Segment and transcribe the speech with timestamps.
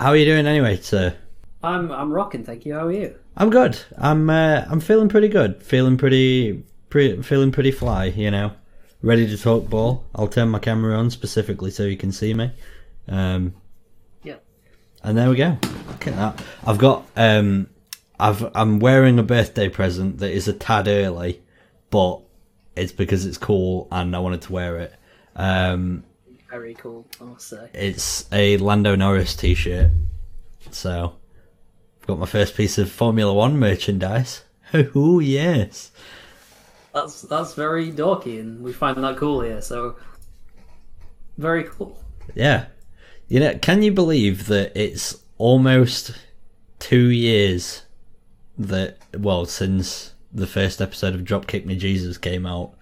[0.00, 1.14] How are you doing anyway, sir?
[1.62, 2.72] I'm I'm rocking, thank you.
[2.72, 3.16] How are you?
[3.36, 3.78] I'm good.
[3.98, 5.62] I'm uh, I'm feeling pretty good.
[5.62, 8.06] Feeling pretty, pretty feeling pretty fly.
[8.06, 8.52] You know,
[9.02, 10.06] ready to talk ball.
[10.14, 12.50] I'll turn my camera on specifically so you can see me.
[13.08, 13.52] Um,
[14.22, 14.36] Yeah.
[15.02, 15.58] and there we go.
[15.88, 16.42] Look at that.
[16.66, 17.68] I've got um,
[18.18, 21.42] I've I'm wearing a birthday present that is a tad early,
[21.90, 22.20] but
[22.74, 24.94] it's because it's cool and I wanted to wear it.
[25.36, 26.04] Um,
[26.50, 27.70] Very cool, I must say.
[27.74, 29.90] it's a Lando Norris t-shirt.
[30.72, 31.14] So,
[32.00, 34.42] I've got my first piece of Formula One merchandise.
[34.94, 35.90] Oh yes.
[36.94, 39.60] That's that's very dorky, and we find that cool here.
[39.60, 39.96] So
[41.38, 41.98] very cool.
[42.36, 42.66] Yeah.
[43.26, 46.12] You know, can you believe that it's almost
[46.78, 47.82] two years
[48.58, 52.74] that, well, since the first episode of Dropkick Me Jesus came out?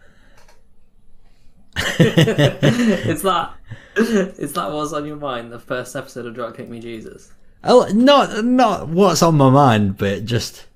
[1.99, 3.55] it's that
[3.97, 5.53] it's that was on your mind.
[5.53, 7.33] The first episode of Drop Kick Me Jesus.
[7.65, 10.67] Oh, not, not what's on my mind, but just,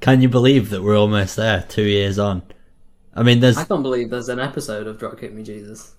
[0.00, 2.42] can you believe that we're almost there, two years on?
[3.14, 5.94] I mean, there's, I can't believe there's an episode of Drop Kick Me Jesus.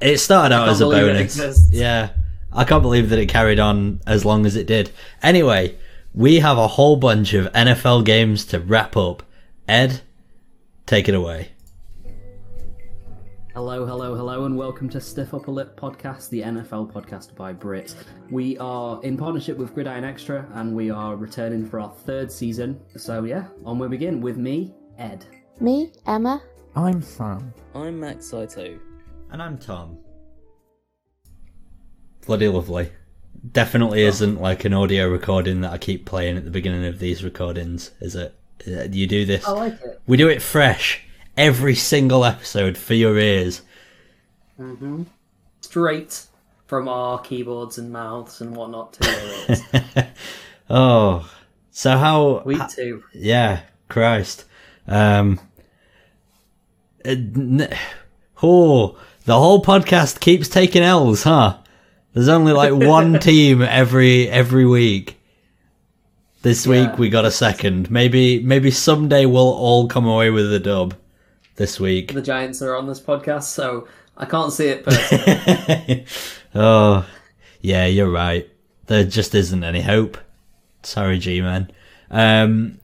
[0.00, 1.68] It started out as a bonus.
[1.72, 2.10] Yeah.
[2.52, 4.90] I can't believe that it carried on as long as it did.
[5.22, 5.76] Anyway,
[6.14, 9.22] we have a whole bunch of NFL games to wrap up.
[9.66, 10.00] Ed,
[10.86, 11.50] take it away.
[13.58, 17.92] Hello, hello, hello, and welcome to Stiff Upper Lip Podcast, the NFL podcast by Brit.
[18.30, 22.80] We are in partnership with Gridiron Extra, and we are returning for our third season.
[22.96, 25.26] So yeah, on we begin with me, Ed.
[25.58, 26.40] Me, Emma.
[26.76, 27.52] I'm Sam.
[27.74, 28.78] I'm Max Saito.
[29.32, 29.98] And I'm Tom.
[32.28, 32.92] Bloody lovely.
[33.50, 37.24] Definitely isn't like an audio recording that I keep playing at the beginning of these
[37.24, 38.38] recordings, is it?
[38.68, 39.44] Uh, You do this.
[39.44, 40.00] I like it.
[40.06, 41.02] We do it fresh
[41.38, 43.62] every single episode for your ears.
[44.60, 45.04] Mm-hmm.
[45.60, 46.26] Straight
[46.66, 50.06] from our keyboards and mouths and whatnot to your ears.
[50.70, 51.32] oh,
[51.70, 52.42] so how?
[52.44, 53.04] we too.
[53.14, 54.44] Yeah, Christ.
[54.86, 55.40] Um,
[58.42, 61.58] oh, the whole podcast keeps taking L's, huh?
[62.12, 65.14] There's only like one team every every week.
[66.42, 66.88] This Yeah.
[66.90, 67.90] week we got a second.
[67.90, 70.94] Maybe maybe someday we'll all come away with a dub.
[71.58, 72.12] This week.
[72.12, 76.06] The Giants are on this podcast, so I can't see it personally.
[76.54, 77.04] oh,
[77.60, 78.48] yeah, you're right.
[78.86, 80.18] There just isn't any hope.
[80.84, 81.72] Sorry, G-Man.
[82.12, 82.78] Um,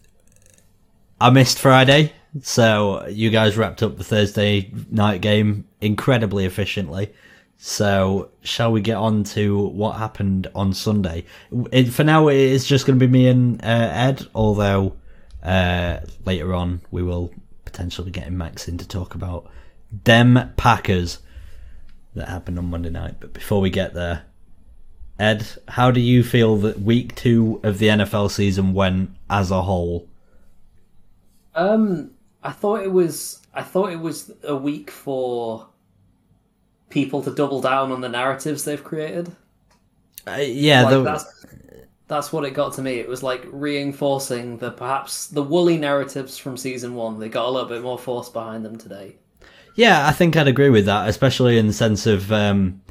[1.21, 7.15] I missed Friday, so you guys wrapped up the Thursday night game incredibly efficiently.
[7.59, 11.27] So, shall we get on to what happened on Sunday?
[11.71, 14.97] It, for now, it is just going to be me and uh, Ed, although
[15.45, 17.33] uh, later on we will
[17.75, 19.51] potentially getting Max in to talk about
[20.05, 21.19] them Packers
[22.15, 23.17] that happened on Monday night.
[23.19, 24.27] But before we get there,
[25.19, 29.63] Ed, how do you feel that week two of the NFL season went as a
[29.63, 30.09] whole?
[31.57, 32.13] Um,
[32.45, 33.41] I thought it was.
[33.53, 35.67] I thought it was a week for
[36.91, 39.35] people to double down on the narratives they've created.
[40.27, 41.44] Uh, yeah, Like, the, that's
[42.07, 42.95] that's what it got to me.
[42.99, 47.19] It was like reinforcing the perhaps the woolly narratives from season one.
[47.19, 49.17] They got a little bit more force behind them today.
[49.75, 52.83] yeah, I think I'd agree with that, especially in the sense of um,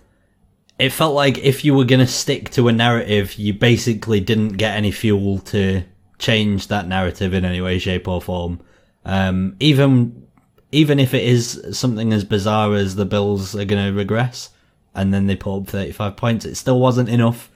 [0.79, 4.53] it felt like if you were going to stick to a narrative, you basically didn't
[4.53, 5.83] get any fuel to
[6.17, 8.59] change that narrative in any way, shape, or form.
[9.05, 10.27] Um, even
[10.71, 14.49] even if it is something as bizarre as the Bills are going to regress
[14.95, 17.51] and then they put up 35 points, it still wasn't enough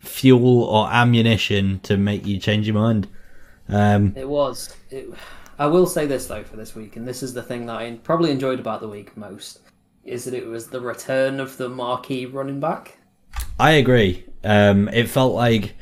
[0.00, 3.08] fuel or ammunition to make you change your mind.
[3.68, 4.74] Um, It was.
[4.90, 5.08] It,
[5.58, 7.98] I will say this though for this week, and this is the thing that I
[8.02, 9.60] probably enjoyed about the week most,
[10.04, 12.98] is that it was the return of the marquee running back.
[13.58, 14.24] I agree.
[14.42, 15.74] Um, it felt like,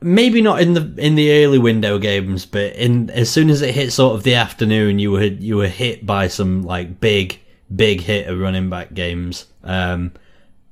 [0.00, 3.74] maybe not in the in the early window games, but in as soon as it
[3.74, 7.38] hit sort of the afternoon, you were you were hit by some like big
[7.74, 10.12] big hit of running back games, um,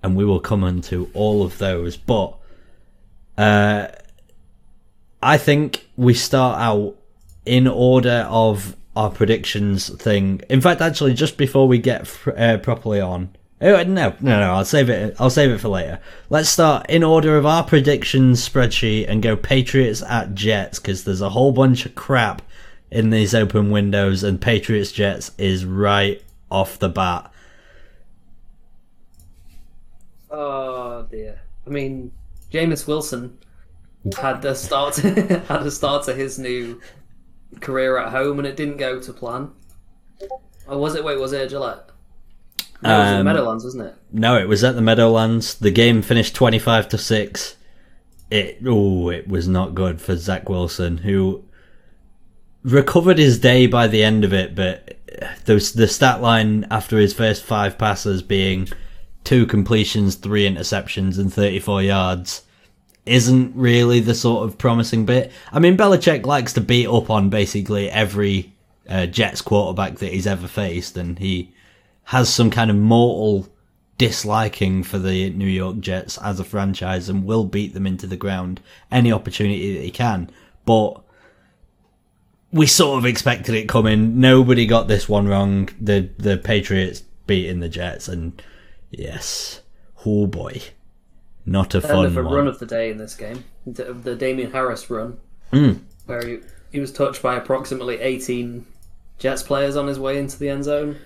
[0.02, 1.96] and we will come into all of those.
[1.96, 2.34] But
[3.36, 3.88] uh,
[5.22, 6.96] I think we start out
[7.44, 10.42] in order of our predictions thing.
[10.48, 13.30] In fact, actually, just before we get uh, properly on,
[13.60, 15.16] oh, no, no, no, I'll save it.
[15.18, 16.00] I'll save it for later.
[16.30, 21.20] Let's start in order of our predictions spreadsheet and go Patriots at Jets because there's
[21.20, 22.42] a whole bunch of crap
[22.90, 27.30] in these open windows, and Patriots Jets is right off the bat.
[30.30, 31.40] Oh dear.
[31.66, 32.12] I mean,
[32.52, 33.38] Jameis Wilson
[34.16, 36.80] had the start had a start to his new
[37.60, 39.50] career at home, and it didn't go to plan.
[40.66, 41.04] Or was it?
[41.04, 41.90] Wait, was it at Gillette?
[42.82, 43.94] No, it was at Um, Meadowlands, wasn't it?
[44.12, 45.54] No, it was at the Meadowlands.
[45.54, 47.56] The game finished twenty-five to six.
[48.30, 51.44] It oh, it was not good for Zach Wilson, who
[52.62, 54.54] recovered his day by the end of it.
[54.54, 54.98] But
[55.46, 58.68] the the stat line after his first five passes being
[59.28, 62.42] two completions, three interceptions, and thirty-four yards
[63.04, 65.30] isn't really the sort of promising bit.
[65.52, 68.54] I mean, Belichick likes to beat up on basically every
[68.88, 71.52] uh, Jets quarterback that he's ever faced, and he
[72.04, 73.46] has some kind of mortal
[73.98, 78.16] disliking for the New York Jets as a franchise and will beat them into the
[78.16, 80.30] ground any opportunity that he can.
[80.64, 81.02] But
[82.50, 84.20] we sort of expected it coming.
[84.20, 85.68] Nobody got this one wrong.
[85.78, 88.40] The the Patriots beating the Jets, and
[88.90, 89.60] yes,
[90.06, 90.60] oh boy,
[91.46, 92.32] not a fun of a one.
[92.34, 93.44] run of the day in this game.
[93.66, 95.18] The, the Damien Harris run,
[95.52, 95.80] Mm.
[96.06, 96.38] where he,
[96.72, 98.66] he was touched by approximately 18
[99.18, 100.96] Jets players on his way into the end zone.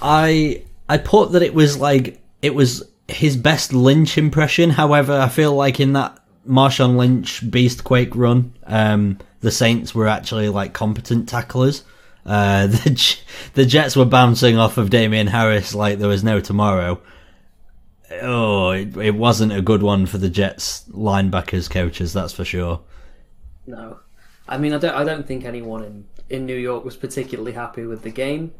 [0.00, 4.70] I I put that it was like it was his best Lynch impression.
[4.70, 6.18] However, I feel like in that
[6.48, 11.84] Marshawn Lynch Beast Quake run, um, the Saints were actually like competent tacklers.
[12.24, 13.16] Uh, the
[13.54, 17.00] the Jets were bouncing off of Damien Harris like there was no tomorrow.
[18.20, 22.80] Oh, it, it wasn't a good one for the Jets linebackers coaches, that's for sure.
[23.66, 24.00] No,
[24.46, 24.94] I mean I don't.
[24.94, 28.52] I don't think anyone in in New York was particularly happy with the game.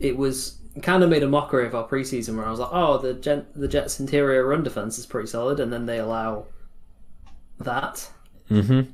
[0.00, 2.98] It was kind of made a mockery of our preseason, where I was like, "Oh,
[2.98, 6.46] the Gen- the Jets' interior run defense is pretty solid," and then they allow
[7.60, 8.08] that.
[8.50, 8.90] Mm-hmm.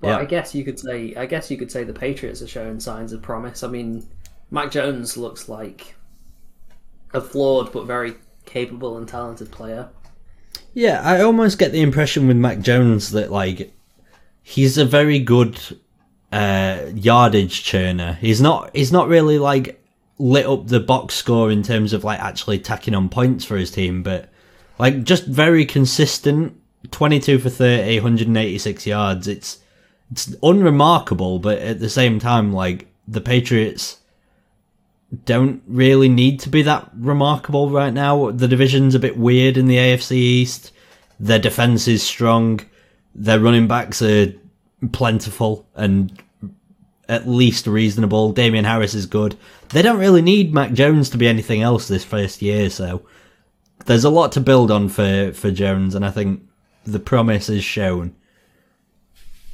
[0.00, 0.16] But Yeah.
[0.18, 3.12] I guess you could say, I guess you could say the Patriots are showing signs
[3.12, 3.62] of promise.
[3.62, 4.06] I mean,
[4.50, 5.94] Mac Jones looks like
[7.12, 8.14] a flawed but very
[8.46, 9.88] capable and talented player.
[10.72, 13.72] Yeah, I almost get the impression with Mac Jones that like
[14.42, 15.60] he's a very good
[16.32, 18.16] uh, yardage churner.
[18.16, 18.74] He's not.
[18.74, 19.82] He's not really like
[20.18, 23.70] lit up the box score in terms of like actually tacking on points for his
[23.70, 24.28] team, but
[24.78, 26.56] like just very consistent.
[26.90, 29.28] Twenty-two for 30, 186 yards.
[29.28, 29.58] It's
[30.10, 33.98] it's unremarkable, but at the same time, like the Patriots
[35.24, 38.30] don't really need to be that remarkable right now.
[38.30, 40.72] The division's a bit weird in the AFC East.
[41.18, 42.60] Their defense is strong.
[43.14, 44.32] Their running backs are
[44.92, 46.22] plentiful and
[47.08, 48.32] at least reasonable.
[48.32, 49.36] Damien Harris is good.
[49.70, 53.04] They don't really need Mac Jones to be anything else this first year, so
[53.86, 56.42] there's a lot to build on for, for Jones, and I think
[56.84, 58.14] the promise is shown.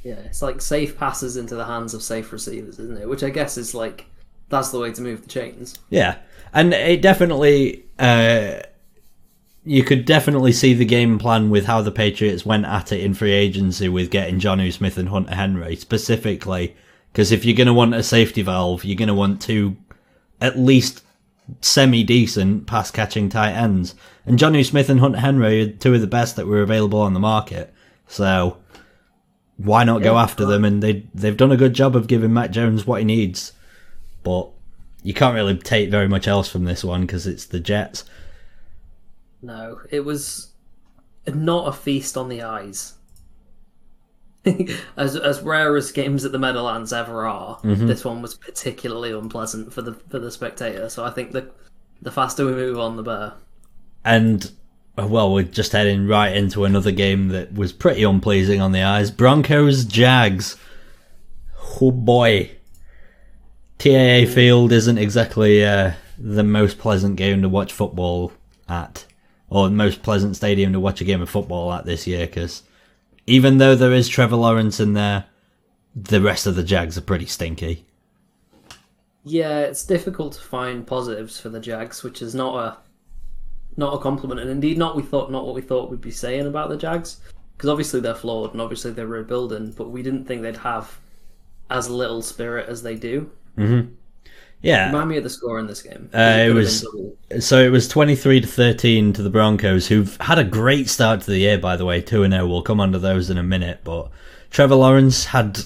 [0.07, 3.09] Yeah, it's like safe passes into the hands of safe receivers, isn't it?
[3.09, 4.05] Which I guess is like
[4.47, 5.77] that's the way to move the chains.
[5.89, 6.19] Yeah,
[6.53, 8.61] and it definitely, uh,
[9.65, 13.15] you could definitely see the game plan with how the Patriots went at it in
[13.15, 16.73] free agency with getting Jonnu Smith and Hunter Henry specifically.
[17.11, 19.75] Because if you're going to want a safety valve, you're going to want two,
[20.39, 21.03] at least
[21.59, 23.93] semi decent pass catching tight ends.
[24.25, 27.13] And Jonnu Smith and Hunter Henry are two of the best that were available on
[27.13, 27.73] the market.
[28.07, 28.57] So
[29.57, 30.63] why not go Yeah, after them?
[30.63, 33.53] And they they've done a good job of giving Matt Jones what he needs
[34.27, 34.49] but
[35.03, 38.03] you can't really take very much else from this one because it's the Jets.
[39.41, 40.49] No, it was
[41.25, 42.95] not a feast on the eyes.
[44.97, 47.87] as as rare as games at the Meadowlands ever are, mm-hmm.
[47.87, 50.89] this one was particularly unpleasant for the for the spectator.
[50.89, 51.49] So I think the
[52.01, 53.33] the faster we move on, the better.
[54.03, 54.51] And
[55.05, 59.11] well, we're just heading right into another game that was pretty unpleasing on the eyes.
[59.11, 60.57] Broncos Jags.
[61.79, 62.51] Oh boy.
[63.77, 68.31] TIAA Field isn't exactly uh, the most pleasant game to watch football
[68.67, 69.05] at,
[69.49, 72.25] or the most pleasant stadium to watch a game of football at this year.
[72.25, 72.63] Because
[73.27, 75.25] even though there is Trevor Lawrence in there,
[75.95, 77.85] the rest of the Jags are pretty stinky.
[79.23, 82.77] Yeah, it's difficult to find positives for the Jags, which is not a
[83.77, 86.47] not a compliment, and indeed not we thought not what we thought we'd be saying
[86.47, 87.17] about the Jags,
[87.55, 90.97] because obviously they're flawed and obviously they're rebuilding, but we didn't think they'd have
[91.69, 93.29] as little spirit as they do.
[94.63, 96.09] Yeah, Remind me of the score in this game.
[96.13, 96.85] Uh, it have was-
[97.39, 101.27] So it was 23 to 13 to the Broncos, who've had a great start to
[101.31, 102.01] the year, by the way.
[102.01, 102.47] 2 and 0.
[102.47, 103.81] We'll come to those in a minute.
[103.83, 104.09] But
[104.49, 105.59] Trevor Lawrence had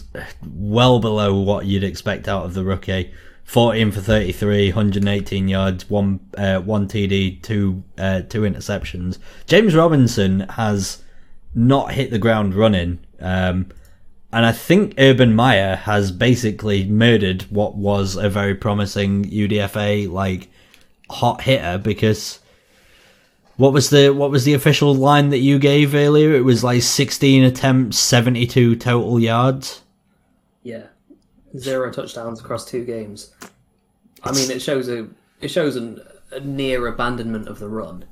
[0.46, 3.13] well below what you'd expect out of the rookie
[3.44, 9.18] 14 for 33, 118 yards, 1, uh, one TD, two, uh, two interceptions.
[9.46, 11.04] James Robinson has
[11.54, 13.00] not hit the ground running.
[13.20, 13.68] Um,
[14.34, 20.50] and I think Urban Meyer has basically murdered what was a very promising UDFA like
[21.10, 22.40] hot hitter because
[23.58, 26.34] what was the what was the official line that you gave earlier?
[26.34, 29.82] It was like 16 attempts, 72 total yards.
[30.64, 30.86] Yeah,
[31.58, 33.34] zero touchdowns across two games.
[34.24, 35.08] I mean, it shows a
[35.41, 36.00] it shows an,
[36.31, 38.05] a near abandonment of the run.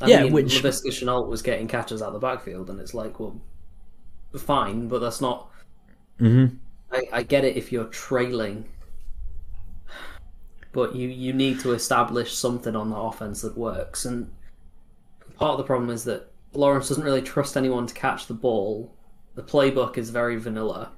[0.00, 3.20] I Yeah, mean, which- Laviska Shenault was getting catches out the backfield, and it's like,
[3.20, 3.40] well,
[4.36, 5.50] fine, but that's not.
[6.20, 6.56] Mm-hmm.
[6.92, 8.66] I, I get it if you're trailing,
[10.72, 14.04] but you you need to establish something on the offense that works.
[14.04, 14.30] And
[15.36, 18.94] part of the problem is that Lawrence doesn't really trust anyone to catch the ball.
[19.34, 20.92] The playbook is very vanilla,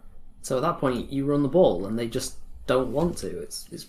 [0.47, 2.37] so at that point you run the ball, and they just
[2.69, 3.27] don't want to.
[3.41, 3.87] It's it's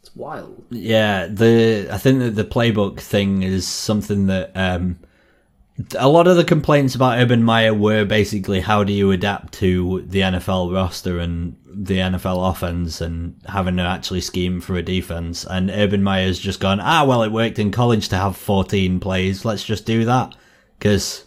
[0.00, 0.64] it's wild.
[0.70, 4.98] Yeah, the I think that the playbook thing is something that um,
[5.96, 10.02] a lot of the complaints about Urban Meyer were basically how do you adapt to
[10.04, 15.46] the NFL roster and the NFL offense and having to actually scheme for a defense.
[15.48, 19.44] And Urban Meyer's just gone, ah, well, it worked in college to have 14 plays.
[19.44, 20.34] Let's just do that
[20.76, 21.24] because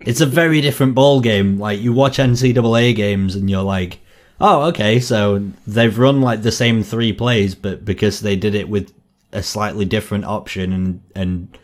[0.00, 1.58] it's a very different ball game.
[1.58, 4.00] Like you watch NCAA games and you're like,
[4.40, 8.68] oh, okay, so they've run like the same three plays, but because they did it
[8.68, 8.92] with
[9.32, 11.58] a slightly different option and and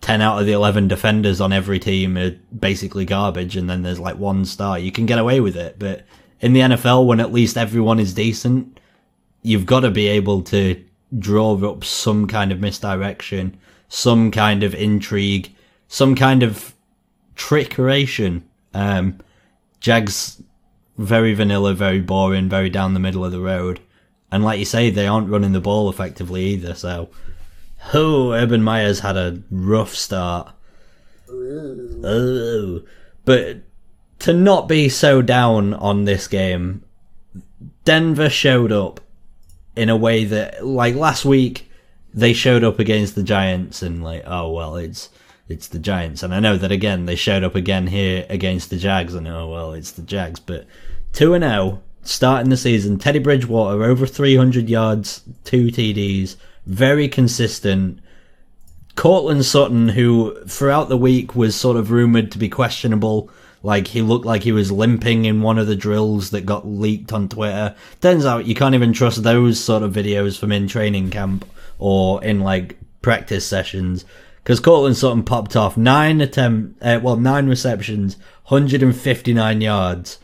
[0.00, 4.00] ten out of the eleven defenders on every team are basically garbage, and then there's
[4.00, 5.78] like one star, you can get away with it.
[5.78, 6.04] But
[6.40, 8.80] in the NFL, when at least everyone is decent,
[9.42, 10.82] you've got to be able to
[11.18, 13.56] draw up some kind of misdirection,
[13.88, 15.54] some kind of intrigue,
[15.88, 16.74] some kind of
[17.36, 18.42] trickeration.
[18.72, 19.20] Um,
[19.80, 20.42] Jags
[20.96, 23.80] very vanilla, very boring, very down the middle of the road.
[24.30, 26.74] And like you say, they aren't running the ball effectively either.
[26.74, 27.08] So,
[27.92, 30.52] oh, Urban Meyer's had a rough start.
[31.28, 32.82] Oh,
[33.24, 33.58] but
[34.20, 36.84] to not be so down on this game,
[37.84, 39.00] Denver showed up
[39.76, 41.70] in a way that, like last week,
[42.12, 45.10] they showed up against the Giants and like, oh well, it's
[45.48, 48.76] it's the Giants, and I know that again they showed up again here against the
[48.76, 50.66] Jags, and oh well, it's the Jags, but
[51.14, 52.98] two and zero starting the season.
[52.98, 58.00] Teddy Bridgewater over three hundred yards, two TDs, very consistent.
[58.96, 63.30] Courtland Sutton, who throughout the week was sort of rumored to be questionable,
[63.62, 67.12] like he looked like he was limping in one of the drills that got leaked
[67.12, 67.74] on Twitter.
[68.00, 71.44] Turns out you can't even trust those sort of videos from in training camp
[71.78, 74.04] or in like practice sessions
[74.42, 78.16] because Courtland Sutton popped off nine attempt, uh, well nine receptions,
[78.46, 80.18] 159 yards.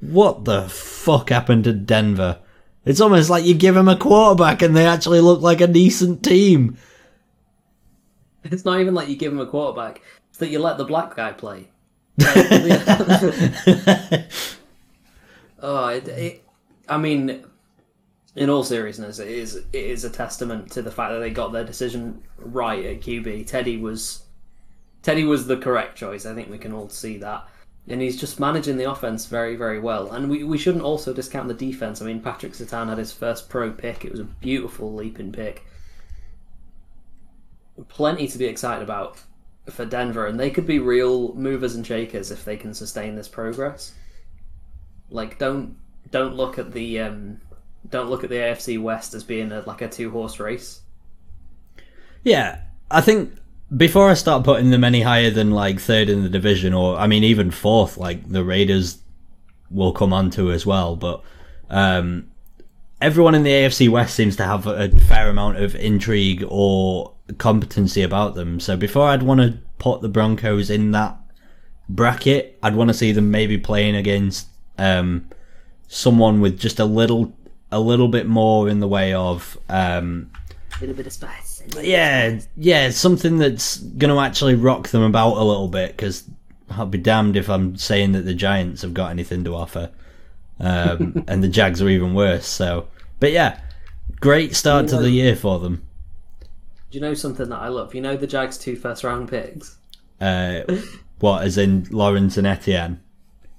[0.00, 2.38] What the fuck happened to Denver?
[2.84, 6.22] It's almost like you give them a quarterback and they actually look like a decent
[6.22, 6.76] team.
[8.44, 10.00] It's not even like you give them a quarterback;
[10.30, 11.68] it's that you let the black guy play.
[15.60, 16.44] oh, it, it,
[16.88, 17.44] I mean,
[18.36, 21.52] in all seriousness, it is it is a testament to the fact that they got
[21.52, 23.46] their decision right at QB.
[23.46, 24.22] Teddy was
[25.02, 26.24] Teddy was the correct choice.
[26.24, 27.46] I think we can all see that.
[27.88, 30.12] And he's just managing the offense very, very well.
[30.12, 32.02] And we, we shouldn't also discount the defense.
[32.02, 34.04] I mean, Patrick Surtain had his first pro pick.
[34.04, 35.64] It was a beautiful leaping pick.
[37.88, 39.18] Plenty to be excited about
[39.70, 43.28] for Denver, and they could be real movers and shakers if they can sustain this
[43.28, 43.94] progress.
[45.10, 45.76] Like, don't
[46.10, 47.40] don't look at the um,
[47.88, 50.80] don't look at the AFC West as being a, like a two horse race.
[52.24, 53.34] Yeah, I think
[53.76, 57.06] before I start putting them any higher than like third in the division, or I
[57.06, 58.98] mean even fourth, like the Raiders
[59.70, 60.96] will come on to as well.
[60.96, 61.22] But
[61.68, 62.30] um,
[63.00, 68.02] everyone in the AFC West seems to have a fair amount of intrigue or competency
[68.02, 68.60] about them.
[68.60, 71.18] So before I'd want to put the Broncos in that
[71.88, 74.48] bracket, I'd want to see them maybe playing against
[74.78, 75.28] um,
[75.88, 77.34] someone with just a little
[77.70, 80.30] a little bit more in the way of um,
[80.76, 81.47] A little bit of spice.
[81.80, 85.96] Yeah, yeah, something that's going to actually rock them about a little bit.
[85.96, 86.24] Because
[86.70, 89.90] I'll be damned if I'm saying that the Giants have got anything to offer,
[90.60, 92.46] um, and the Jags are even worse.
[92.46, 92.88] So,
[93.20, 93.60] but yeah,
[94.20, 95.86] great start to the year for them.
[96.90, 97.94] Do you know something that I love?
[97.94, 99.76] You know the Jags' two first round picks?
[100.20, 100.62] Uh,
[101.20, 103.00] what, as in Lawrence and Etienne?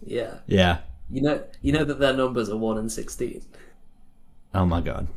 [0.06, 0.36] Yeah.
[0.48, 0.80] Yeah.
[1.12, 3.44] You know you know that their numbers are 1 and 16.
[4.54, 5.08] Oh my god,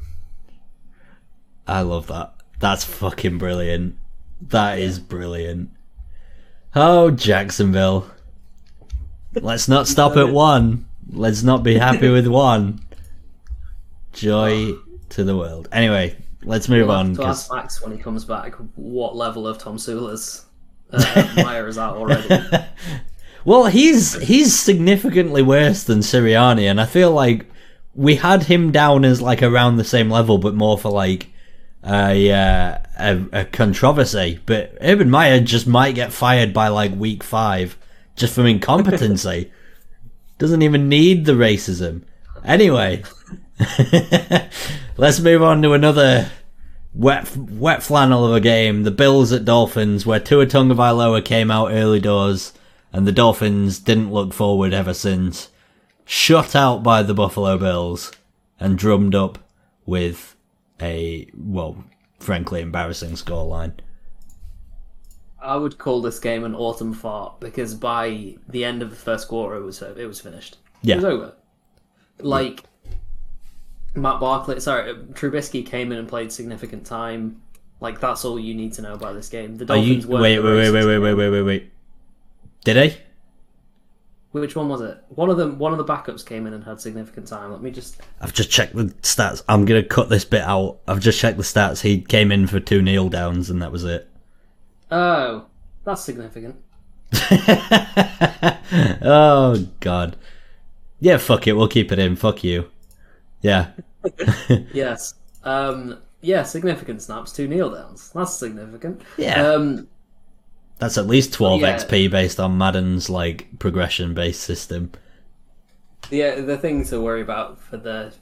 [1.66, 2.34] I love that.
[2.62, 3.96] That's fucking brilliant.
[4.40, 5.70] That is brilliant.
[6.76, 8.08] Oh, Jacksonville.
[9.34, 10.86] Let's not stop at one.
[11.10, 12.80] Let's not be happy with one.
[14.12, 14.74] Joy
[15.10, 15.68] to the world.
[15.72, 17.14] Anyway, let's move We'll on.
[17.14, 20.44] to 'cause- ask Max when he comes back what level of Tomsula's
[20.92, 22.28] uh, Meyer is at already.
[23.44, 27.46] Well, he's he's significantly worse than Sirianni, and I feel like
[27.92, 31.26] we had him down as like around the same level, but more for like
[31.84, 34.40] a uh, a, a controversy.
[34.46, 37.76] But Urban Meyer just might get fired by like week five
[38.16, 39.52] just from incompetency.
[40.38, 42.02] Doesn't even need the racism.
[42.44, 43.04] Anyway,
[44.96, 46.30] let's move on to another
[46.94, 48.82] wet wet flannel of a game.
[48.82, 52.52] The Bills at Dolphins, where Tua Tagovailoa came out early doors,
[52.92, 55.48] and the Dolphins didn't look forward ever since.
[56.04, 58.10] Shut out by the Buffalo Bills,
[58.58, 59.38] and drummed up
[59.86, 60.31] with
[60.82, 61.84] a well,
[62.18, 63.74] frankly embarrassing scoreline.
[65.40, 69.28] I would call this game an autumn fart because by the end of the first
[69.28, 70.58] quarter, it was it was finished.
[70.82, 70.94] Yeah.
[70.94, 71.34] It was over.
[72.18, 72.64] Like
[73.94, 77.42] Matt Barkley, sorry, Trubisky came in and played significant time.
[77.80, 79.56] Like that's all you need to know about this game.
[79.56, 81.72] The Dolphins weren't wait, wait, wait, wait, wait, wait, wait, wait, wait.
[82.64, 82.98] Did he?
[84.32, 84.98] Which one was it?
[85.10, 85.58] One of them.
[85.58, 87.52] One of the backups came in and had significant time.
[87.52, 88.00] Let me just.
[88.20, 89.42] I've just checked the stats.
[89.46, 90.78] I'm gonna cut this bit out.
[90.88, 91.82] I've just checked the stats.
[91.82, 94.08] He came in for two kneel downs, and that was it.
[94.90, 95.46] Oh,
[95.84, 96.56] that's significant.
[99.02, 100.16] oh god.
[100.98, 101.52] Yeah, fuck it.
[101.52, 102.16] We'll keep it in.
[102.16, 102.70] Fuck you.
[103.42, 103.72] Yeah.
[104.72, 105.14] Yes.
[105.44, 106.00] Um.
[106.22, 108.10] Yeah, significant snaps, two kneel downs.
[108.14, 109.02] That's significant.
[109.16, 109.46] Yeah.
[109.46, 109.88] Um.
[110.82, 111.76] That's at least 12 Yeah.
[111.76, 114.90] XP based on Madden's like progression based system.
[116.10, 118.12] Yeah, the thing to worry about for the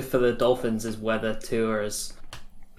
[0.00, 2.14] for the Dolphins is whether Tua's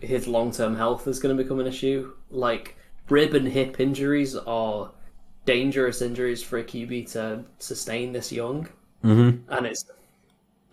[0.01, 2.11] his long term health is going to become an issue.
[2.31, 2.75] Like
[3.07, 4.89] rib and hip injuries are
[5.45, 8.67] dangerous injuries for a QB to sustain this young,
[9.03, 9.53] Mm-hmm.
[9.53, 9.85] and it's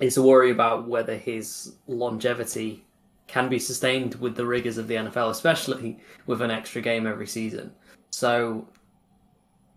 [0.01, 2.85] it's a worry about whether his longevity
[3.27, 7.27] can be sustained with the rigors of the NFL, especially with an extra game every
[7.27, 7.71] season.
[8.15, 8.69] So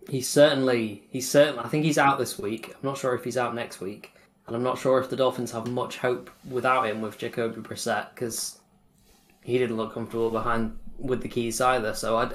[0.08, 2.70] he's certainly he's certainly I think he's out this week.
[2.70, 4.14] I'm not sure if he's out next week,
[4.46, 8.14] and I'm not sure if the Dolphins have much hope without him with Jacoby Brissett
[8.14, 8.60] because
[9.42, 11.96] he didn't look comfortable behind with the keys either.
[11.96, 12.30] So I,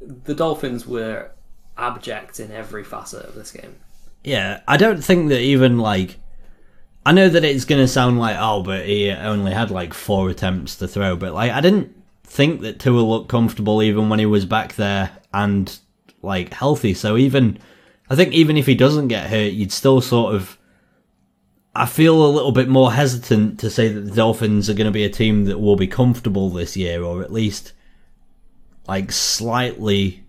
[0.00, 1.32] the Dolphins were
[1.76, 3.74] abject in every facet of this game.
[4.22, 6.20] Yeah, I don't think that even like.
[7.04, 10.30] I know that it's going to sound like, oh, but he only had like four
[10.30, 11.95] attempts to throw, but like, I didn't
[12.26, 15.78] think that Tua looked comfortable even when he was back there and
[16.22, 16.92] like healthy.
[16.92, 17.58] So even,
[18.10, 20.58] I think even if he doesn't get hurt, you'd still sort of.
[21.74, 24.90] I feel a little bit more hesitant to say that the Dolphins are going to
[24.90, 27.74] be a team that will be comfortable this year, or at least
[28.88, 30.24] like slightly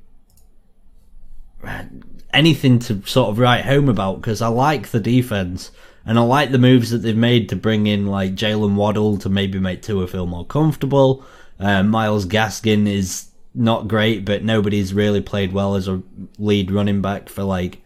[2.33, 5.71] anything to sort of write home about because I like the defense
[6.05, 9.29] and I like the moves that they've made to bring in like Jaylen Waddle to
[9.29, 11.25] maybe make Tua feel more comfortable.
[11.59, 16.01] Uh, Myles Gaskin is not great, but nobody's really played well as a
[16.37, 17.81] lead running back for like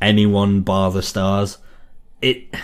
[0.00, 1.58] anyone bar the stars.
[2.22, 2.54] It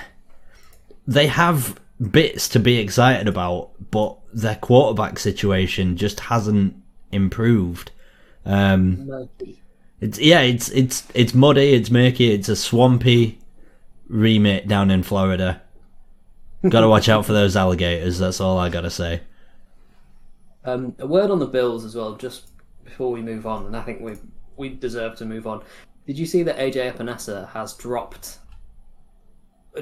[1.06, 1.78] they have
[2.10, 6.76] bits to be excited about, but their quarterback situation just hasn't
[7.12, 7.90] improved.
[8.44, 9.28] Um,
[10.00, 13.38] it's yeah, it's it's it's muddy, it's murky, it's a swampy
[14.08, 15.62] remit down in Florida.
[16.68, 18.18] got to watch out for those alligators.
[18.18, 19.22] That's all I gotta say.
[20.64, 22.50] Um, a word on the Bills as well, just
[22.84, 24.16] before we move on, and I think we
[24.56, 25.62] we deserve to move on.
[26.06, 28.38] Did you see that AJ Epenesa has dropped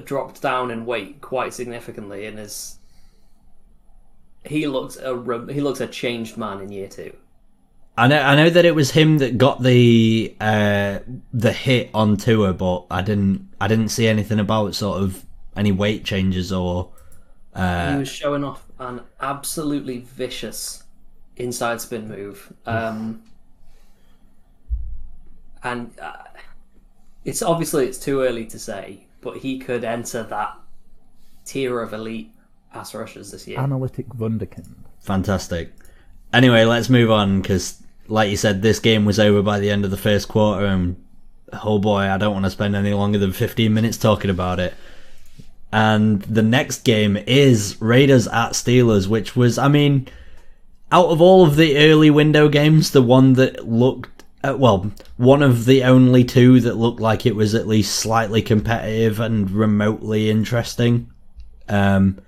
[0.05, 2.79] dropped down in weight quite significantly and is
[4.45, 5.12] he looks a
[5.53, 7.14] he looks a changed man in year two.
[7.97, 11.01] I know I know that it was him that got the uh,
[11.33, 15.25] the hit on Tua, but I didn't I didn't see anything about sort of
[15.57, 16.90] any weight changes or
[17.55, 20.83] Uh, he was showing off an absolutely vicious
[21.37, 22.53] inside spin move.
[22.66, 23.23] Um,
[25.62, 26.25] and uh,
[27.25, 30.57] it's obviously it's too early to say, but he could enter that
[31.45, 32.31] tier of elite
[32.73, 33.59] pass rushers this year.
[33.61, 34.75] Analytic Wunderkind.
[35.01, 35.73] fantastic.
[36.33, 39.85] Anyway, let's move on because, like you said, this game was over by the end
[39.85, 40.97] of the first quarter, and
[41.62, 44.75] oh boy, I don't want to spend any longer than fifteen minutes talking about it.
[45.73, 50.07] And the next game is Raiders at Steelers, which was, I mean,
[50.91, 55.43] out of all of the early window games, the one that looked, uh, well, one
[55.43, 60.29] of the only two that looked like it was at least slightly competitive and remotely
[60.29, 61.11] interesting.
[61.69, 62.21] Um,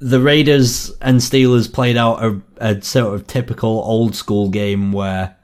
[0.00, 5.36] the Raiders and Steelers played out a, a sort of typical old school game where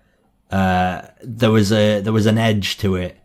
[0.50, 3.18] uh, there was a there was an edge to it.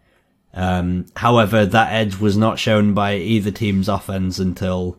[0.60, 4.98] Um, however, that edge was not shown by either team's offense until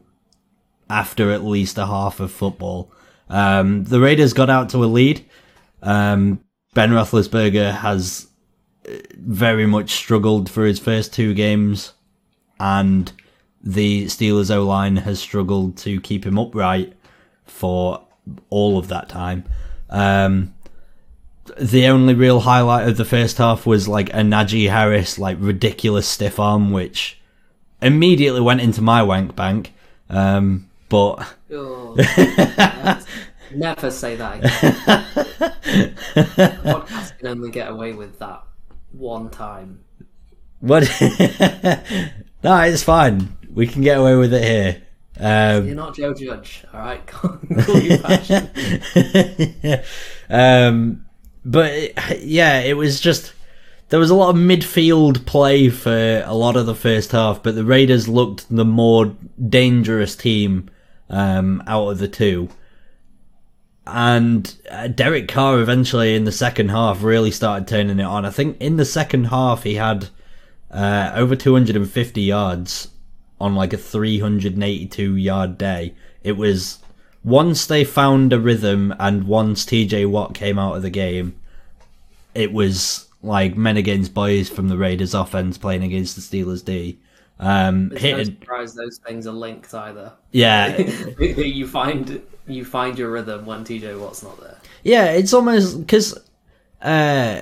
[0.88, 2.90] after at least a half of football.
[3.28, 5.22] Um, the Raiders got out to a lead.
[5.82, 6.42] Um,
[6.72, 8.26] ben Roethlisberger has
[8.88, 11.92] uh, very much struggled for his first two games,
[12.58, 13.12] and
[13.62, 16.94] the Steelers O line has struggled to keep him upright
[17.44, 18.02] for
[18.48, 19.44] all of that time.
[19.90, 20.54] Um,
[21.58, 26.06] the only real highlight of the first half was like a Najee Harris like ridiculous
[26.08, 27.18] stiff arm, which
[27.82, 29.72] immediately went into my wank bank.
[30.08, 31.94] Um, but Oh.
[33.54, 34.50] Never say that again.
[36.64, 38.42] Podcast can only get away with that
[38.92, 39.80] one time.
[40.60, 40.82] what?
[42.44, 43.36] no, it's fine.
[43.52, 44.82] We can get away with it here.
[45.18, 48.50] Um, You're not Joe Judge, you passion.
[50.30, 51.04] um,
[51.44, 53.33] but yeah, it was just
[53.90, 57.55] there was a lot of midfield play for a lot of the first half, but
[57.55, 59.14] the Raiders looked the more
[59.48, 60.70] dangerous team
[61.09, 62.48] um, out of the two.
[63.87, 68.24] And uh, Derek Carr eventually in the second half really started turning it on.
[68.24, 70.09] I think in the second half he had
[70.70, 72.88] uh, over 250 yards
[73.40, 75.94] on like a 382 yard day.
[76.22, 76.79] It was
[77.24, 81.38] once they found a rhythm and once TJ Watt came out of the game,
[82.35, 86.98] it was like men against boys from the Raiders offense playing against the Steelers D.
[87.38, 90.12] Um, It's no surprise those things are linked either.
[90.33, 90.76] yeah,
[91.18, 94.59] you find you find your rhythm when TJ Watt's not there.
[94.85, 96.18] Yeah, it's almost because
[96.83, 97.40] uh,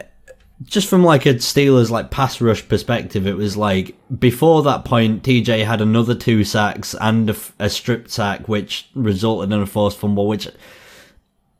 [0.64, 5.23] just from like a Steelers like pass rush perspective, it was like before that point,
[5.23, 10.27] TJ had another two sacks and a strip sack, which resulted in a forced fumble.
[10.27, 10.49] Which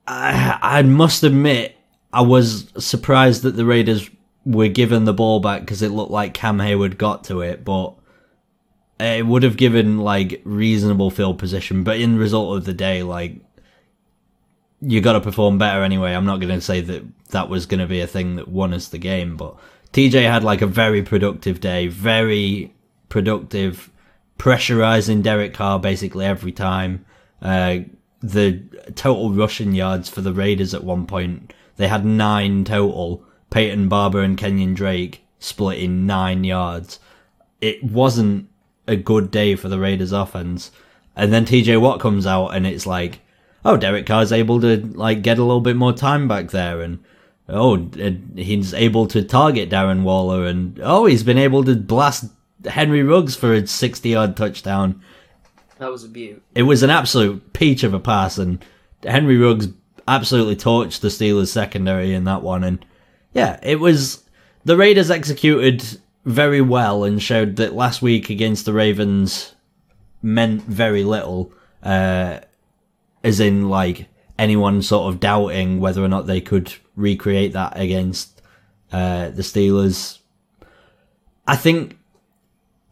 [0.07, 1.77] I, I must admit,
[2.13, 4.11] I was surprised that the Raiders
[4.45, 7.95] were given the ball back because it looked like Cam Heyward got to it, but.
[9.01, 13.37] It would have given like reasonable field position, but in result of the day, like
[14.81, 16.15] you got to perform better anyway.
[16.15, 18.73] I'm not going to say that that was going to be a thing that won
[18.73, 19.57] us the game, but
[19.93, 22.75] TJ had like a very productive day, very
[23.09, 23.91] productive,
[24.39, 27.05] pressurizing Derek Carr basically every time.
[27.43, 27.79] Uh,
[28.21, 28.61] the
[28.95, 33.25] total rushing yards for the Raiders at one point, they had nine total.
[33.51, 37.01] Peyton Barber and Kenyon Drake splitting nine yards.
[37.61, 38.49] It wasn't
[38.87, 40.71] a good day for the Raiders offense.
[41.17, 43.21] And then TJ Watt comes out and it's like,
[43.65, 46.99] oh, Derek Carr's able to like get a little bit more time back there, and
[47.49, 52.27] oh, and he's able to target Darren Waller, and oh, he's been able to blast
[52.67, 55.03] Henry Ruggs for a sixty-yard touchdown.
[55.79, 56.43] That was a beaut.
[56.55, 58.65] It was an absolute peach of a pass, and
[59.05, 59.69] Henry Ruggs
[60.09, 62.65] absolutely torched the Steelers secondary in that one.
[62.65, 62.85] And
[63.33, 64.25] yeah, it was
[64.65, 65.85] the Raiders executed
[66.25, 69.55] very well and showed that last week against the Ravens
[70.21, 71.53] meant very little.
[71.83, 72.41] Uh,
[73.23, 78.41] as in like anyone sort of doubting whether or not they could recreate that against
[78.93, 80.19] uh, the Steelers.
[81.47, 81.99] I think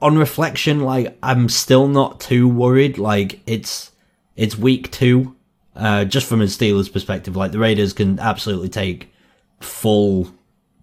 [0.00, 2.98] on reflection, like I'm still not too worried.
[2.98, 3.92] Like it's
[4.34, 5.34] it's week two,
[5.74, 7.36] uh, just from a Steelers perspective.
[7.36, 9.12] Like the Raiders can absolutely take
[9.60, 10.28] full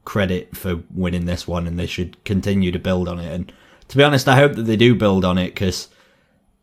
[0.06, 3.32] credit for winning this one, and they should continue to build on it.
[3.34, 3.52] And
[3.90, 5.90] to be honest, I hope that they do build on it because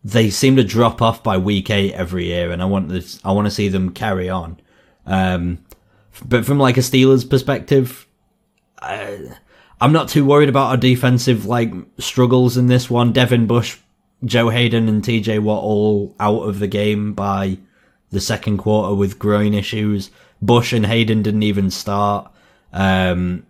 [0.03, 3.21] they seem to drop off by week eight every year, and I want this.
[3.25, 4.59] I want to see them carry on.
[5.07, 5.59] Um,
[6.27, 8.07] but from like a Steelers perspective,
[8.81, 9.37] I,
[9.81, 13.13] I'm not too worried about our defensive like struggles in this one.
[13.13, 13.79] Devin Bush,
[14.25, 17.59] Joe Haden, and TJ Watt all out of the game by
[18.11, 20.11] the second quarter with groin issues.
[20.43, 22.31] Bush and Haden didn't even start.
[22.73, 23.47] Um,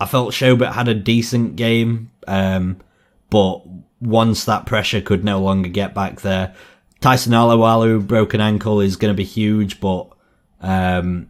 [0.00, 2.78] I felt Schobert had a decent game, um,
[3.30, 3.62] but
[4.04, 6.54] once that pressure could no longer get back there,
[7.00, 10.08] Tyson Alualu broken ankle is going to be huge, but
[10.60, 11.28] um,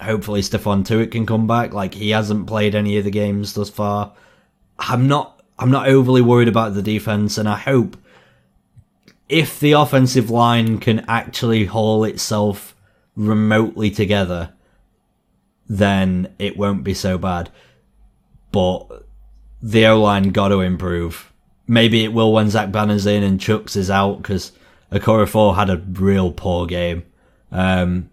[0.00, 1.72] hopefully Stephon Tuitt can come back.
[1.72, 4.12] Like he hasn't played any of the games thus far.
[4.78, 5.42] I'm not.
[5.58, 7.96] I'm not overly worried about the defense, and I hope
[9.28, 12.76] if the offensive line can actually haul itself
[13.16, 14.52] remotely together,
[15.68, 17.50] then it won't be so bad.
[18.52, 19.06] But
[19.62, 21.32] the O line got to improve.
[21.68, 24.52] Maybe it will when Zach Banner's in and Chuks is out because
[24.92, 27.04] Okorafor had a real poor game.
[27.50, 28.10] Um,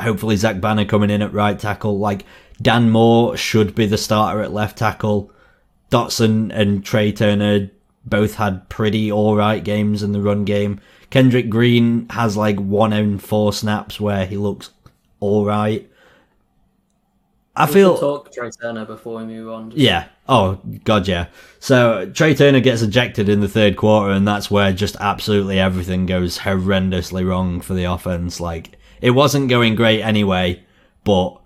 [0.00, 1.98] hopefully Zach Banner coming in at right tackle.
[1.98, 2.24] Like
[2.60, 5.30] Dan Moore should be the starter at left tackle.
[5.90, 7.70] Dotson and Trai Turner
[8.04, 10.80] both had pretty alright games in the run game.
[11.10, 14.70] Kendrick Green has like one in four snaps where he looks
[15.20, 15.90] alright.
[17.56, 19.72] I We feel talk Trai Turner before we move on.
[19.74, 20.08] Yeah.
[20.28, 21.28] Oh god, yeah.
[21.58, 26.04] So Trai Turner gets ejected in the third quarter, and that's where just absolutely everything
[26.04, 28.40] goes horrendously wrong for the offense.
[28.40, 30.62] Like it wasn't going great anyway,
[31.04, 31.40] but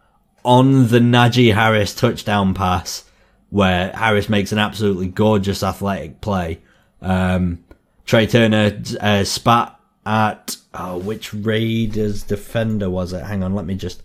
[0.44, 3.05] on the Najee Harris touchdown pass,
[3.51, 6.61] where Harris makes an absolutely gorgeous athletic play,
[7.03, 7.62] um,
[8.05, 13.23] Trai Turner uh, spat at oh, which Raiders defender was it?
[13.23, 14.03] Hang on, let me just.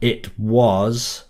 [0.00, 1.22] It was.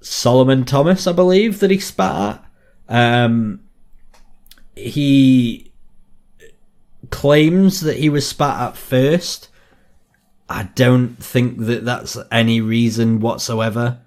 [0.00, 2.42] Solomon Thomas, I believe, that he spat
[2.88, 3.24] at.
[3.24, 3.60] Um,
[4.74, 5.72] he
[7.10, 9.50] claims that he was spat at first,
[10.50, 14.00] I don't think that that's any reason whatsoever.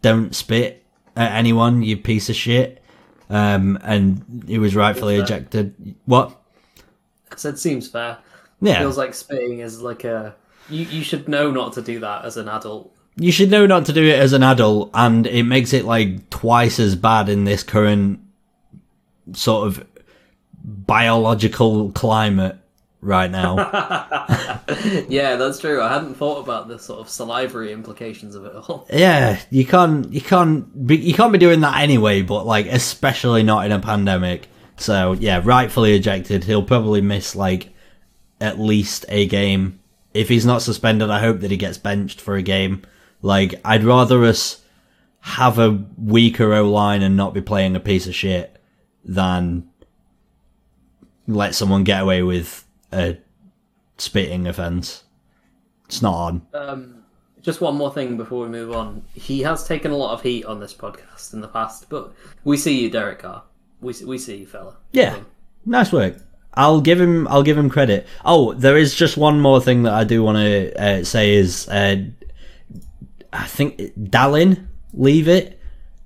[0.00, 0.84] Don't spit
[1.16, 2.82] at anyone, you piece of shit.
[3.28, 5.96] Um, and he was rightfully ejected.
[6.04, 6.40] What?
[7.32, 8.18] I said seems fair.
[8.60, 10.36] Yeah, Feels like spitting is like a
[10.68, 12.94] you, you should know not to do that as an adult.
[13.16, 16.30] You should know not to do it as an adult, and it makes it like
[16.30, 18.20] twice as bad in this current
[19.32, 19.86] sort of
[20.64, 22.56] biological climate
[23.00, 24.50] right now.
[25.08, 25.82] Yeah, that's true.
[25.82, 28.86] I hadn't thought about the sort of salivary implications of it all.
[28.92, 32.22] yeah, you can't, you can't, be, you can't be doing that anyway.
[32.22, 34.48] But like, especially not in a pandemic.
[34.76, 36.44] So yeah, rightfully ejected.
[36.44, 37.68] He'll probably miss like
[38.40, 39.80] at least a game.
[40.14, 42.82] If he's not suspended, I hope that he gets benched for a game.
[43.22, 44.60] Like, I'd rather us
[45.20, 48.60] have a weaker O line and not be playing a piece of shit
[49.04, 49.68] than
[51.26, 53.16] let someone get away with a
[53.98, 55.04] spitting offence.
[55.86, 56.46] It's not on.
[56.52, 57.04] Um,
[57.40, 59.04] just one more thing before we move on.
[59.14, 62.12] He has taken a lot of heat on this podcast in the past, but
[62.44, 63.42] we see you, Derek Carr.
[63.80, 64.76] We see, we see you, fella.
[64.92, 65.18] Yeah,
[65.66, 66.16] nice work.
[66.54, 67.26] I'll give him.
[67.28, 68.06] I'll give him credit.
[68.24, 71.68] Oh, there is just one more thing that I do want to uh, say is,
[71.68, 72.04] uh,
[73.32, 75.58] I think Dallin, leave it,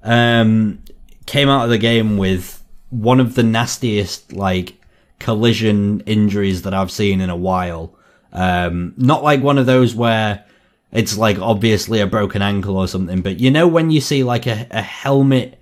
[0.02, 0.82] um,
[1.26, 4.74] came out of the game with one of the nastiest like
[5.18, 7.92] collision injuries that I've seen in a while.
[8.32, 10.44] Um, not like one of those where
[10.92, 14.46] it's like obviously a broken ankle or something, but you know when you see like
[14.46, 15.58] a, a helmet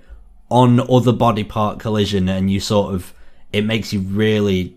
[0.51, 3.15] on other body part collision and you sort of
[3.53, 4.77] it makes you really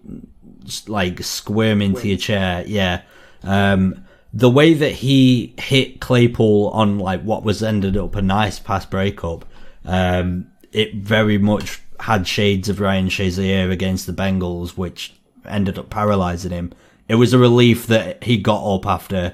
[0.88, 3.02] like squirm into your chair yeah.
[3.43, 4.07] Um
[4.38, 8.86] the way that he hit claypool on like what was ended up a nice pass
[8.86, 9.45] breakup
[9.86, 15.13] um it very much had shades of ryan shazier against the bengals which
[15.45, 16.71] ended up paralyzing him
[17.08, 19.34] it was a relief that he got up after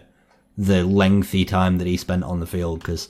[0.57, 3.09] the lengthy time that he spent on the field because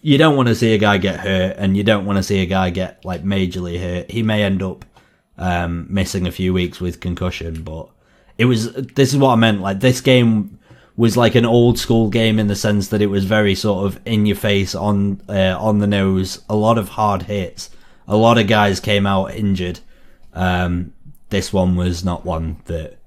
[0.00, 2.40] you don't want to see a guy get hurt and you don't want to see
[2.40, 4.10] a guy get like majorly hurt.
[4.10, 4.84] He may end up
[5.36, 7.88] um, missing a few weeks with concussion, but
[8.38, 9.60] it was this is what I meant.
[9.60, 10.57] Like this game
[10.98, 14.00] was like an old school game in the sense that it was very sort of
[14.04, 16.42] in your face on uh, on the nose.
[16.50, 17.70] A lot of hard hits.
[18.08, 19.78] A lot of guys came out injured.
[20.34, 20.92] Um,
[21.30, 22.98] this one was not one that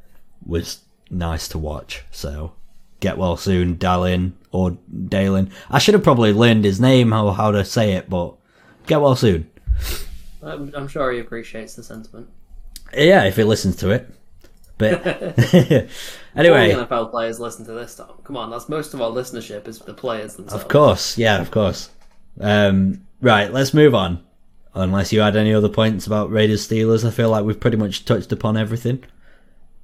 [0.46, 2.04] was nice to watch.
[2.12, 2.54] So
[3.02, 5.52] get well soon, Dalin or Dalin.
[5.70, 8.36] I should have probably learned his name how how to say it, but
[8.88, 9.52] get well soon.
[10.42, 12.30] I'm, I'm sure he appreciates the sentiment.
[12.94, 14.10] Yeah, if he listens to it.
[14.82, 15.06] But
[15.54, 15.88] All
[16.36, 18.10] anyway, the NFL players listen to this, Tom.
[18.24, 20.64] Come on, that's most of our listenership is the players themselves.
[20.64, 21.90] of course, yeah, of course.
[22.40, 24.24] Um, right, let's move on.
[24.74, 28.06] Unless you had any other points about Raiders Steelers, I feel like we've pretty much
[28.06, 29.04] touched upon everything.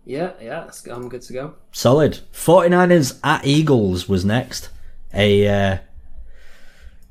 [0.05, 1.55] Yeah, yeah, I'm good to go.
[1.73, 2.19] Solid.
[2.31, 4.69] 49ers at Eagles was next.
[5.13, 5.77] A uh,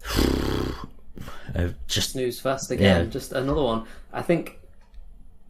[1.54, 3.04] uh, just Snooze fest again.
[3.04, 3.10] Yeah.
[3.10, 3.86] Just another one.
[4.12, 4.58] I think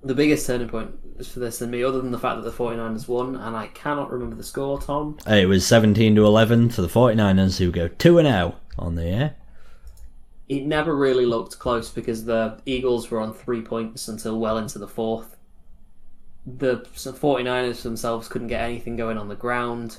[0.03, 0.91] the biggest turning point
[1.25, 4.13] for this than me, other than the fact that the 49ers won, and I cannot
[4.13, 5.19] remember the score, Tom.
[5.27, 9.05] it was 17 to 11 for the 49ers who go 2 and 0 on the
[9.05, 9.37] air.
[10.49, 14.79] It never really looked close because the Eagles were on three points until well into
[14.79, 15.37] the fourth.
[16.47, 19.99] The 49ers themselves couldn't get anything going on the ground.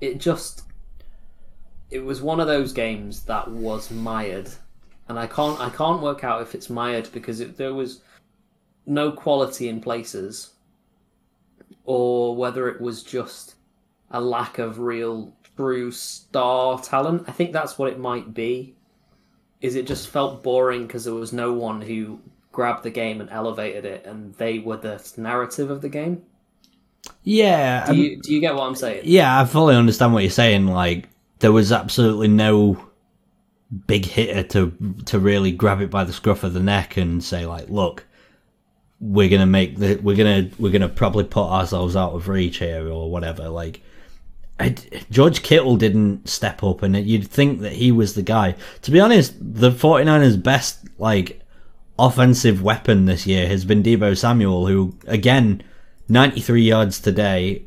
[0.00, 0.62] It just.
[1.90, 4.48] It was one of those games that was mired.
[5.08, 8.02] And I can't I can't work out if it's mired because it, there was
[8.90, 10.50] no quality in places
[11.84, 13.54] or whether it was just
[14.10, 17.24] a lack of real true star talent.
[17.28, 18.74] I think that's what it might be
[19.60, 22.20] is it just felt boring because there was no one who
[22.52, 26.22] grabbed the game and elevated it, and they were the narrative of the game.
[27.22, 29.02] Yeah, Do you um, do you get what I'm saying?
[29.04, 30.66] yeah, I fully understand what you're saying.
[30.66, 31.08] Like
[31.40, 32.82] there was absolutely no
[33.86, 34.72] big hitter to
[35.06, 38.06] to really grab it by the scruff of the neck and say like, look,
[39.00, 42.88] we're gonna make the we're gonna we're gonna probably put ourselves out of reach here
[42.88, 43.48] or whatever.
[43.48, 43.80] Like
[44.60, 44.76] I,
[45.10, 48.54] George Kittle didn't step up, and you'd think that he was the guy.
[48.82, 51.40] To be honest, the 49ers' best like
[51.98, 55.62] offensive weapon this year has been Deebo Samuel, who again,
[56.08, 57.64] 93 yards today.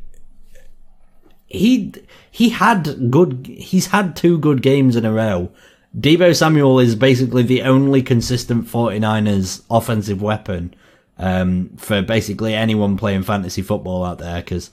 [1.48, 1.94] He
[2.30, 3.48] he had good.
[3.48, 5.52] He's had two good games in a row.
[5.98, 10.74] Deebo Samuel is basically the only consistent 49ers offensive weapon
[11.18, 14.72] um, for basically anyone playing fantasy football out there because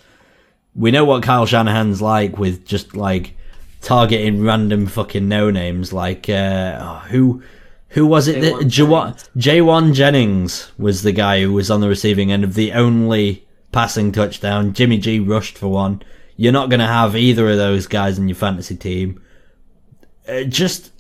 [0.74, 3.36] we know what Kyle Shanahan's like with just like
[3.80, 5.92] targeting random fucking no names.
[5.92, 7.42] Like uh, who
[7.88, 8.40] who was it?
[8.40, 12.72] that Jauan Jauan Jennings was the guy who was on the receiving end of the
[12.72, 14.72] only passing touchdown.
[14.72, 16.02] Jimmy G rushed for one.
[16.36, 19.22] You're not going to have either of those guys in your fantasy team.
[20.26, 20.90] Uh, just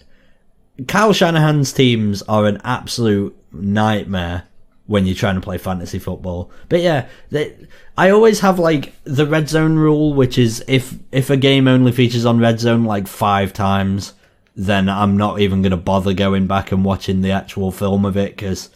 [0.86, 4.44] Kyle Shanahan's teams are an absolute nightmare
[4.90, 6.50] when you're trying to play fantasy football.
[6.68, 7.56] But yeah, they,
[7.96, 11.92] I always have like the red zone rule, which is if if a game only
[11.92, 14.14] features on red zone like five times,
[14.56, 18.16] then I'm not even going to bother going back and watching the actual film of
[18.16, 18.68] it because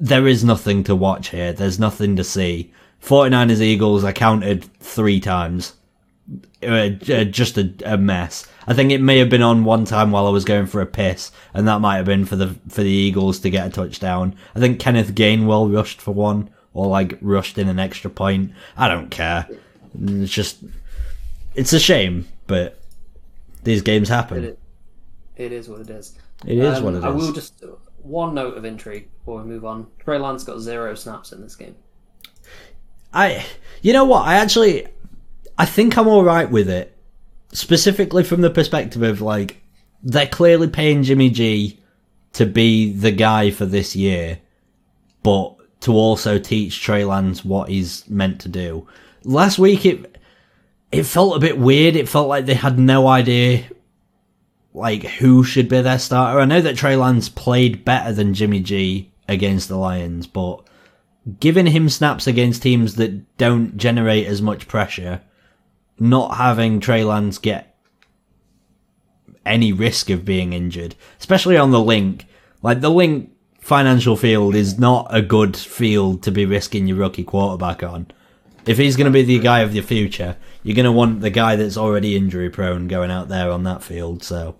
[0.00, 1.52] there is nothing to watch here.
[1.52, 2.72] There's nothing to see.
[3.00, 5.74] 49ers Eagles, I counted three times.
[6.64, 8.46] Uh, just a, a, mess.
[8.66, 10.86] I think it may have been on one time while I was going for a
[10.86, 14.36] piss, and that might have been for the for the Eagles to get a touchdown.
[14.54, 18.52] I think Kenneth Gainwell rushed for one, or like rushed in an extra point.
[18.76, 19.48] I don't care.
[20.02, 20.58] It's just,
[21.54, 22.80] it's a shame, but
[23.62, 24.44] these games happen.
[24.44, 24.58] It,
[25.36, 26.18] it is what it is.
[26.44, 27.04] It is um, what it is.
[27.04, 27.64] I will just
[28.02, 29.86] one note of intrigue before we move on.
[29.98, 31.74] Trey Lance got zero snaps in this game.
[33.12, 33.46] I,
[33.80, 34.26] you know what?
[34.26, 34.88] I actually,
[35.58, 36.96] I think I'm all right with it.
[37.52, 39.62] Specifically from the perspective of like,
[40.02, 41.80] they're clearly paying Jimmy G
[42.32, 44.40] to be the guy for this year,
[45.22, 48.88] but to also teach Trey Lance what he's meant to do.
[49.22, 50.18] Last week, it
[50.90, 51.96] it felt a bit weird.
[51.96, 53.64] It felt like they had no idea
[54.74, 56.40] like who should be their starter.
[56.40, 60.66] I know that Trey Lance played better than Jimmy G against the Lions, but
[61.40, 65.22] giving him snaps against teams that don't generate as much pressure,
[65.98, 67.76] not having Trey Lance get
[69.46, 72.26] any risk of being injured, especially on the Linc.
[72.62, 73.30] Like the Lincoln
[73.60, 78.06] Financial Field is not a good field to be risking your rookie quarterback on.
[78.66, 81.30] If he's going to be the guy of the future, you're going to want the
[81.30, 84.22] guy that's already injury prone going out there on that field.
[84.22, 84.56] So,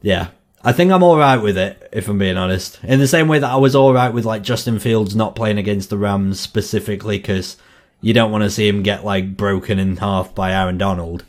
[0.00, 0.28] yeah,
[0.62, 2.78] I think I'm all right with it, if I'm being honest.
[2.82, 5.58] In the same way that I was all right with like Justin Fields not playing
[5.58, 7.58] against the Rams specifically because
[8.04, 11.24] you don't want to see him get like broken in half by Aaron Donald.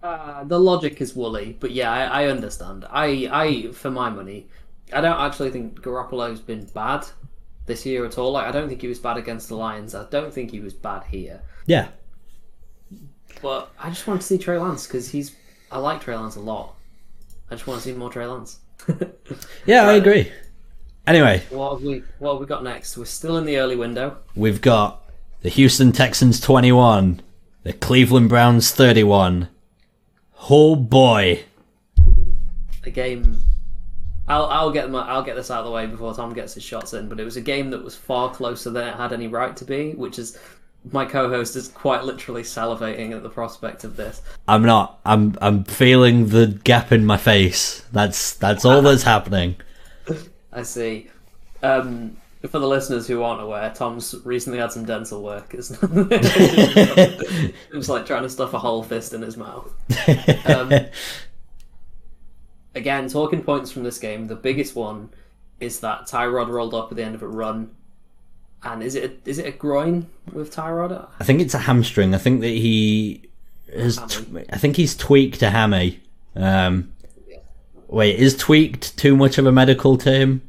[0.00, 2.84] Uh, the logic is woolly, but yeah, I, I, understand.
[2.88, 4.46] I, I, for my money,
[4.92, 7.06] I don't actually think Garoppolo's been bad
[7.66, 8.32] this year at all.
[8.32, 9.96] Like, I don't think he was bad against the Lions.
[9.96, 11.42] I don't think he was bad here.
[11.66, 11.88] Yeah.
[13.42, 15.34] But I just want to see Trey Lance because he's.
[15.72, 16.76] I like Trey Lance a lot.
[17.50, 18.60] I just want to see more Trey Lance.
[19.66, 19.88] yeah.
[19.88, 20.30] I agree.
[21.06, 22.96] Anyway, what have we what have we got next?
[22.96, 24.18] We're still in the early window.
[24.34, 25.02] We've got
[25.42, 27.20] the Houston Texans 21,
[27.62, 29.48] the Cleveland Browns 31.
[30.48, 31.44] Oh boy.
[32.84, 33.38] A game
[34.26, 36.62] I'll I'll get my I'll get this out of the way before Tom gets his
[36.62, 39.28] shots in, but it was a game that was far closer than it had any
[39.28, 40.38] right to be, which is
[40.92, 44.22] my co-host is quite literally salivating at the prospect of this.
[44.48, 45.00] I'm not.
[45.04, 47.84] I'm I'm feeling the gap in my face.
[47.92, 49.56] That's that's all that's happening.
[50.54, 51.10] I see.
[51.62, 55.54] Um, for the listeners who aren't aware, Tom's recently had some dental work.
[55.54, 55.70] It's
[57.88, 59.72] like trying to stuff a whole fist in his mouth.
[60.46, 60.72] Um,
[62.74, 65.08] again, talking points from this game, the biggest one
[65.58, 67.70] is that Tyrod rolled up at the end of a run
[68.64, 71.06] and is it a, is it a groin with Tyrod?
[71.20, 72.14] I think it's a hamstring.
[72.14, 73.28] I think that he
[73.74, 73.98] has.
[74.08, 76.00] T- I think he's tweaked a hammy.
[76.34, 76.92] Um.
[77.94, 80.42] Wait, is tweaked too much of a medical term?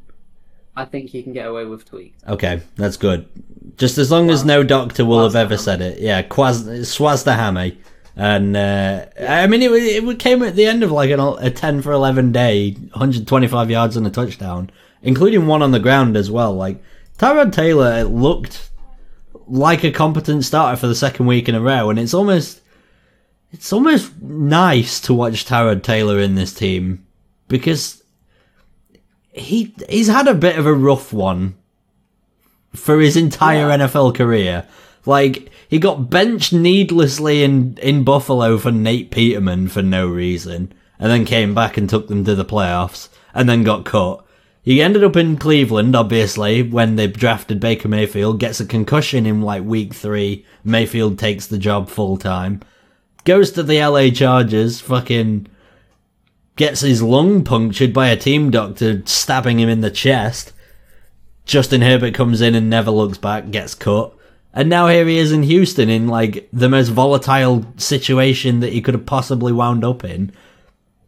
[0.75, 2.23] I think he can get away with tweaked.
[2.27, 3.29] Okay, that's good.
[3.77, 5.99] Just as long as no doctor will have ever said it.
[5.99, 6.23] Yeah,
[7.23, 7.77] the hammy.
[8.15, 11.83] And uh, I mean, it, it came at the end of like an, a 10
[11.83, 14.71] for 11 day, 125 yards and a touchdown,
[15.03, 16.55] including one on the ground as well.
[16.55, 16.81] Like,
[17.19, 18.71] Tyrod Taylor looked
[19.47, 22.61] like a competent starter for the second week in a row, and it's almost
[23.51, 27.04] it's almost nice to watch Tyrod Taylor in this team
[27.47, 28.03] because
[29.31, 31.55] he he's had a bit of a rough one
[32.73, 33.77] for his entire yeah.
[33.77, 34.65] NFL career.
[35.05, 41.11] Like he got benched needlessly in in Buffalo for Nate Peterman for no reason, and
[41.11, 44.25] then came back and took them to the playoffs, and then got cut.
[44.63, 49.43] He ended up in Cleveland, obviously, when they drafted Baker Mayfield, gets a concussion in
[49.43, 50.43] like week three.
[50.63, 52.61] Mayfield takes the job full time.
[53.25, 55.47] Goes to the LA Chargers, fucking
[56.55, 60.53] gets his lung punctured by a team doctor stabbing him in the chest.
[61.45, 64.13] Justin Herbert comes in and never looks back, gets cut.
[64.53, 68.81] And now here he is in Houston in like the most volatile situation that he
[68.81, 70.31] could have possibly wound up in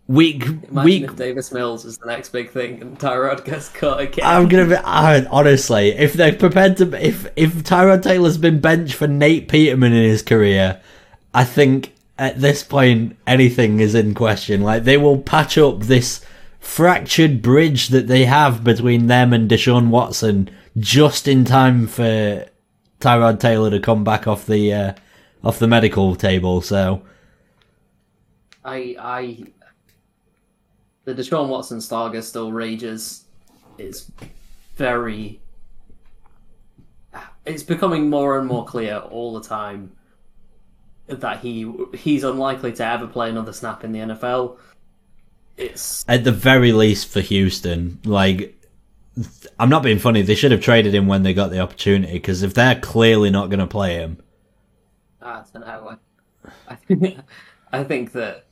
[0.07, 1.03] week Imagine week.
[1.03, 4.25] If Davis Mills is the next big thing and Tyrod gets cut again.
[4.25, 8.95] I'm gonna be I, honestly, if they're prepared to, if if Tyrod Taylor's been benched
[8.95, 10.81] for Nate Peterman in his career,
[11.33, 14.61] I think at this point anything is in question.
[14.61, 16.21] Like they will patch up this
[16.59, 22.45] fractured bridge that they have between them and Deshaun Watson just in time for
[22.99, 24.93] Tyrod Taylor to come back off the uh,
[25.43, 26.61] off the medical table.
[26.61, 27.01] So
[28.65, 29.43] I I
[31.05, 33.25] the Deshaun Watson saga still rages.
[33.77, 34.11] It's
[34.75, 35.39] very.
[37.45, 39.93] It's becoming more and more clear all the time
[41.07, 44.57] that he he's unlikely to ever play another snap in the NFL.
[45.55, 48.53] It's at the very least for Houston, like
[49.59, 50.21] I'm not being funny.
[50.21, 53.49] They should have traded him when they got the opportunity because if they're clearly not
[53.49, 54.21] going to play him,
[55.21, 55.97] I don't know.
[56.67, 57.19] I think
[57.71, 58.45] I think that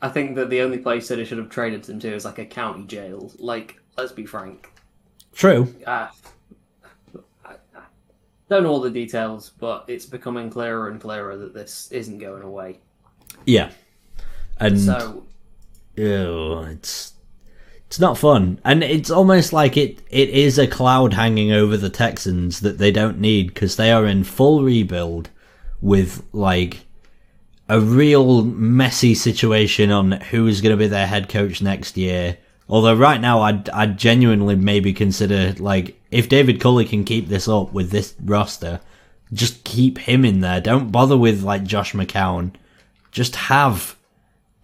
[0.00, 2.38] I think that the only place that they should have traded him to is like
[2.38, 3.32] a county jail.
[3.38, 4.70] Like, let's be frank.
[5.34, 5.74] true.
[5.86, 6.08] Uh,
[8.48, 12.42] don't know all the details, but it's becoming clearer and clearer that this isn't going
[12.42, 12.80] away.
[13.44, 13.70] Yeah,
[14.58, 15.24] and So
[15.96, 17.12] ew, it's
[17.86, 21.90] it's not fun, and it's almost like it it is a cloud hanging over the
[21.90, 25.30] Texans that they don't need because they are in full rebuild
[25.80, 26.86] with like
[27.68, 32.38] a real messy situation on who's going to be their head coach next year.
[32.68, 37.48] Although right now, I'd I'd genuinely maybe consider like if David Culley can keep this
[37.48, 38.80] up with this roster,
[39.32, 40.60] just keep him in there.
[40.60, 42.52] Don't bother with like Josh McCown.
[43.12, 43.96] Just have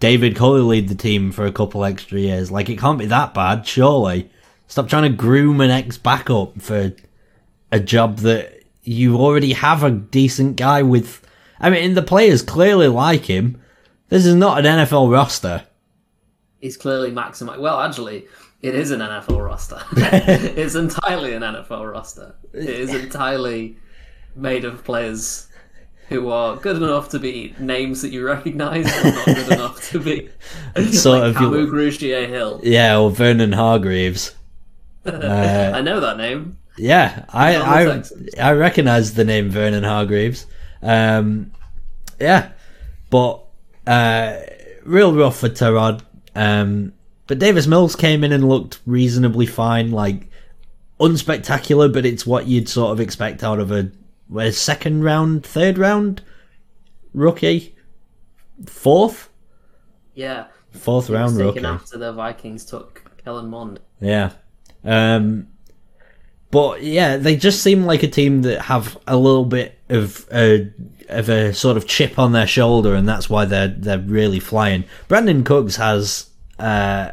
[0.00, 2.50] David Culley lead the team for a couple extra years.
[2.50, 4.30] Like it can't be that bad, surely.
[4.66, 6.92] Stop trying to groom an ex backup for
[7.70, 11.26] a job that you already have a decent guy with.
[11.60, 13.60] I mean, the players clearly like him.
[14.08, 15.64] This is not an NFL roster.
[16.60, 17.58] he's clearly maximized.
[17.60, 18.26] Well, actually,
[18.64, 19.78] it is an NFL roster.
[19.92, 22.34] it's entirely an NFL roster.
[22.54, 23.76] It is entirely
[24.34, 25.48] made of players
[26.08, 30.00] who are good enough to be names that you recognise, but not good enough to
[30.00, 30.30] be
[30.92, 32.60] Sort like of- Kamu Grugier Hill.
[32.62, 34.34] Yeah, or Vernon Hargreaves.
[35.04, 36.56] Uh, I know that name.
[36.78, 38.02] Yeah, I I,
[38.42, 40.46] I recognize the name Vernon Hargreaves.
[40.80, 41.52] Um,
[42.18, 42.52] yeah,
[43.10, 43.44] but
[43.86, 44.38] uh,
[44.84, 46.00] real rough for Tyrod.
[46.34, 46.93] Um,
[47.26, 50.28] but Davis Mills came in and looked reasonably fine, like
[51.00, 53.90] unspectacular, but it's what you'd sort of expect out of a,
[54.36, 56.22] a second round, third round
[57.12, 57.74] rookie,
[58.66, 59.28] fourth,
[60.14, 61.64] Yeah, fourth round taken rookie.
[61.66, 63.80] after the Vikings took Kellen Mond.
[64.00, 64.32] Yeah.
[64.84, 65.48] Um,
[66.50, 70.70] but yeah, they just seem like a team that have a little bit of a
[71.08, 74.84] of a sort of chip on their shoulder, and that's why they're they're really flying.
[75.08, 77.12] Brandin Cooks has uh,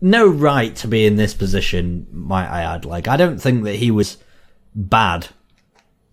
[0.00, 2.84] no right to be in this position, might I add.
[2.84, 4.18] Like, I don't think that he was
[4.74, 5.28] bad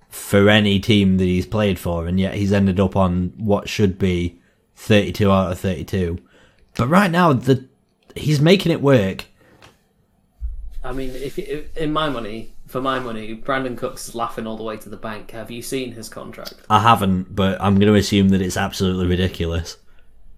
[0.09, 3.99] for any team that he's played for, and yet he's ended up on what should
[3.99, 4.39] be
[4.75, 6.17] 32 out of 32.
[6.75, 7.67] But right now, the
[8.15, 9.25] he's making it work.
[10.83, 14.57] I mean, if, if in my money, for my money, Brandin Cooks is laughing all
[14.57, 15.31] the way to the bank.
[15.31, 16.55] Have you seen his contract?
[16.69, 19.77] I haven't, but I'm going to assume that it's absolutely ridiculous.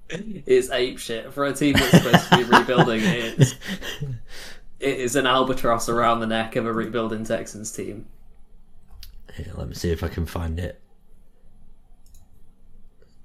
[0.09, 3.01] It's ape shit for a team that's supposed to be rebuilding.
[3.03, 3.55] It's
[4.79, 8.05] it is an albatross around the neck of a rebuilding Texans team.
[9.33, 10.79] Here, let me see if I can find it.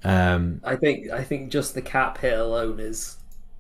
[0.05, 3.19] Um, I think I think just the cap hit alone is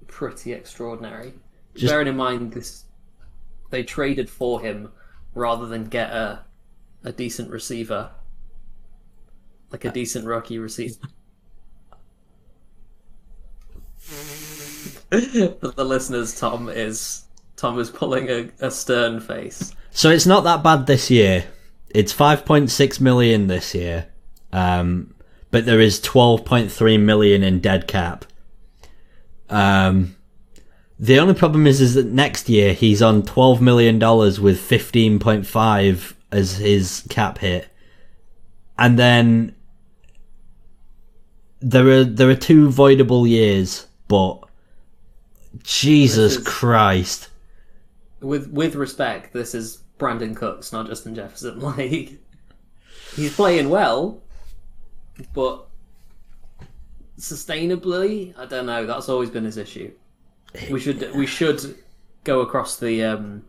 [0.09, 1.35] pretty extraordinary.
[1.75, 2.85] Just- Bearing in mind this,
[3.70, 4.91] they traded for him
[5.35, 6.45] rather than get a
[7.05, 8.11] a decent receiver,
[9.70, 10.97] like a decent rookie receiver.
[14.03, 17.25] For the listeners, Tom is
[17.57, 19.75] Tom is pulling a, a stern face.
[19.91, 21.45] so it's not that bad this year.
[21.91, 24.07] It's 5.6 million this year,
[24.53, 25.15] um,
[25.51, 28.25] but there is 12.3 million in dead cap.
[29.51, 30.17] Um,
[30.99, 36.15] the only problem is, is that next year he's on 12 million dollars with 15.5
[36.33, 37.69] as his cap hit,
[38.79, 39.55] and then
[41.61, 44.45] there are there are two voidable years, but
[45.63, 47.31] Jesus is- Christ.
[48.21, 51.59] with with respect, this is Brandin Cooks, not Justin Jefferson.
[51.73, 52.19] Like
[53.17, 54.21] he's playing well,
[55.33, 55.67] but
[57.19, 58.85] sustainably, I don't know.
[58.85, 59.91] That's always been his issue.
[60.71, 61.75] We should we should
[62.25, 63.43] go across the um,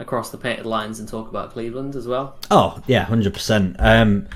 [0.00, 2.38] across the painted lines and talk about Cleveland as well.
[2.50, 3.76] Oh yeah, hundred percent.
[3.78, 4.26] Um,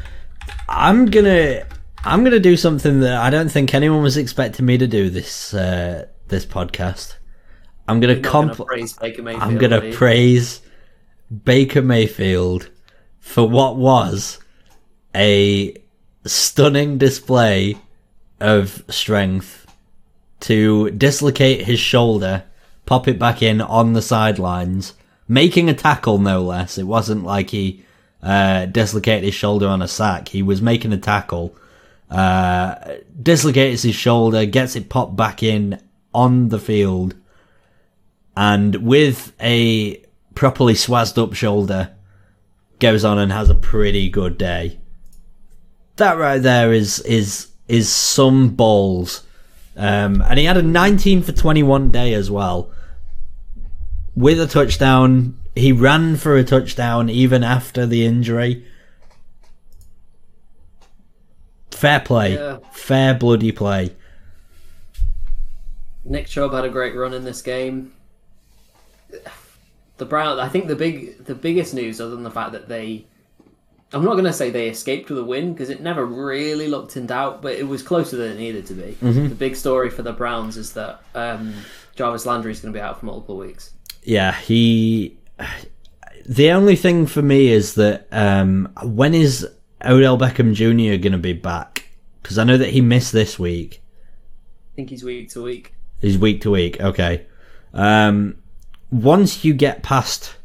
[0.68, 1.64] I'm gonna
[2.05, 5.55] I'm gonna do something that I don't think anyone was expecting me to do this
[5.55, 7.16] uh, this podcast.
[7.88, 9.42] I'm gonna Not gonna praise Baker Mayfield.
[9.42, 10.61] I'm gonna praise
[11.44, 12.70] Baker Mayfield
[13.20, 14.40] for what was
[15.14, 15.76] a
[16.24, 17.76] stunning display
[18.40, 19.66] of strength
[20.40, 22.44] to dislocate his shoulder,
[22.84, 24.94] pop it back in on the sidelines,
[25.28, 26.78] making a tackle no less.
[26.78, 27.84] It wasn't like he
[28.22, 30.28] uh, dislocated his shoulder on a sack.
[30.28, 31.55] He was making a tackle,
[32.12, 35.80] uh, dislocates his shoulder, gets it popped back in
[36.12, 37.14] on the field,
[38.36, 39.96] and with a
[40.34, 41.90] properly swazzed up shoulder,
[42.78, 44.78] goes on and has a pretty good day.
[45.96, 49.22] That right there is is is some balls.
[49.74, 52.70] Um, and he had a 19 for 21 day as well.
[54.14, 58.66] With a touchdown, he ran for a touchdown even after the injury.
[61.83, 62.35] Fair play.
[62.35, 62.59] Yeah.
[62.70, 63.91] Fair bloody play.
[66.05, 67.93] Nick Chubb had a great run in this game.
[69.97, 73.05] The Brown, I think the big, the biggest news, other than the fact that they,
[73.93, 76.97] I'm not going to say they escaped with a win because it never really looked
[76.97, 78.97] in doubt, but it was closer than it needed to be.
[79.01, 81.53] The big story for the Browns is that um,
[81.97, 83.72] Jarvis Landry is going to be out for multiple weeks.
[84.05, 85.18] Yeah, he.
[86.26, 89.49] The only thing for me is that um, when is
[89.85, 91.01] Odell Beckham Jr.
[91.01, 91.89] going to be back?
[92.22, 93.83] Because I know that he missed this week.
[94.72, 95.74] I think he's week to week.
[96.01, 96.80] He's week to week.
[96.80, 97.26] Okay.
[97.74, 98.37] Um,
[98.91, 100.37] once you get past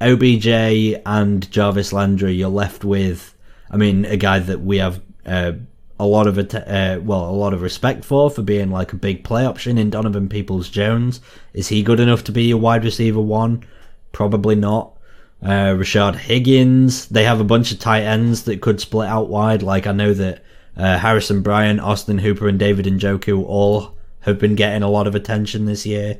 [0.00, 3.34] OBJ and Jarvis Landry, you're left with,
[3.70, 5.52] I mean, a guy that we have uh,
[5.98, 9.24] a lot of uh, well, a lot of respect for for being like a big
[9.24, 11.20] play option in Donovan Peoples Jones.
[11.52, 13.64] Is he good enough to be a wide receiver one?
[14.12, 14.93] Probably not.
[15.42, 17.06] Uh, Rashad Higgins.
[17.08, 19.62] They have a bunch of tight ends that could split out wide.
[19.62, 20.42] Like I know that
[20.76, 25.14] uh, Harrison Bryant, Austin Hooper, and David Njoku all have been getting a lot of
[25.14, 26.18] attention this year.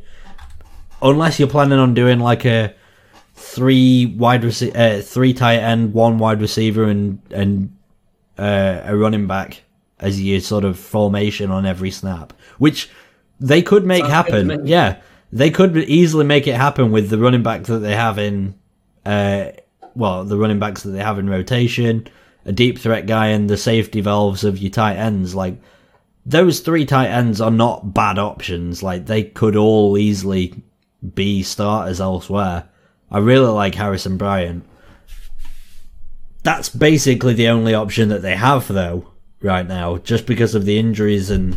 [1.01, 2.75] Unless you're planning on doing like a
[3.35, 7.75] three wide rece- uh, three tight end, one wide receiver, and and
[8.39, 9.63] uh, a running back
[10.01, 12.91] as your sort of formation on every snap, which
[13.41, 14.67] they could make Sounds happen.
[14.67, 15.01] Yeah,
[15.33, 18.55] they could easily make it happen with the running back that they have in,
[19.05, 19.47] uh,
[19.95, 22.07] well, the running backs that they have in rotation,
[22.45, 25.35] a deep threat guy, and the safety valves of your tight ends.
[25.35, 25.57] Like
[26.27, 28.83] those three tight ends are not bad options.
[28.83, 30.63] Like they could all easily
[31.15, 32.69] be starters elsewhere.
[33.11, 34.65] I really like Harrison Bryant.
[36.43, 40.79] That's basically the only option that they have though right now, just because of the
[40.79, 41.57] injuries and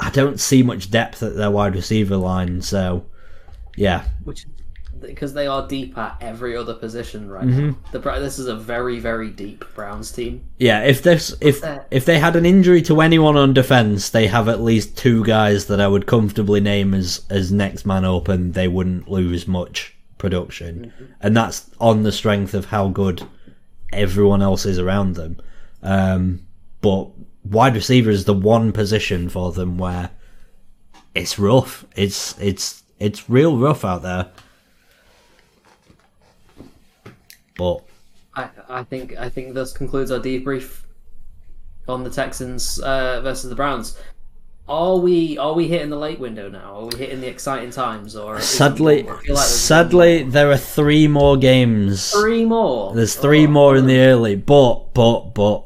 [0.00, 2.60] I don't see much depth at their wide receiver line.
[2.62, 3.06] So
[3.76, 4.46] yeah, which
[5.00, 7.68] because they are deep at every other position right Mm-hmm.
[7.68, 7.76] now.
[7.92, 10.44] The this is a very very deep Browns team.
[10.58, 14.48] Yeah, if this if if they had an injury to anyone on defense, they have
[14.48, 18.54] at least two guys that I would comfortably name as as next man up, and
[18.54, 23.22] they wouldn't lose much production, and that's on the strength of how good
[23.92, 25.36] everyone else is around them.
[25.82, 26.46] Um,
[26.80, 27.08] but
[27.44, 30.10] wide receiver is the one position for them where
[31.14, 31.84] it's rough.
[31.96, 34.30] It's it's it's real rough out there.
[37.56, 37.82] But
[38.34, 40.82] I I think I think this concludes our debrief
[41.88, 43.98] on the Texans uh, versus the Browns.
[44.68, 46.74] Are we are we hitting the late window now?
[46.80, 48.16] Are we hitting the exciting times?
[48.16, 49.18] Or sadly, one more?
[49.18, 52.10] I feel like sadly, there are three more games.
[52.10, 52.92] three more.
[52.92, 55.62] There's three Oh, more in the early, but but but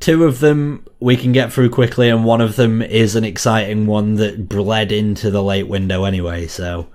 [0.00, 3.86] two of them we can get through quickly, and one of them is an exciting
[3.86, 6.46] one that bled into the late window anyway.
[6.46, 6.88] So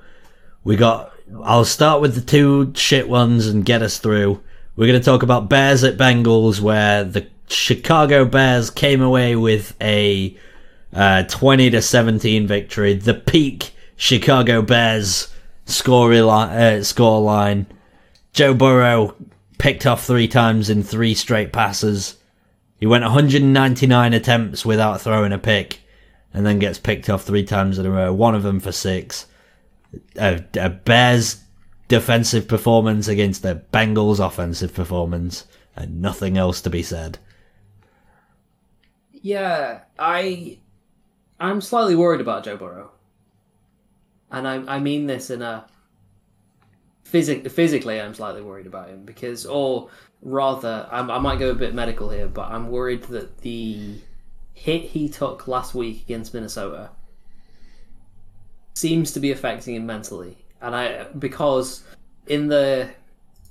[0.63, 1.11] we got.
[1.43, 4.41] I'll start with the two shit ones and get us through.
[4.75, 9.75] We're going to talk about Bears at Bengals, where the Chicago Bears came away with
[9.81, 10.35] a
[10.93, 12.93] uh, 20 to 17 victory.
[12.93, 15.33] The peak Chicago Bears
[15.67, 17.67] uh, score line.
[18.33, 19.15] Joe Burrow
[19.57, 22.17] picked off three times in three straight passes.
[22.79, 25.81] He went 199 attempts without throwing a pick,
[26.33, 28.13] and then gets picked off three times in a row.
[28.13, 29.25] One of them for six.
[30.17, 31.43] A, a Bears
[31.87, 37.17] defensive performance against the Bengals offensive performance, and nothing else to be said.
[39.11, 40.59] Yeah, I
[41.39, 42.91] I'm slightly worried about Joe Burrow,
[44.31, 45.65] and I I mean this in a
[47.03, 49.89] physic physically I'm slightly worried about him because, or
[50.21, 53.95] rather, I'm, I might go a bit medical here, but I'm worried that the
[54.53, 56.91] hit he took last week against Minnesota
[58.73, 61.83] seems to be affecting him mentally, and I because
[62.27, 62.89] in the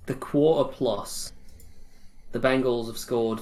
[0.07, 1.33] the quarter plus,
[2.33, 3.41] the Bengals have scored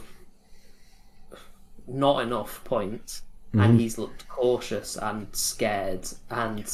[1.86, 3.22] not enough points,
[3.52, 6.70] and he's looked cautious and scared and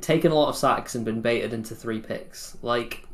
[0.00, 2.56] taken a lot of sacks and been baited into three picks.
[2.62, 3.04] Like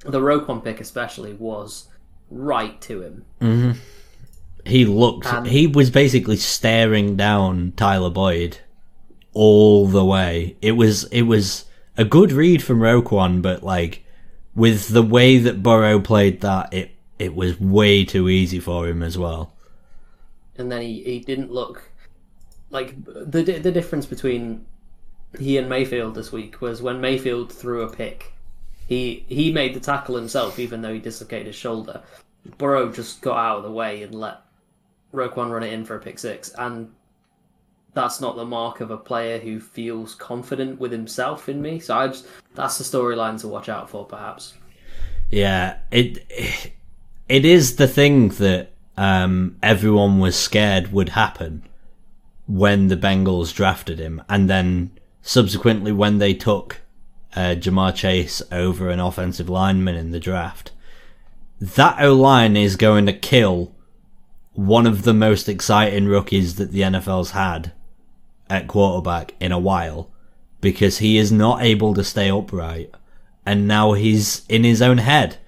[0.00, 1.88] the Roquan pick, especially, was
[2.30, 3.24] right to him.
[4.64, 5.26] He looked.
[5.26, 8.58] Um, he was basically staring down Tyler Boyd
[9.38, 10.56] all the way.
[10.60, 11.04] It was.
[11.04, 11.64] It was
[11.96, 14.04] a good read from Roquan, but like
[14.56, 19.00] with the way that Burrow played that, it it was way too easy for him
[19.00, 19.52] as well.
[20.56, 21.88] And then he, he didn't look
[22.70, 24.66] like the the difference between
[25.38, 28.32] he and Mayfield this week was when Mayfield threw a pick,
[28.88, 32.02] he he made the tackle himself even though he dislocated his shoulder.
[32.56, 34.40] Burrow just got out of the way and let
[35.14, 36.92] Roquan run it in for a pick six, and
[37.98, 41.80] that's not the mark of a player who feels confident with himself in me.
[41.80, 44.54] So I just that's the storyline to watch out for, perhaps.
[45.30, 46.24] Yeah, it
[47.28, 51.64] it is the thing that um, everyone was scared would happen
[52.46, 56.80] when the Bengals drafted him, and then subsequently when they took
[57.34, 60.70] uh, Ja'Marr Chase over an offensive lineman in the draft.
[61.60, 63.74] That O line is going to kill
[64.52, 67.72] one of the most exciting rookies that the NFL's had
[68.50, 70.10] at quarterback in a while
[70.60, 72.90] because he is not able to stay upright
[73.46, 75.38] and now he's in his own head.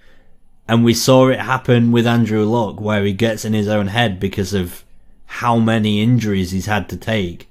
[0.66, 4.18] And we saw it happen with Andrew Luck where he gets in his own head
[4.18, 4.84] because of
[5.26, 7.50] how many injuries he's had to take.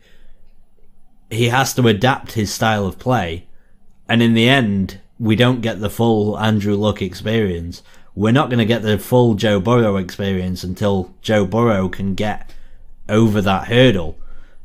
[1.29, 3.45] He has to adapt his style of play.
[4.07, 7.83] And in the end, we don't get the full Andrew Luck experience.
[8.15, 12.51] We're not going to get the full Joe Burrow experience until Joe Burrow can get
[13.07, 14.17] over that hurdle.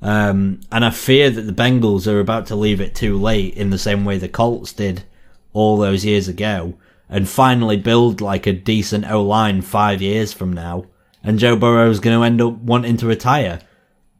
[0.04, 3.70] Um, and I fear that the Bengals are about to leave it too late in
[3.70, 5.02] the same way the Colts did
[5.54, 6.74] all those years ago
[7.08, 10.84] and finally build like a decent O line five years from now.
[11.22, 13.60] And Joe Burrow is going to end up wanting to retire.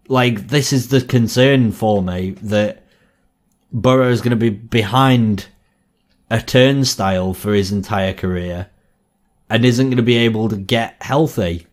[0.09, 2.87] Like, this is the concern for me that
[3.71, 5.49] Burrow is going to be behind
[6.31, 8.69] a turnstile for his entire career
[9.51, 11.67] and isn't going to be able to get healthy.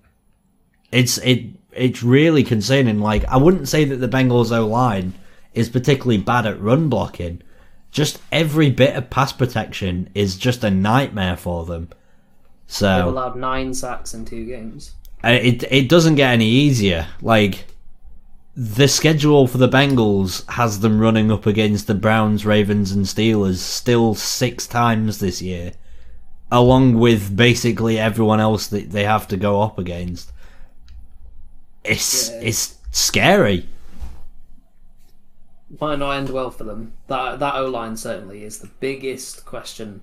[0.92, 3.00] It's it it's really concerning.
[3.00, 5.14] Like I wouldn't say that the Bengals O line
[5.54, 7.42] is particularly bad at run blocking.
[7.92, 11.90] Just every bit of pass protection is just a nightmare for them.
[12.68, 14.94] So They've allowed nine sacks in two games.
[15.24, 17.08] Uh, it it doesn't get any easier.
[17.22, 17.66] Like
[18.56, 23.58] the schedule for the Bengals has them running up against the Browns, Ravens, and Steelers
[23.58, 25.74] still six times this year,
[26.52, 30.32] along with basically everyone else that they have to go up against.
[31.84, 32.40] It's yeah.
[32.42, 33.68] it's scary.
[35.80, 36.94] Might not end well for them.
[37.08, 40.02] That that O line certainly is the biggest question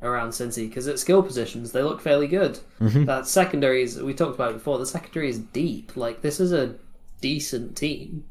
[0.00, 2.60] around Cincy because at skill positions they look fairly good.
[2.80, 3.04] Mm-hmm.
[3.04, 4.78] That secondary is we talked about before.
[4.78, 5.96] The secondary is deep.
[5.96, 6.76] Like this is a
[7.20, 8.24] decent team,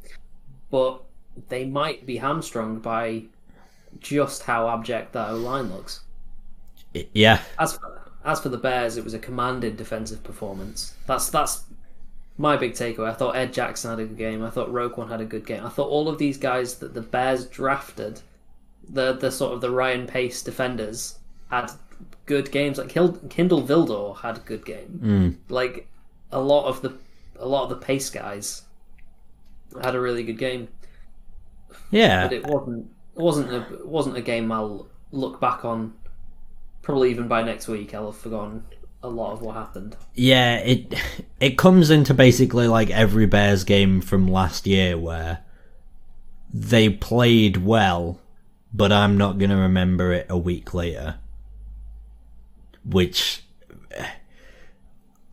[0.71, 1.03] but
[1.49, 3.23] they might be hamstrung by
[3.99, 6.01] just how abject that O line looks.
[7.13, 7.41] Yeah.
[7.59, 10.95] As for, as for the Bears, it was a commanded defensive performance.
[11.05, 11.63] That's that's
[12.37, 13.09] my big takeaway.
[13.09, 14.43] I thought Ed Jackson had a good game.
[14.43, 15.65] I thought Roquan had a good game.
[15.65, 18.21] I thought all of these guys that the Bears drafted,
[18.87, 21.17] the the sort of the Ryan Pace defenders,
[21.49, 21.71] had
[22.25, 22.77] good games.
[22.77, 24.99] Like Kindle Vildor had a good game.
[25.03, 25.51] Mm.
[25.51, 25.87] Like
[26.31, 26.93] a lot of the
[27.39, 28.63] a lot of the Pace guys
[29.81, 30.67] had a really good game.
[31.89, 35.93] Yeah, but it wasn't it wasn't a it wasn't a game I'll look back on.
[36.83, 38.63] Probably even by next week, I'll have forgotten
[39.03, 39.95] a lot of what happened.
[40.15, 40.93] Yeah, it
[41.39, 45.39] it comes into basically like every Bears game from last year where
[46.53, 48.19] they played well,
[48.73, 51.15] but I'm not going to remember it a week later.
[52.85, 53.43] Which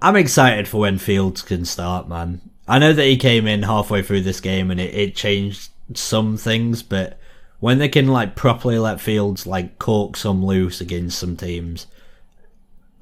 [0.03, 2.41] I'm excited for when Fields can start, man.
[2.67, 6.37] I know that he came in halfway through this game and it, it changed some
[6.37, 7.19] things, but
[7.61, 11.87] when they can like properly let Fields like cork some loose against some teams,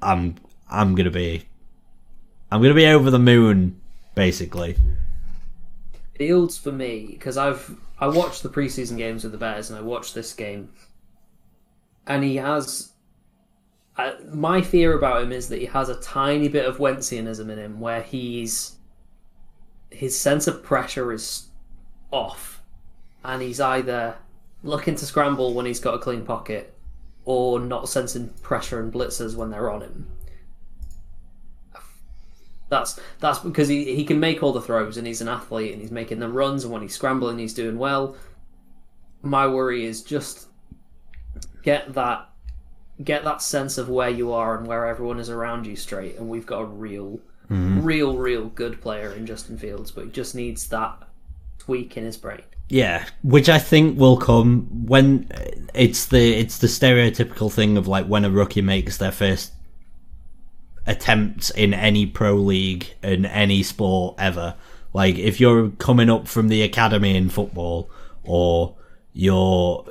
[0.01, 0.35] I'm
[0.73, 1.45] I'm gonna be
[2.51, 3.79] I'm gonna be over the moon,
[4.15, 4.75] basically.
[6.15, 9.83] Fields for me because I've I watched the preseason games with the Bears and I
[9.83, 10.73] watched this game,
[12.07, 12.89] and he has.
[13.95, 17.59] Uh, my fear about him is that he has a tiny bit of Wentzianism in
[17.59, 18.77] him, where he's
[19.91, 21.49] his sense of pressure is
[22.09, 22.63] off,
[23.23, 24.15] and he's either
[24.63, 26.73] looking to scramble when he's got a clean pocket,
[27.25, 30.07] or not sensing pressure and blitzers when they're on him.
[32.73, 35.79] That's that's because he, he can make all the throws and he's an athlete and
[35.79, 38.15] he's making the runs and when he's scrambling he's doing well.
[39.21, 40.47] My worry is just
[41.61, 42.31] get that
[43.03, 46.27] get that sense of where you are and where everyone is around you straight and
[46.27, 47.83] we've got a real mm-hmm.
[47.83, 50.97] real real good player in Justin Fields but he just needs that
[51.59, 52.41] tweak in his brain.
[52.69, 55.29] Yeah, which I think will come when
[55.75, 59.53] it's the it's the stereotypical thing of like when a rookie makes their first
[60.85, 64.55] attempts in any pro league in any sport ever.
[64.93, 67.89] Like if you're coming up from the academy in football
[68.23, 68.75] or
[69.13, 69.85] you're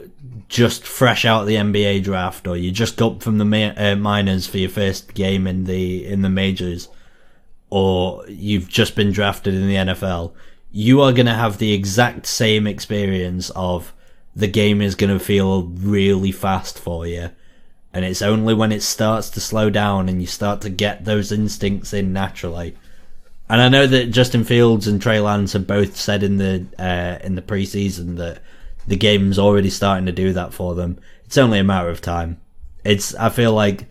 [0.49, 3.97] just fresh out of the NBA draft, or you just got from the ma- uh,
[3.97, 6.89] minors for your first game in the in the majors,
[7.71, 10.35] or you've just been drafted in the NFL,
[10.71, 13.95] you are going to have the exact same experience of
[14.35, 17.31] the game is going to feel really fast for you.
[17.95, 21.31] And it's only when it starts to slow down and you start to get those
[21.31, 22.77] instincts in naturally.
[23.49, 27.19] And I know that Justin Fields and Trey Lance have both said in the uh,
[27.23, 28.41] in the preseason that
[28.87, 30.99] the game's already starting to do that for them.
[31.27, 32.41] It's only a matter of time.
[32.85, 33.87] It's I feel like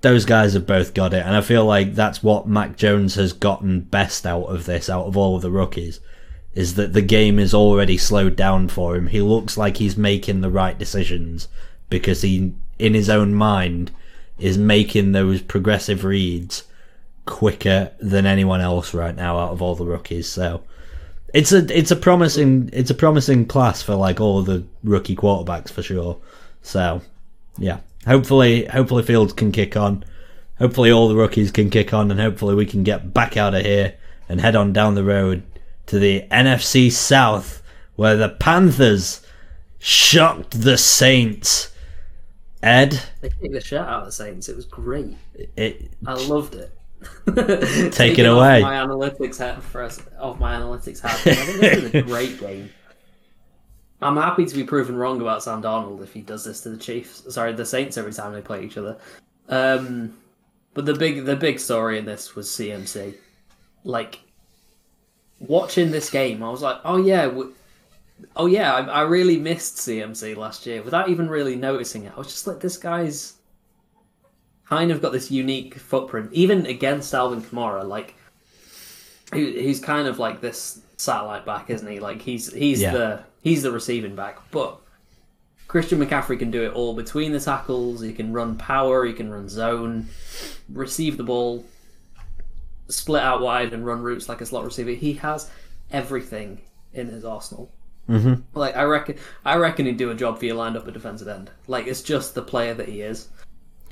[0.00, 3.32] those guys have both got it, and I feel like that's what Mac Jones has
[3.32, 5.98] gotten best out of this, out of all of the rookies,
[6.52, 9.08] is that the game is already slowed down for him.
[9.08, 11.48] He looks like he's making the right decisions
[11.88, 13.90] because he, in his own mind,
[14.38, 16.64] is making those progressive reads
[17.26, 20.28] quicker than anyone else right now out of all the rookies.
[20.28, 20.62] So
[21.32, 25.70] it's a it's a promising it's a promising class for like all the rookie quarterbacks
[25.70, 26.18] for sure.
[26.62, 27.02] So
[27.58, 30.04] yeah, hopefully hopefully Fields can kick on.
[30.58, 33.62] Hopefully all the rookies can kick on, and hopefully we can get back out of
[33.62, 33.94] here
[34.28, 35.42] and head on down the road
[35.86, 37.62] to the NFC South,
[37.96, 39.20] where the Panthers
[39.80, 41.70] shocked the Saints.
[42.64, 44.48] Ed, They kicked the shit out of the Saints.
[44.48, 45.16] It was great.
[45.34, 46.72] it, I loved it.
[47.92, 48.62] Take it away.
[48.62, 51.12] My analytics hat for us, off my analytics hat.
[51.26, 52.70] I think this was a great game.
[54.00, 56.76] I'm happy to be proven wrong about Sam Darnold if he does this to the
[56.76, 57.22] Chiefs.
[57.32, 58.96] Sorry, the Saints every time they play each other.
[59.48, 60.16] Um,
[60.72, 63.14] but the big the big story in this was CMC.
[63.84, 64.20] Like
[65.38, 67.26] watching this game, I was like, oh yeah,
[68.36, 72.12] oh yeah, I, I really missed CMC last year without even really noticing it.
[72.14, 73.34] I was just like, this guy's
[74.68, 77.86] kind of got this unique footprint, even against Alvin Kamara.
[77.86, 78.14] Like,
[79.32, 82.00] who, he's kind of like this satellite back, isn't he?
[82.00, 82.92] Like he's he's Yeah.
[82.92, 84.80] the he's the receiving back, but
[85.66, 88.00] Christian McCaffrey can do it all between the tackles.
[88.00, 89.04] He can run power.
[89.04, 90.08] He can run zone,
[90.68, 91.64] receive the ball,
[92.88, 94.90] split out wide, and run routes like a slot receiver.
[94.90, 95.50] He has
[95.90, 96.60] everything
[96.92, 97.72] in his arsenal.
[98.08, 98.42] Mhm.
[98.54, 101.28] Like I reckon, I reckon he'd do a job for you lined up at defensive
[101.28, 101.50] end.
[101.66, 103.28] Like it's just the player that he is,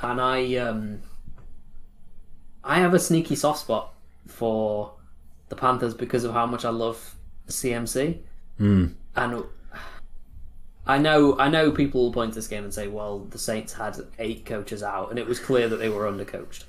[0.02, 1.00] and I um,
[2.64, 3.94] I have a sneaky soft spot
[4.26, 4.92] for
[5.48, 7.14] the Panthers because of how much I love
[7.48, 8.18] CMC,
[8.60, 9.44] mm, and
[10.86, 13.72] I know I know people will point to this game and say, well, the Saints
[13.72, 16.64] had eight coaches out, and it was clear that they were undercoached.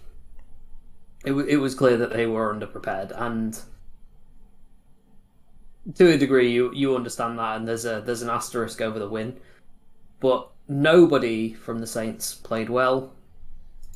[1.26, 3.60] It, w- it was clear that they were underprepared, and
[5.96, 9.10] to a degree, you you understand that, and there's a there's an asterisk over the
[9.10, 9.38] win,
[10.20, 13.12] but nobody from the Saints played well.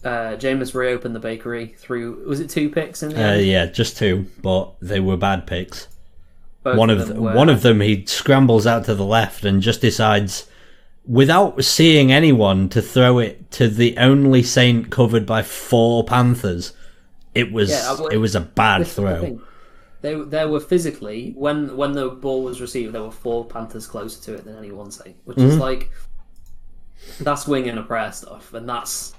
[0.04, 3.46] Uh, Jameis reopened the bakery threw was it two picks in the uh, end?
[3.48, 5.88] yeah, just two, but they were bad picks.
[6.64, 9.44] Both one of them the, were- one of them he scrambles out to the left
[9.44, 10.48] and just decides
[11.06, 16.74] without seeing anyone to throw it to the only saint covered by four panthers
[17.34, 19.42] it was Yeah, it was a bad This is the throw.
[20.08, 24.22] They there were physically when when the ball was received, there were four Panthers closer
[24.24, 25.44] to it than any one Saint, which Mm-hmm.
[25.44, 25.92] is like
[27.20, 29.14] that's wing and a prayer stuff, and that's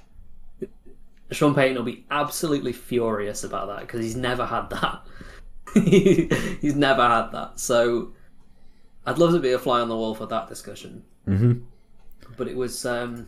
[1.31, 5.05] Sean Payton will be absolutely furious about that because he's never had that.
[6.61, 7.59] he's never had that.
[7.59, 8.13] So
[9.05, 11.05] I'd love to be a fly on the wall for that discussion.
[11.25, 11.69] hmm
[12.37, 13.27] But it was um,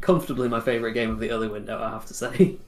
[0.00, 2.56] comfortably my favorite game of the early window, I have to say.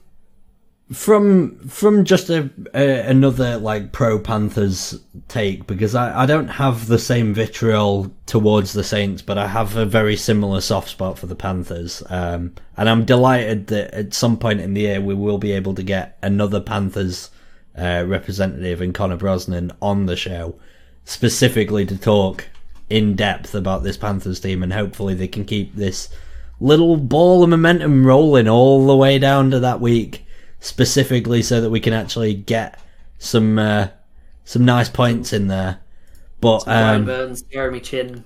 [0.93, 6.87] from from just a, a another like pro Panthers take because I, I don't have
[6.87, 11.27] the same vitriol towards the Saints, but I have a very similar soft spot for
[11.27, 12.03] the Panthers.
[12.09, 15.75] Um, and I'm delighted that at some point in the year we will be able
[15.75, 17.29] to get another Panthers
[17.77, 20.55] uh, representative in Connor Brosnan on the show,
[21.05, 22.49] specifically to talk
[22.89, 26.09] in depth about this Panthers team, and hopefully they can keep this
[26.59, 30.25] little ball of momentum rolling all the way down to that week
[30.61, 32.79] specifically so that we can actually get
[33.19, 33.89] some uh,
[34.45, 35.79] some nice points in there.
[36.39, 38.23] But Brian um, Burns, Jeremy Chinn,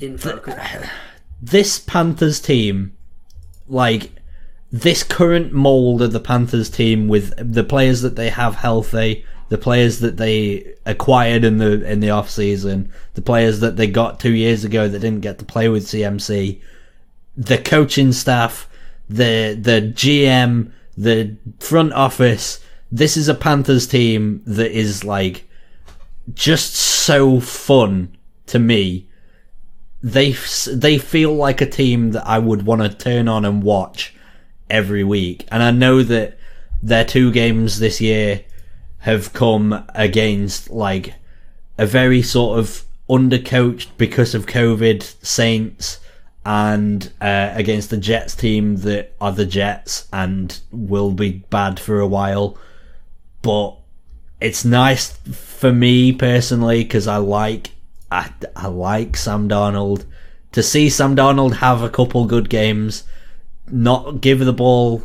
[0.00, 0.42] info.
[1.42, 2.96] this Panthers team,
[3.68, 4.10] like
[4.72, 9.58] this current mold of the Panthers team, with the players that they have healthy, the
[9.58, 14.20] players that they acquired in the in the off season, the players that they got
[14.20, 16.60] two years ago that didn't get to play with CMC,
[17.36, 18.68] the coaching staff,
[19.08, 22.60] the the GM, the front office.
[22.90, 25.48] This is a Panthers team that is like
[26.32, 28.16] just so fun
[28.46, 29.06] to me
[30.04, 30.32] they
[30.70, 34.14] they feel like a team that I would want to turn on and watch
[34.68, 35.46] every week.
[35.50, 36.36] And I know that
[36.82, 38.44] their two games this year
[38.98, 41.14] have come against like
[41.78, 46.00] a very sort of undercoached because of COVID Saints
[46.46, 52.00] and uh, against the Jets team that are the Jets and will be bad for
[52.00, 52.58] a while.
[53.42, 53.76] But
[54.40, 57.70] it's nice for me personally because I like
[58.10, 60.04] I, I like Sam Darnold
[60.54, 63.02] to see Sam Darnold have a couple good games,
[63.68, 65.02] not give the ball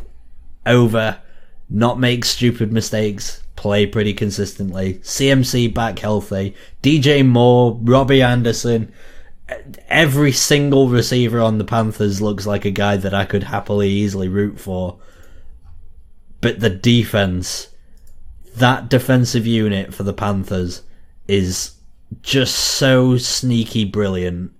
[0.64, 1.18] over,
[1.68, 5.00] not make stupid mistakes, play pretty consistently.
[5.02, 8.92] CMC back healthy, DJ Moore, Robbie Anderson,
[9.88, 14.28] every single receiver on the Panthers looks like a guy that I could happily easily
[14.28, 14.98] root for.
[16.40, 17.68] But the defense,
[18.56, 20.82] that defensive unit for the Panthers
[21.28, 21.72] is
[22.22, 24.52] just so sneaky brilliant.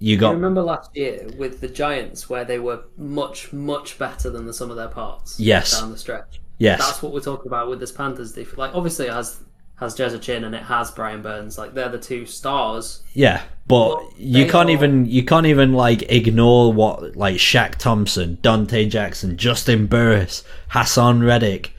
[0.00, 4.30] You I got remember last year with the Giants where they were much, much better
[4.30, 5.40] than the sum of their parts.
[5.40, 5.80] Yes.
[5.80, 6.40] Down the stretch.
[6.58, 8.58] yes, That's what we're talking about with this Panthers defense.
[8.58, 9.40] Like, obviously, it has
[9.80, 11.56] has Jezza Chinn and it has Brian Burns.
[11.58, 13.02] Like, they're the two stars.
[13.14, 18.38] Yeah, but you can't are- even you can't even like ignore what like Shaq Thompson,
[18.42, 21.72] Donte Jackson, Juston Burris, Haason Reddick.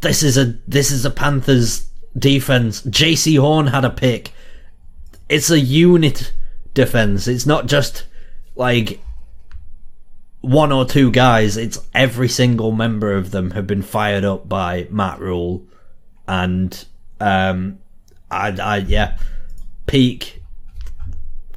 [0.00, 2.82] This is a this is a Panthers defense.
[2.82, 4.32] Jaycee Horn had a pick.
[5.28, 6.32] It's a unit
[6.74, 7.28] defense.
[7.28, 8.04] It's not just
[8.56, 9.00] like
[10.40, 11.56] one or two guys.
[11.56, 15.62] It's every single member of them have been fired up by Matt Rhule,
[16.26, 16.84] and
[17.20, 17.78] um,
[18.30, 19.18] I, I yeah,
[19.86, 20.42] peak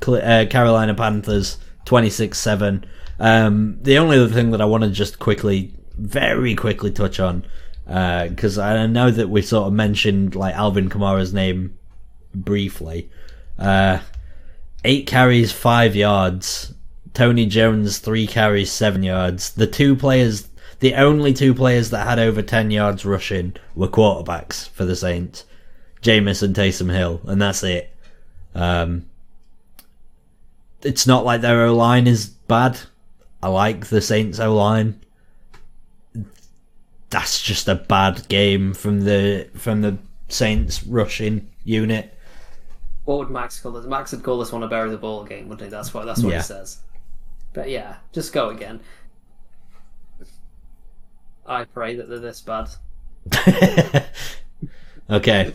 [0.08, 2.86] uh, Carolina Panthers 26 7.
[3.20, 7.46] Um, the only other thing that I want to just quickly, very quickly touch on,
[7.86, 11.78] because I know that we sort of mentioned like Alvin Kamara's name
[12.34, 13.10] briefly.
[13.58, 14.00] Uh,
[14.84, 16.74] eight carries, five yards.
[17.14, 19.54] Tony Jones, three carries, seven yards.
[19.54, 20.50] The two players,
[20.80, 25.46] the only two players that had over 10 yards rushing were quarterbacks for the Saints.
[26.02, 27.92] Jameis and Taysom Hill, and that's it.
[28.54, 29.06] Um,
[30.84, 32.80] it's not like their O line is bad.
[33.42, 35.00] I like the Saints O line.
[37.10, 39.98] That's just a bad game from the from the
[40.28, 42.14] Saints rushing unit.
[43.06, 43.86] What would Max call this?
[43.86, 45.70] Max would call this one a bury the ball game, wouldn't he?
[45.70, 46.38] That's what that's what Yeah.
[46.38, 46.80] he says.
[47.54, 48.80] But yeah, just go again.
[51.46, 52.70] I pray that they're this bad.
[55.10, 55.54] okay.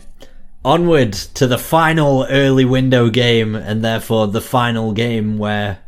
[0.63, 5.79] Onward to the final early window game, and therefore the final game where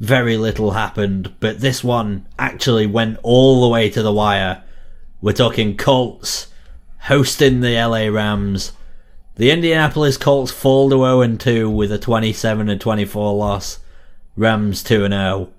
[0.00, 4.62] very little happened, but this one actually went all the way to the wire.
[5.20, 6.48] We're talking Colts
[7.00, 8.72] hosting the LA Rams.
[9.36, 13.78] The Indianapolis Colts fall to 0 2 with a 27 24 loss.
[14.36, 15.50] Rams 2 and 0.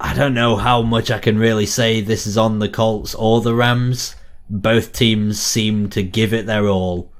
[0.00, 3.42] I don't know how much I can really say this is on the Colts or
[3.42, 4.16] the Rams.
[4.48, 7.12] Both teams seem to give it their all,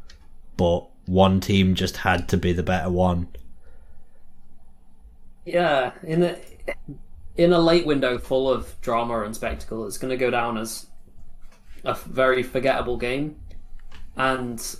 [0.57, 3.29] but one team just had to be the better one.
[5.45, 6.39] Yeah, in a
[7.37, 10.87] in a late window full of drama and spectacle, it's going to go down as
[11.85, 13.37] a very forgettable game.
[14.17, 14.77] And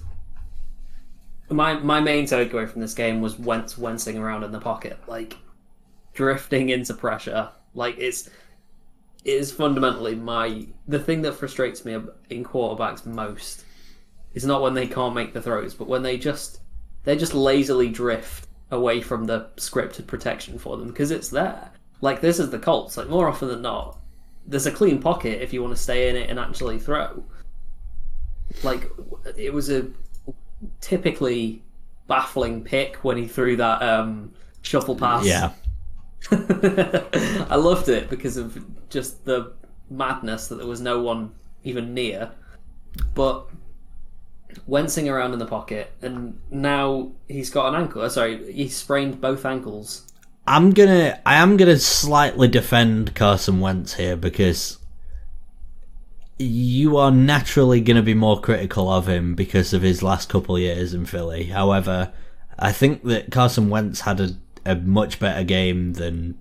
[1.51, 5.37] my my main takeaway from this game was Wentz wincing around in the pocket, like
[6.15, 7.51] drifting into pressure.
[7.75, 8.29] Like it's
[9.25, 11.99] it is fundamentally my the thing that frustrates me
[12.31, 13.65] in quarterbacks most
[14.35, 16.61] is not when they can't make the throws, but when they just
[17.05, 21.71] they just lazily drift away from the scripted protection for them because it's there.
[22.01, 22.97] Like this is the Colts.
[22.97, 23.99] Like more often than not,
[24.47, 27.23] there's a clean pocket if you want to stay in it and actually throw.
[28.63, 28.91] Like
[29.37, 29.89] it was a
[30.81, 31.63] typically
[32.07, 35.25] baffling pick when he threw that um, shuffle pass.
[35.25, 35.53] Yeah.
[36.31, 39.53] I loved it because of just the
[39.89, 41.33] madness that there was no one
[41.65, 42.33] even near.
[43.15, 43.47] But
[44.67, 48.03] wincing around in the pocket, and now he's got an ankle.
[48.03, 50.07] uh, Sorry, he sprained both ankles.
[50.47, 54.79] I'm gonna I am gonna slightly defend Carson Wentz here because
[56.39, 60.63] you are naturally gonna be more critical of him because of his last couple of
[60.63, 61.45] years in Philly.
[61.45, 62.13] However,
[62.59, 64.31] I think that Carson Wentz had a,
[64.65, 66.39] a much better game than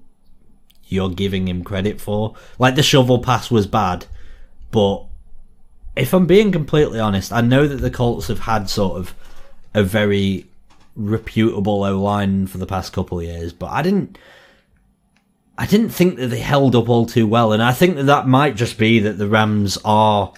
[0.87, 2.35] you're giving him credit for.
[2.57, 4.05] Like the shovel pass was bad,
[4.71, 5.05] but
[5.95, 9.13] if I'm being completely honest, I know that the Colts have had sort of
[9.73, 10.45] a very
[10.95, 14.17] reputable O line for the past couple of years, but I didn't.
[15.57, 18.27] I didn't think that they held up all too well, and I think that that
[18.29, 20.31] might just be that the Rams are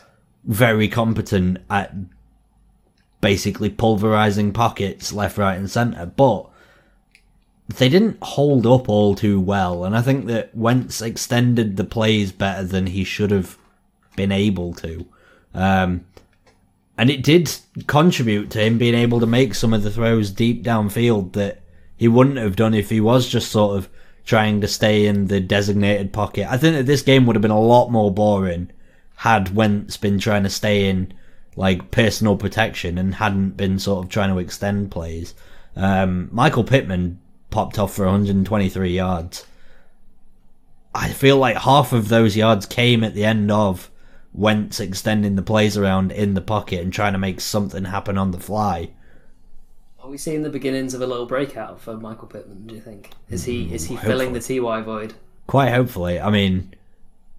[0.44, 1.94] very competent at
[3.22, 6.50] basically pulverizing pockets left, right, and center, but
[7.78, 12.32] they didn't hold up all too well, and I think that Wentz extended the plays
[12.32, 13.58] better than he should have
[14.16, 15.06] been able to.
[15.54, 16.06] Um,
[16.98, 17.56] and it did
[17.88, 21.62] contribute to him being able to make some of the throws deep downfield that
[21.98, 23.90] he wouldn't have done if he was just sort of
[24.26, 26.52] trying to stay in the designated pocket.
[26.52, 28.72] I think that this game would have been a lot more boring
[29.16, 31.14] had Wentz been trying to stay in
[31.56, 35.36] like personal protection and hadn't been sort of trying to extend plays.
[35.76, 37.20] Um, Michael Pittman
[37.52, 39.46] popped off for 123 yards.
[40.94, 43.92] I feel like half of those yards came at the end of
[44.34, 48.32] Wentz extending the plays around in the pocket and trying to make something happen on
[48.32, 48.92] the fly.
[50.04, 52.66] Are we seeing the beginnings of a little breakout for Michael Pittman?
[52.68, 55.14] Do you think is he is he mm, filling the Ty void?
[55.48, 56.20] Quite hopefully.
[56.20, 56.74] I mean,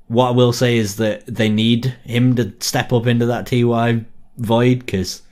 [0.06, 4.04] what I will say is that they need him to step up into that Ty
[4.36, 5.22] void because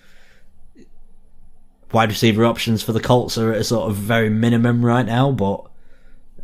[1.93, 5.31] wide receiver options for the Colts are at a sort of very minimum right now.
[5.33, 5.67] But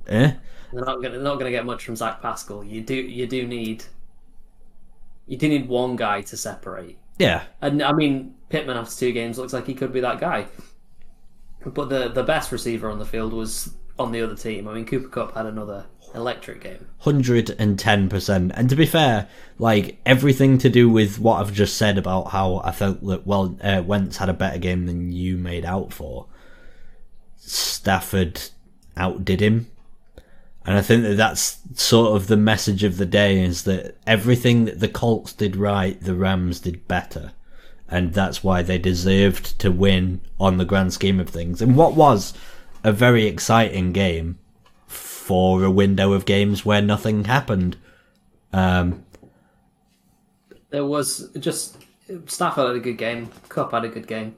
[0.08, 0.32] eh,
[0.72, 2.64] They're not gonna not gonna get much from Zach Pascal.
[2.64, 3.84] You do you do need
[5.26, 6.98] you do need one guy to separate.
[7.18, 10.46] yeah, And I mean Pittman after two games looks like he could be that guy.
[11.64, 14.68] But the the best receiver on the field was on the other team.
[14.68, 16.86] I mean Cooper Kupp had another electric game.
[16.98, 18.52] hundred and ten percent.
[18.54, 19.28] And to be fair,
[19.58, 23.56] like everything to do with what I've just said about how I felt that well,
[23.62, 26.26] uh, Wentz had a better game than you made out for.
[27.36, 28.40] Stafford
[28.96, 29.68] outdid him,
[30.64, 34.64] and I think that that's sort of the message of the day is that everything
[34.64, 37.32] that the Colts did right, the Rams did better.
[37.88, 41.62] And that's why they deserved to win on the grand scheme of things.
[41.62, 42.34] And what was
[42.86, 44.38] a very exciting game
[44.86, 47.76] for a window of games where nothing happened.
[48.52, 49.04] Um,
[50.70, 51.78] There was just
[52.26, 53.30] Stafford had a good game.
[53.48, 54.36] Kupp had a good game.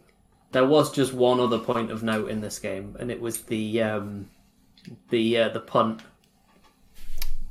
[0.53, 3.83] There was just one other point of note in this game, and it was the
[3.83, 4.31] um,
[5.11, 6.01] the uh, the punt.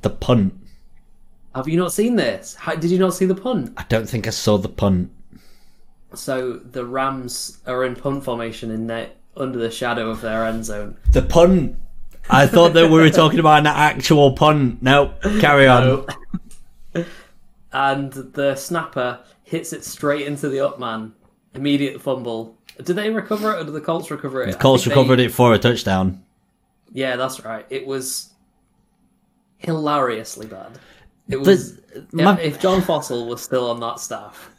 [0.02, 0.52] the punt.
[1.54, 2.54] Have you not seen this?
[2.54, 3.72] How, did you not see the punt?
[3.76, 5.12] I don't think I saw the punt.
[6.14, 10.64] So the Rams are in punt formation in their under the shadow of their end
[10.64, 10.96] zone.
[11.12, 11.76] The punt.
[12.30, 14.82] I thought that we were talking about an actual punt.
[14.82, 16.04] No, carry on.
[17.72, 21.14] and the snapper hits it straight into the up man.
[21.54, 22.56] Immediate fumble.
[22.82, 24.52] Did they recover it or did the Colts recover it?
[24.52, 26.22] The Colts recovered it for a touchdown.
[26.92, 27.66] Yeah, that's right.
[27.70, 28.30] It was
[29.58, 30.78] hilariously bad.
[31.28, 31.80] It was.
[32.12, 34.50] My- if John Fassel was still on that staff,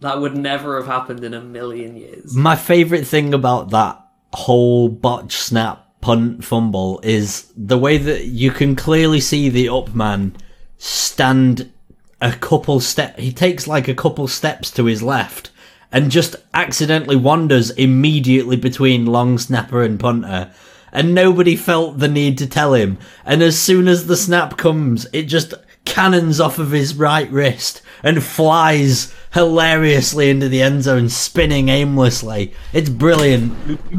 [0.00, 2.34] that would never have happened in a million years.
[2.34, 4.00] My favourite thing about that
[4.32, 9.94] whole botch snap punt fumble is the way that you can clearly see the up
[9.94, 10.36] man
[10.76, 11.72] stand
[12.20, 15.50] a couple step he takes like a couple steps to his left
[15.90, 20.52] and just accidentally wanders immediately between long snapper and punter
[20.92, 25.06] and nobody felt the need to tell him and as soon as the snap comes
[25.12, 25.54] it just
[25.98, 32.54] cannons off of his right wrist and flies hilariously into the end zone, spinning aimlessly.
[32.72, 33.52] It's brilliant.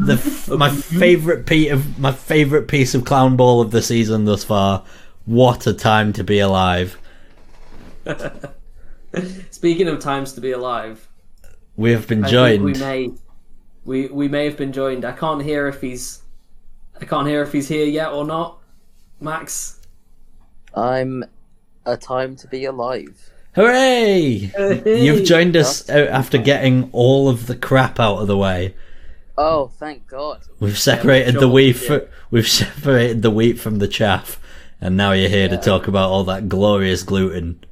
[0.06, 4.24] The f- my favorite piece of my favorite piece of clown ball of the season
[4.24, 4.82] thus far.
[5.26, 6.96] What a time to be alive!
[9.50, 11.06] Speaking of times to be alive,
[11.76, 12.64] We have been joined.
[12.64, 13.10] we may
[13.84, 15.04] we we may have been joined.
[15.04, 16.22] I can't hear if he's
[16.98, 18.58] I can't hear if he's here yet or not.
[19.20, 19.80] Max,
[20.74, 21.24] I'm
[21.90, 23.30] a time to be alive.
[23.54, 24.52] Hooray!
[24.86, 28.74] You've joined us out after getting all of the crap out of the way.
[29.36, 30.42] Oh, thank God.
[30.60, 31.72] We've separated sure, the wheat.
[31.72, 34.38] fr- we've separated the wheat from the chaff,
[34.80, 37.64] and now you're here to talk about all that glorious gluten.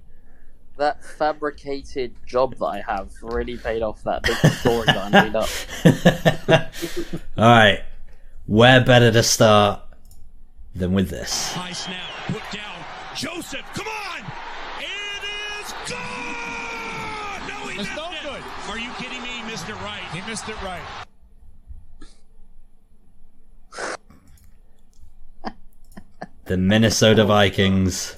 [0.78, 5.34] That fabricated job that I have really paid off that big story that I made
[5.34, 5.48] up.
[7.36, 7.82] All right,
[8.46, 9.80] where better to start
[10.76, 11.56] than with this?
[13.10, 13.62] High snap, put down.
[13.62, 14.20] Joseph, come on!
[14.80, 15.24] It
[15.60, 17.48] is gone!
[17.48, 18.22] No, he It's missed no it.
[18.22, 18.42] good.
[18.68, 19.28] Are you kidding me?
[19.28, 20.02] He missed it right.
[20.12, 20.82] He missed it right.
[26.46, 28.16] The Minnesota Vikings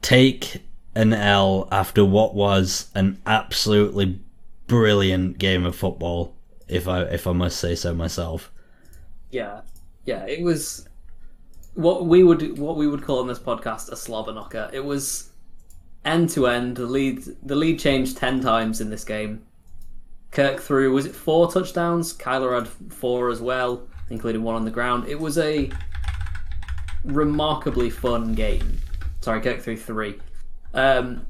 [0.00, 0.62] take
[0.94, 4.18] an L after what was an absolutely
[4.66, 6.34] brilliant game of football,
[6.68, 8.50] if I if I must say so myself.
[9.30, 9.60] yeah,
[10.06, 10.88] yeah, it was
[11.76, 14.68] what we would what we would call in this podcast a slobber knocker.
[14.72, 15.30] It was
[16.04, 16.76] end to end.
[16.76, 19.46] The lead the lead changed ten times in this game.
[20.32, 22.14] Kirk threw was it four touchdowns?
[22.14, 25.06] Kyler had four as well, including one on the ground.
[25.06, 25.70] It was a
[27.04, 28.80] remarkably fun game.
[29.20, 30.18] Sorry, Kirk threw three.
[30.72, 31.26] Um,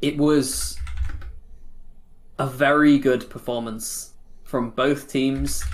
[0.00, 0.78] it was
[2.38, 4.12] a very good performance
[4.44, 5.64] from both teams,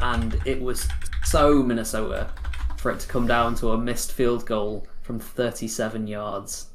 [0.00, 0.88] and it was
[1.24, 2.30] so Minnesota
[2.86, 6.66] for it to come down to a missed field goal from 37 yards.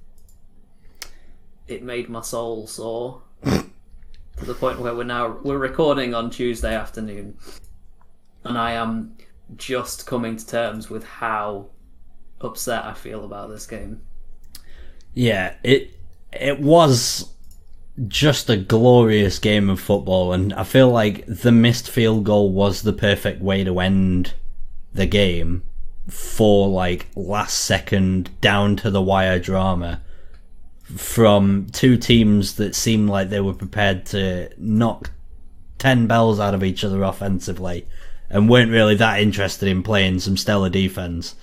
[1.70, 3.22] It made my soul sore.
[3.46, 3.64] to
[4.42, 7.38] the point where we're now we're recording on Tuesday afternoon,
[8.44, 9.16] and I am
[9.56, 11.68] just coming to terms with how
[12.42, 14.02] upset I feel about this game.
[15.14, 15.98] Yeah, it
[16.34, 17.32] it was
[18.10, 22.82] just a glorious game of football, and I feel like the missed field goal was
[22.82, 24.34] the perfect way to end
[24.94, 25.64] the game
[26.08, 30.02] for like last second down to the wire drama
[30.98, 35.12] from two teams that seemed like they were prepared to knock
[35.78, 37.88] 10 bells out of each other offensively
[38.30, 41.36] and weren't really that interested in playing some stellar defense.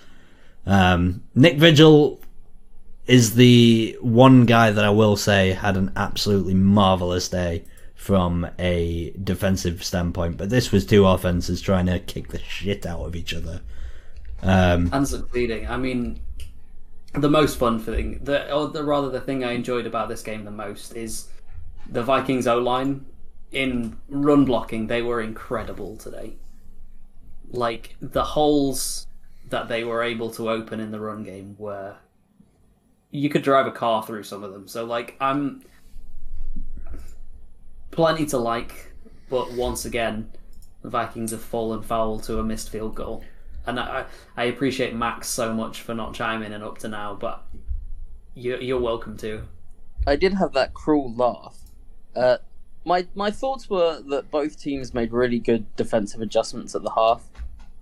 [0.67, 2.21] Um, Nick Vigil
[3.07, 9.13] is the one guy that I will say had an absolutely marvelous day from a
[9.23, 13.35] defensive standpoint, but this was two offenses trying to kick the shit out of each
[13.35, 13.61] other.
[14.43, 15.66] Um, and succeeding.
[15.68, 16.20] I mean,
[17.14, 20.45] the most fun thing, the or the, rather the thing I enjoyed about this game
[20.45, 21.28] the most is
[21.91, 23.07] the Vikings O line
[23.53, 24.86] in run blocking.
[24.86, 26.36] They were incredible today.
[27.51, 29.07] Like the holes
[29.49, 31.97] that they were able to open in the run game were
[33.11, 34.68] you could drive a car through some of them.
[34.68, 35.62] So like I'm
[37.91, 38.93] plenty to like,
[39.30, 40.30] but once again,
[40.82, 43.24] the Vikings have fallen foul to a missed field goal.
[43.69, 44.07] And I,
[44.37, 47.45] I appreciate Max so much for not chiming in up to now, but
[48.35, 49.43] you're, you're welcome to.
[50.07, 51.59] I did have that cruel laugh.
[52.16, 52.39] Uh,
[52.87, 57.29] my my thoughts were that both teams made really good defensive adjustments at the half.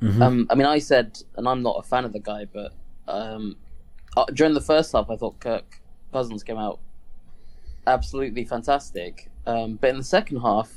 [0.02, 0.20] mhm.
[0.20, 2.72] Um, I mean, I said, and I'm not a fan of the guy, but
[3.06, 3.56] um,
[4.16, 5.80] uh, during the first half, I thought Kirk
[6.12, 6.80] Cousins came out
[7.86, 9.30] absolutely fantastic.
[9.46, 10.72] Um, but in the second half,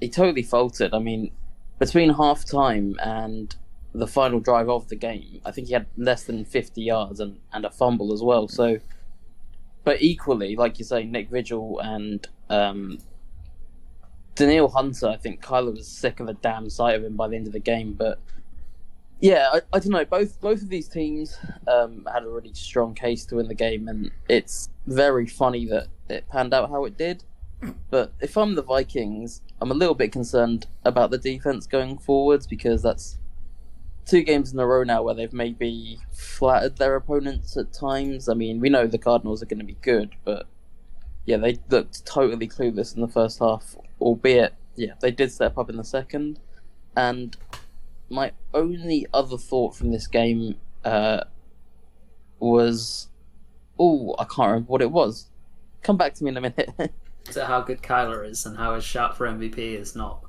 [0.00, 0.92] he totally faltered.
[0.92, 1.30] I mean,
[1.78, 3.54] between half time and
[3.98, 7.38] the final drive of the game, I think he had less than 50 yards and,
[7.52, 8.48] and a fumble as well.
[8.48, 8.78] So,
[9.84, 12.98] but equally, like you say, Nick Vigil and um,
[14.34, 17.36] Danielle Hunter, I think Kyler was sick of the damn sight of him by the
[17.36, 17.94] end of the game.
[17.94, 18.18] But
[19.20, 20.04] yeah, I, I don't know.
[20.04, 21.36] Both both of these teams
[21.66, 25.88] um, had a really strong case to win the game, and it's very funny that
[26.08, 27.24] it panned out how it did.
[27.90, 32.46] But if I'm the Vikings, I'm a little bit concerned about the defense going forwards
[32.46, 33.18] because that's
[34.08, 38.28] two games in a row now where they've maybe flattered their opponents at times.
[38.28, 40.46] I mean, we know the Cardinals are going to be good, but
[41.26, 45.68] yeah, they looked totally clueless in the first half, albeit, yeah, they did step up
[45.68, 46.40] in the second.
[46.96, 47.36] And
[48.08, 51.24] my only other thought from this game uh,
[52.40, 53.08] was,
[53.78, 55.26] oh, I can't remember what it was.
[55.82, 56.72] Come back to me in a minute.
[57.32, 60.24] To how good Kyler is and how his shot for MVP is not.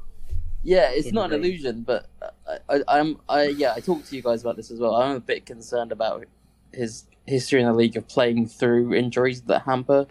[0.63, 2.07] Yeah, it's not an illusion, but
[2.47, 4.95] I, I, I'm, I, yeah, I talked to you guys about this as well.
[4.95, 6.25] I'm a bit concerned about
[6.73, 10.07] his history in the league of playing through injuries that hamper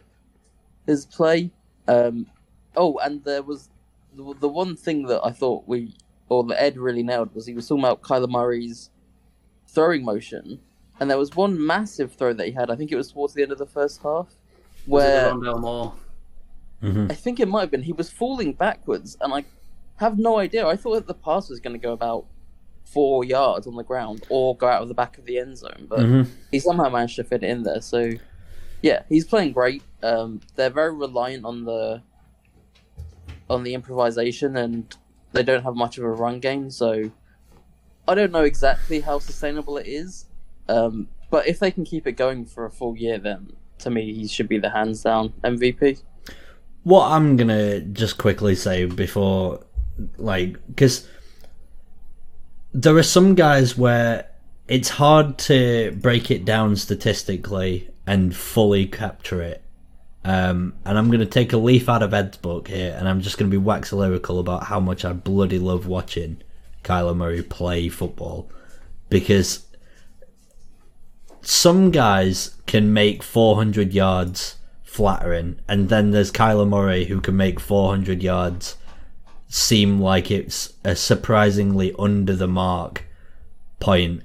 [0.86, 1.50] his play.
[1.86, 2.26] Um,
[2.76, 3.68] oh, and there was
[4.16, 5.94] the, the one thing that I thought we,
[6.30, 8.90] or that Ed really nailed was he was talking about Kyler Murray's
[9.66, 10.60] throwing motion,
[10.98, 12.70] and there was one massive throw that he had.
[12.70, 14.28] I think it was towards the end of the first half,
[14.86, 15.94] Was it where Rondale Moore?
[16.82, 17.10] mhm.
[17.10, 17.82] I think it might have been.
[17.82, 19.44] He was falling backwards, and I
[19.98, 20.66] have no idea.
[20.66, 22.26] I thought that the pass was going to go about
[22.84, 25.86] four yards on the ground or go out of the back of the end zone,
[25.88, 26.26] but Mhm.
[26.50, 27.80] he somehow managed to fit it in there.
[27.82, 28.12] So,
[28.82, 29.82] yeah, he's playing great.
[30.02, 32.02] Um, they're very reliant on the
[33.50, 34.94] on the improvisation, and
[35.32, 36.70] they don't have much of a run game.
[36.70, 37.10] So,
[38.06, 40.26] I don't know exactly how sustainable it is.
[40.68, 44.12] Um, but if they can keep it going for a full year, then to me,
[44.12, 46.02] he should be the hands down MVP.
[46.84, 49.60] what I'm gonna just quickly say before,
[50.16, 51.06] like, because
[52.72, 54.28] there are some guys where
[54.66, 59.62] it's hard to break it down statistically and fully capture it.
[60.24, 63.38] Um, and I'm gonna take a leaf out of Ed's book here, and I'm just
[63.38, 66.42] gonna be wax lyrical about how much I bloody love watching
[66.84, 68.50] Kyler Murray play football
[69.08, 69.64] because
[71.40, 77.58] some guys can make 400 yards flattering, and then there's Kyler Murray who can make
[77.58, 78.76] 400 yards
[79.48, 83.04] seem like it's a surprisingly under the mark
[83.80, 84.22] point.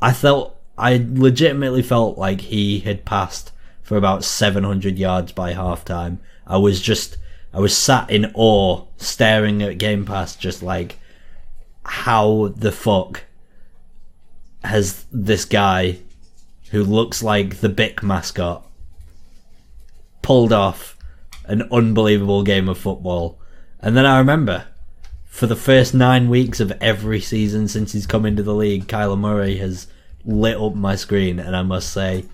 [0.00, 6.18] I felt, I legitimately felt like he had passed for about 700 yards by halftime.
[6.46, 7.18] I was just,
[7.52, 10.98] I was sat in awe, staring at Game Pass, just like,
[11.84, 13.24] how the fuck
[14.64, 15.98] has this guy
[16.70, 18.66] who looks like the Bic mascot
[20.22, 20.96] pulled off
[21.44, 23.38] an unbelievable game of football.
[23.82, 24.66] And then I remember
[25.24, 29.18] for the first nine weeks of every season since he's come into the league, Kyler
[29.18, 29.88] Murray has
[30.24, 32.24] lit up my screen, and I must say,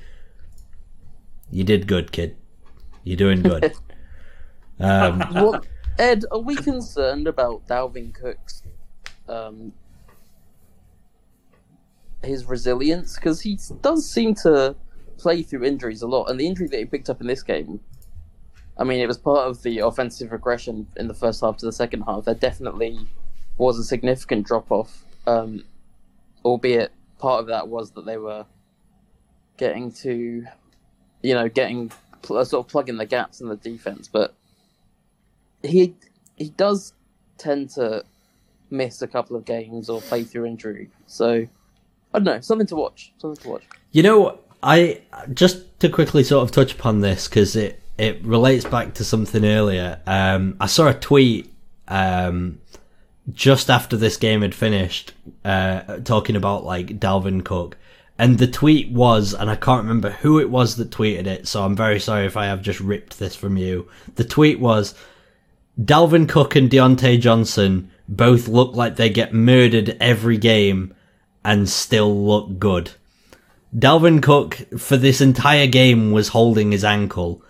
[1.50, 2.36] you did good, kid.
[3.04, 3.72] You're doing good.
[4.80, 5.66] um, What
[5.98, 8.62] Ed, are we concerned about Dalvin Cook's
[9.28, 9.72] um,
[12.22, 13.14] his resilience?
[13.14, 14.76] Because he does seem to
[15.16, 17.80] play through injuries a lot, and the injury that he picked up in this game,
[18.78, 21.72] I mean, it was part of the offensive regression in the first half to the
[21.72, 22.24] second half.
[22.24, 22.98] There definitely
[23.56, 25.64] was a significant drop off, um,
[26.44, 28.46] albeit part of that was that they were
[29.56, 30.46] getting to,
[31.22, 31.90] you know, getting
[32.22, 34.34] pl- sort of plugging the gaps in the defense, but
[35.62, 35.96] he
[36.36, 36.92] he does
[37.36, 38.04] tend to
[38.70, 40.90] miss a couple of games or play through injury.
[41.06, 41.46] So
[42.14, 43.12] I don't know, something to watch.
[43.18, 43.64] Something to watch.
[43.90, 45.02] You know, I
[45.34, 49.44] just to quickly sort of touch upon this because it it relates back to something
[49.44, 50.00] earlier.
[50.06, 51.52] Um, I saw a tweet
[51.88, 52.60] um,
[53.32, 55.12] just after this game had finished,
[55.44, 57.76] uh, talking about like Dalvin Cook,
[58.18, 61.64] and the tweet was, and I can't remember who it was that tweeted it, so
[61.64, 63.88] I'm very sorry if I have just ripped this from you.
[64.16, 64.94] The tweet was,
[65.80, 70.94] Dalvin Cook and Diontae Johnson both look like they get murdered every game
[71.44, 72.90] and still look good.
[73.76, 77.42] Dalvin Cook for this entire game was holding his ankle,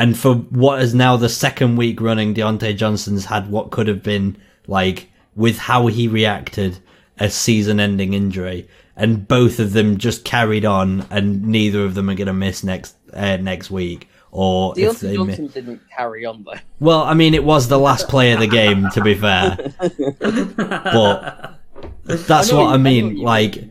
[0.00, 4.02] and for what is now the second week running, Diontae Johnson's had what could have
[4.02, 4.34] been
[4.66, 6.78] like with how he reacted
[7.18, 8.66] a season-ending injury,
[8.96, 12.64] and both of them just carried on, and neither of them are going to miss
[12.64, 14.08] next uh, next week.
[14.32, 16.54] Or if Diontae they mi- Johnson didn't carry on though.
[16.80, 19.58] well, I mean, it was the last play of the game, to be fair.
[20.18, 21.58] but
[22.04, 23.18] that's I what I mean.
[23.18, 23.64] like,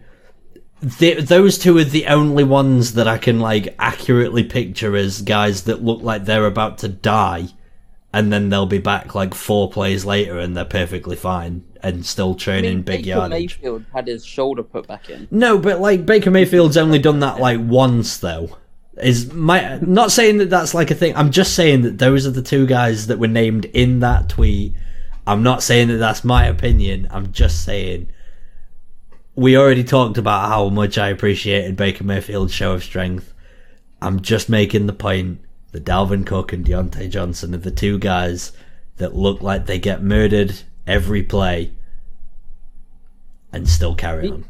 [0.82, 5.64] the, those two are the only ones that I can like accurately picture as guys
[5.64, 7.50] that look like they're about to die,
[8.14, 12.34] and then they'll be back like four plays later and they're perfectly fine and still
[12.34, 13.58] I training mean, big Baker yardage.
[13.58, 15.28] Mayfield had his shoulder put back in.
[15.32, 18.58] No, but like Baker Mayfield's only done that like once though.
[19.02, 21.16] Is my not saying that that's like a thing.
[21.16, 24.74] I'm just saying that those are the two guys that were named in that tweet.
[25.26, 27.08] I'm not saying that that's my opinion.
[27.12, 28.10] I'm just saying
[29.40, 33.34] we already talked about how much I appreciated Baker Mayfield's show of strength.
[34.02, 35.40] I'm just making the point
[35.72, 38.52] that Dalvin Cook and Diontae Johnson are the two guys
[38.98, 41.72] that look like they get murdered every play
[43.54, 44.44] and still carry on.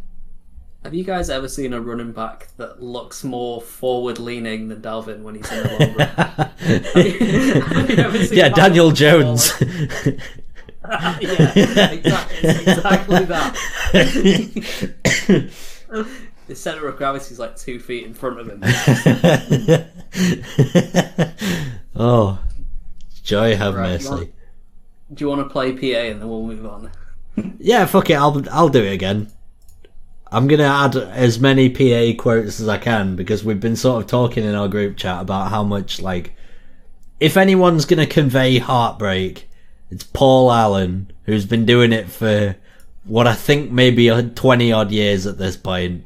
[0.83, 5.35] Have you guys ever seen a running back that looks more forward-leaning than Dalvin when
[5.35, 6.07] he's in the long run?
[7.75, 8.95] Have you ever seen yeah, Daniel one?
[8.95, 9.51] Jones.
[10.89, 13.55] yeah, exactly, exactly that.
[16.47, 18.61] the center of gravity is like two feet in front of him.
[21.95, 22.39] oh,
[23.23, 24.09] joy have Right, you mercy.
[24.09, 24.33] want-
[25.13, 26.91] Do you want to play PA and then we'll move on?
[27.59, 28.15] Yeah, fuck it.
[28.15, 29.31] I'll I'll do it again.
[30.31, 34.09] I'm gonna add as many PA quotes as I can because we've been sort of
[34.09, 36.35] talking in our group chat about how much like
[37.19, 39.48] if anyone's gonna convey heartbreak,
[39.91, 42.55] it's Paul Allen who's been doing it for
[43.05, 46.05] what I think maybe a twenty odd years at this point,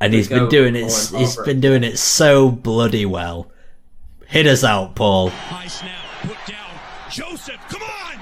[0.00, 0.88] and he's been doing it.
[0.88, 1.46] Paul and He's Heartbreak.
[1.46, 3.50] been doing it so bloody well.
[4.26, 5.28] Hit us out, Paul.
[5.30, 5.92] High snap,
[6.22, 6.70] put down.
[7.10, 8.14] Joseph, come on!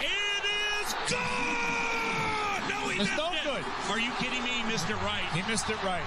[0.00, 2.68] It is gone!
[2.70, 3.38] No, he missed no it.
[3.44, 3.64] good.
[3.90, 4.50] Are you kidding me?
[4.50, 5.22] He missed it right.
[5.34, 6.02] He missed it right.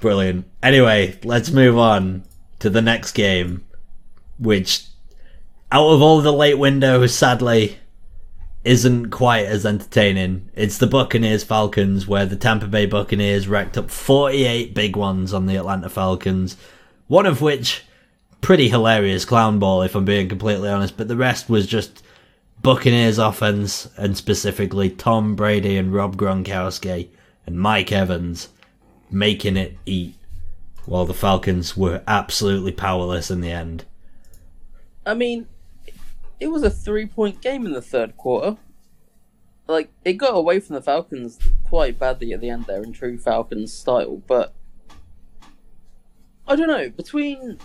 [0.00, 0.46] Brilliant.
[0.62, 2.24] Anyway, let's move on
[2.60, 3.64] to the next game,
[4.38, 4.84] which,
[5.74, 7.76] out of all the late windows, sadly,
[8.62, 10.48] isn't quite as entertaining.
[10.54, 15.46] It's the Buccaneers Falcons, where the Tampa Bay Buccaneers racked up 48 big ones on
[15.46, 16.56] the Atlanta Falcons,
[17.08, 17.82] one of which
[18.40, 22.04] pretty hilarious clown ball, if I'm being completely honest, but the rest was just
[22.62, 27.08] Buccaneers offense, and specifically Tom Brady and Rob Gronkowski
[27.46, 28.48] and Mike Evans
[29.10, 30.14] making it eat,
[30.84, 33.84] while the Falcons were absolutely powerless in the end.
[35.04, 35.48] I mean,
[36.40, 38.56] it was a three point game in the third quarter.
[39.66, 43.16] Like, it got away from the Falcons quite badly at the end there in true
[43.16, 44.54] Falcons style, but
[46.46, 46.90] I don't know.
[46.90, 47.58] Between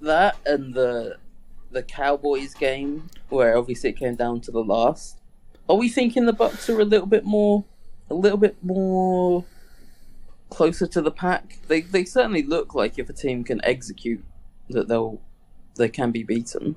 [0.00, 1.16] that and the
[1.72, 5.20] the Cowboys game, where obviously it came down to the last,
[5.68, 7.64] are we thinking the Bucks are a little bit more,
[8.08, 9.44] a little bit more
[10.48, 11.58] closer to the pack?
[11.66, 14.24] They they certainly look like if a team can execute,
[14.70, 15.20] that they'll
[15.74, 16.76] they can be beaten.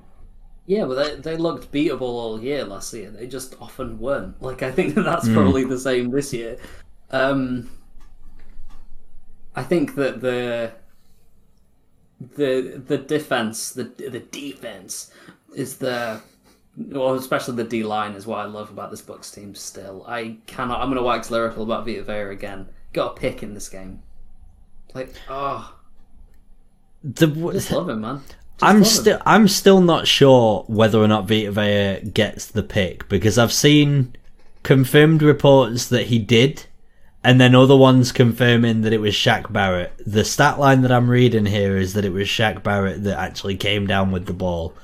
[0.70, 0.94] Yeah, but
[1.24, 3.10] they, they looked beatable all year last year.
[3.10, 4.40] They just often weren't.
[4.40, 6.58] Like I think that that's probably the same this year.
[7.10, 7.68] Um,
[9.56, 10.70] I think that the
[12.20, 15.10] the the defense, the the defense,
[15.56, 16.20] is the
[16.76, 19.56] well, especially the D line is what I love about this Bucks team.
[19.56, 20.80] Still, I cannot.
[20.82, 22.68] I'm going to wax lyrical about Vita Vea again.
[22.92, 24.04] Got a pick in this game.
[24.94, 25.74] Like, oh,
[27.02, 28.22] The just love him, man.
[28.62, 33.38] I'm still I'm still not sure whether or not Vita Vea gets the pick because
[33.38, 34.14] I've seen
[34.62, 36.66] confirmed reports that he did,
[37.24, 39.92] and then other ones confirming that it was Shaq Barrett.
[40.04, 43.56] The stat line that I'm reading here is that it was Shaq Barrett that actually
[43.56, 44.74] came down with the ball.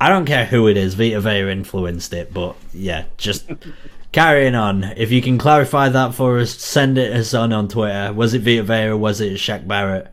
[0.00, 0.94] I don't care who it is.
[0.94, 3.48] Vita Vea influenced it, but yeah, just
[4.12, 4.84] carrying on.
[4.84, 8.12] If you can clarify that for us, send it us on on Twitter.
[8.12, 10.12] Was it Vita Vea or was it Shaq Barrett?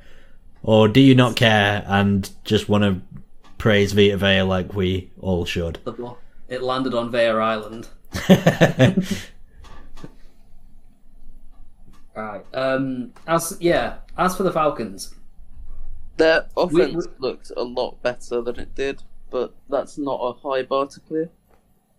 [0.64, 3.02] Or do you not care and just want to
[3.58, 5.80] praise Vita Vea like we all should?
[6.48, 7.88] It landed on Vea Island.
[12.16, 12.44] Right.
[12.54, 13.14] Um.
[13.28, 13.98] As yeah.
[14.18, 15.14] As for the Falcons,
[16.18, 20.64] Their offense we- looked a lot better than it did, but that's not a high
[20.64, 21.30] bar to clear.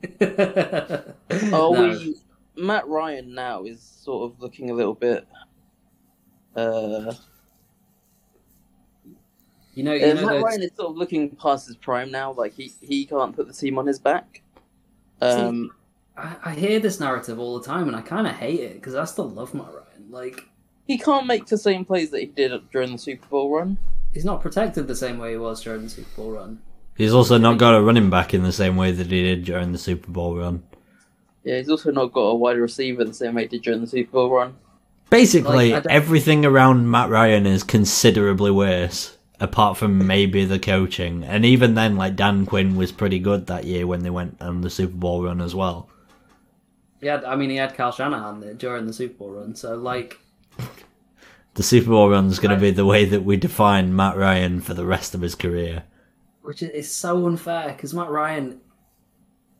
[1.30, 1.70] Are No.
[1.72, 2.16] we?
[2.56, 5.26] Matt Ryan now is sort of looking a little bit.
[6.54, 7.14] Uh,
[9.80, 9.94] You know.
[9.94, 12.32] You uh, know Matt those- Ryan is sort of looking past his prime now.
[12.32, 14.42] Like he he can't put the team on his back.
[15.22, 15.70] Um,
[16.18, 18.94] I, I hear this narrative all the time, and I kind of hate it because
[18.94, 20.10] I still love Matt Ryan.
[20.10, 20.44] Like
[20.86, 23.78] he can't make the same plays that he did during the Super Bowl run.
[24.12, 26.60] he's not protected the same way he was during the Super Bowl run.
[26.96, 29.72] He's also not got a running back in the same way that he did during
[29.72, 30.62] the Super Bowl run.
[31.44, 33.86] Yeah, he's also not got a wide receiver the same way he did during the
[33.86, 34.56] Super Bowl run.
[35.08, 41.24] Basically, Like, everything around Matt Ryan is considerably worse, apart from maybe the coaching.
[41.24, 44.60] And even then, like Dan Quinn was pretty good that year when they went on
[44.60, 45.88] the Super Bowl run as well.
[47.00, 50.18] Yeah, I mean, he had Kyle Shanahan during the Super Bowl run, so like,
[51.54, 54.60] The Super Bowl run is going to be the way that we define Matt Ryan
[54.60, 55.82] for the rest of his career.
[56.42, 58.60] which is, is so unfair because Matt Ryan,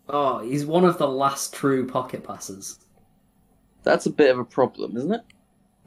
[0.09, 2.79] oh, he's one of the last true pocket passers.
[3.83, 5.23] That's a bit of a problem, isn't it?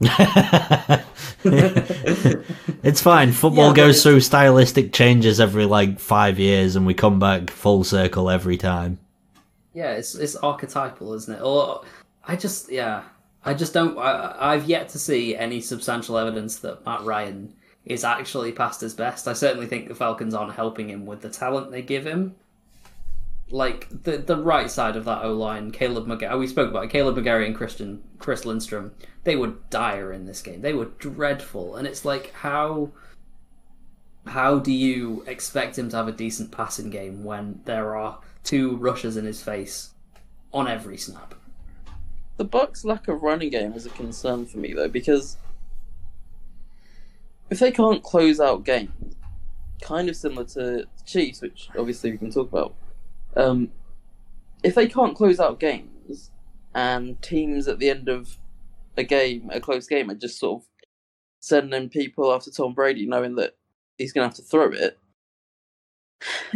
[2.82, 3.32] it's fine.
[3.32, 7.84] Football Yeah, goes through stylistic changes every like five years, and we come back full
[7.84, 8.98] circle every time.
[9.72, 11.42] Yeah, it's it's archetypal, isn't it?
[11.42, 11.84] Or
[12.24, 13.02] I just yeah,
[13.44, 13.96] I just don't.
[13.98, 17.54] I, I've yet to see any substantial evidence that Matt Ryan
[17.84, 19.28] is actually past his best.
[19.28, 22.34] I certainly think the Falcons aren't helping him with the talent they give him.
[23.54, 26.32] Like the the right side of that O line, Kaleb McGary.
[26.32, 28.90] Oh, we spoke about it, Kaleb McGary and Christian Chris Lindstrom.
[29.22, 30.60] They were dire in this game.
[30.60, 32.90] They were dreadful, and it's like how
[34.26, 38.76] how do you expect him to have a decent passing game when there are two
[38.76, 39.90] rushes in his face
[40.52, 41.36] on every snap?
[42.38, 45.36] The Bucks' lack of running game is a concern for me though, because
[47.50, 49.14] if they can't close out games,
[49.80, 52.74] kind of similar to the Chiefs, which obviously we can talk about,
[53.36, 53.70] um,
[54.62, 56.30] if they can't close out games
[56.74, 58.38] and teams at the end of
[58.96, 60.68] a game, a close game, are just sort of
[61.40, 63.56] sending people after Tom Brady, knowing that
[63.98, 64.98] he's going to have to throw it.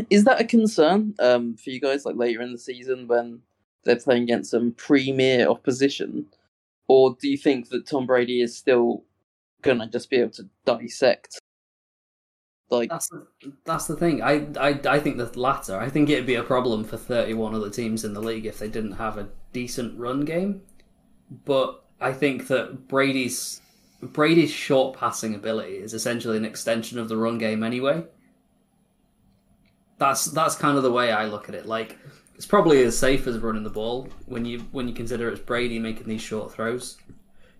[0.08, 3.40] Is that a concern um, for you guys, like later in the season when
[3.84, 6.26] they're playing against some premier opposition,
[6.88, 9.04] or do you think that Tom Brady is still
[9.62, 11.38] gonna just be able to dissect?
[12.70, 13.26] Like, That's the,
[13.64, 14.22] that's the thing.
[14.22, 15.78] I, I I think the latter.
[15.78, 18.68] I think it'd be a problem for 31 other teams in the league if they
[18.68, 20.62] didn't have a decent run game.
[21.44, 23.62] But I think that Brady's
[24.02, 28.04] Brady's short passing ability is essentially an extension of the run game anyway.
[29.98, 31.66] That's that's kind of the way I look at it.
[31.66, 31.98] Like
[32.34, 35.78] it's probably as safe as running the ball when you when you consider it's Brady
[35.78, 36.98] making these short throws.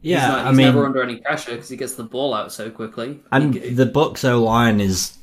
[0.01, 2.53] Yeah, he's, not, I mean, never under any pressure because he gets the ball out
[2.53, 3.21] so quickly.
[3.33, 5.17] and He- the Bucks O line is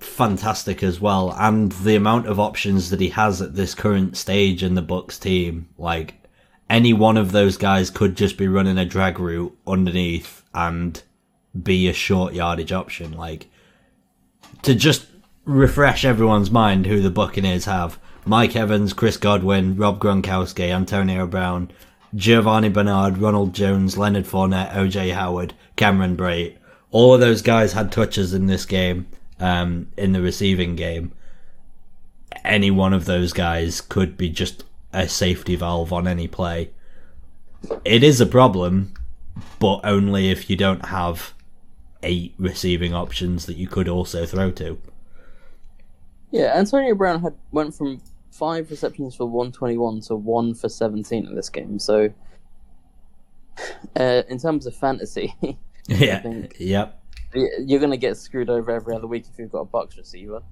[0.00, 4.62] fantastic as well, and the amount of options that he has at this current stage
[4.62, 6.14] in the Bucks team, like
[6.70, 11.02] any one of those guys could just be running a drag route underneath and
[11.60, 13.12] be a short yardage option.
[13.12, 13.48] Like
[14.62, 15.06] to just
[15.44, 17.98] refresh everyone's mind who the Buccaneers have.
[18.24, 21.70] Mike Evans, Chris Godwin, Rob Gronkowski, Antonio Brown,
[22.14, 26.56] Giovani Bernard, Ronald Jones, Leonard Fournette, OJ Howard, Cameron Brate.
[26.90, 29.06] All of those guys had touches in this game,
[29.40, 31.12] um, in the receiving game.
[32.44, 36.70] Any one of those guys could be just a safety valve on any play.
[37.84, 38.92] It is a problem,
[39.58, 41.32] but only if you don't have
[42.02, 44.78] eight receiving options that you could also throw to.
[46.30, 48.02] yeah, Antonio Brown had went from
[48.32, 51.78] five receptions for one twenty one to one for seventeen in this game.
[51.78, 52.10] So,
[53.98, 55.34] uh, in terms of fantasy,
[55.88, 56.20] Yeah.
[56.20, 56.98] think- Yep.
[57.34, 60.42] you're gonna get screwed over every other week if you've got a Bucks receiver.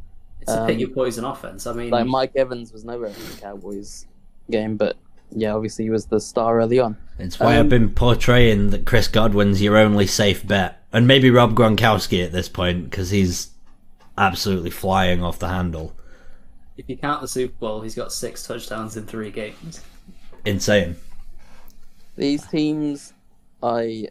[0.40, 1.66] It's a pick Um, your poison offense.
[1.66, 4.06] I mean, Like Mike Evans was nowhere in the Cowboys
[4.50, 4.96] game, but
[5.30, 6.96] yeah, obviously he was the star early on.
[7.18, 11.30] It's why Um, I've been portraying that Chris Godwin's your only safe bet, and maybe
[11.30, 13.50] Rob Gronkowski at this point because he's
[14.16, 15.92] absolutely flying off the handle.
[16.80, 19.84] If you count the Super Bowl, he's got six touchdowns in three games.
[20.46, 20.96] Insane.
[22.16, 23.12] These teams,
[23.62, 24.08] I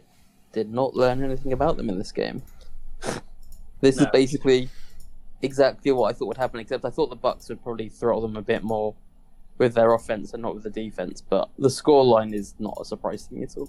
[0.52, 2.42] did not learn anything about them in this game.
[3.80, 4.68] this is basically
[5.42, 8.36] exactly what I thought would happen, except I thought the Bucks would probably throttle them
[8.36, 8.94] a bit more
[9.58, 11.20] with their offense and not with the defense.
[11.20, 13.68] But the scoreline is not a surprise to me at all.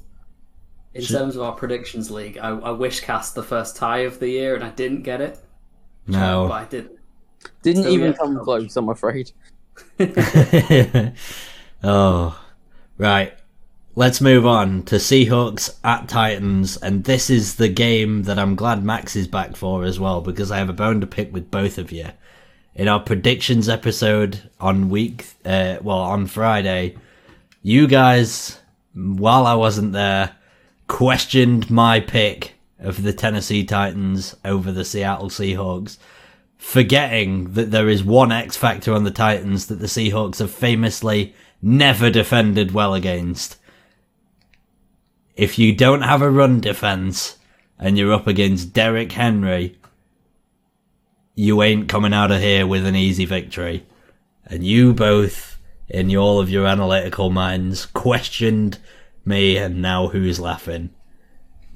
[0.94, 4.30] In terms of our predictions league, I, I wish cast the first tie of the
[4.30, 5.40] year and I didn't get it.
[6.06, 7.01] No, but I did.
[7.62, 8.18] Didn't So, even yeah.
[8.18, 9.32] come close, I'm afraid.
[11.84, 12.40] oh,
[12.98, 13.34] right.
[13.94, 18.86] Let's move on to Seahawks at Titans, and this is the game that I'm glad
[18.86, 21.78] Max is back for as well because I have a bone to pick with both
[21.78, 22.08] of you.
[22.74, 26.96] In our predictions episode on week, uh, well, on Friday,
[27.62, 28.60] you guys,
[28.94, 30.36] while I wasn't there,
[30.88, 35.98] questioned my pick of the Tennessee Titans over the Seattle Seahawks
[36.62, 41.34] forgetting that there is one X factor on the Titans that the Seahawks have famously
[41.60, 43.58] never defended well against.
[45.36, 47.38] If you don't have a run defense
[47.80, 49.80] and you're up against Derrick Henry,
[51.34, 53.84] you ain't coming out of here with an easy victory.
[54.46, 55.58] And you both,
[55.90, 58.78] in all of your analytical minds, questioned
[59.26, 60.92] me, and now who's laughing?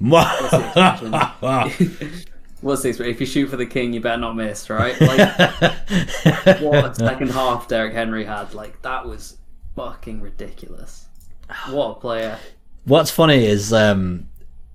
[2.62, 3.00] What's this?
[3.00, 4.98] If you shoot for the king, you better not miss, right?
[5.00, 5.18] Like,
[6.60, 8.54] what a second half Derrick Henry had.
[8.54, 9.36] Like, that was
[9.74, 11.06] fucking ridiculous.
[11.68, 12.38] What a player.
[12.84, 14.28] What's funny is um,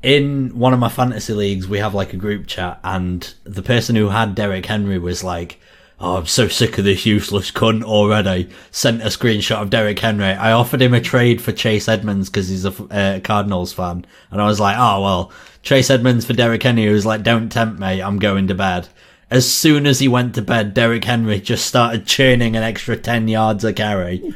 [0.03, 3.95] in one of my fantasy leagues, we have like a group chat, and the person
[3.95, 5.59] who had Derrick Henry was like,
[6.01, 10.25] "Oh, I'm so sick of this useless cunt already." Sent a screenshot of Derrick Henry.
[10.25, 14.41] I offered him a trade for Chase Edmonds because he's a uh, Cardinals fan, and
[14.41, 17.79] I was like, "Oh well, Chase Edmonds for Derrick Henry." He was like, "Don't tempt
[17.79, 18.01] me.
[18.01, 18.89] I'm going to bed."
[19.29, 23.27] As soon as he went to bed, Derrick Henry just started churning an extra ten
[23.27, 24.33] yards a carry.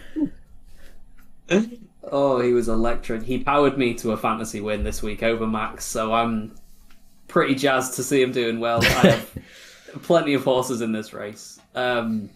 [2.12, 3.24] Oh, he was electric.
[3.24, 6.56] He powered me to a fantasy win this week over Max, so I'm
[7.28, 8.82] pretty jazzed to see him doing well.
[9.96, 11.58] I have plenty of horses in this race.
[11.74, 12.30] Um,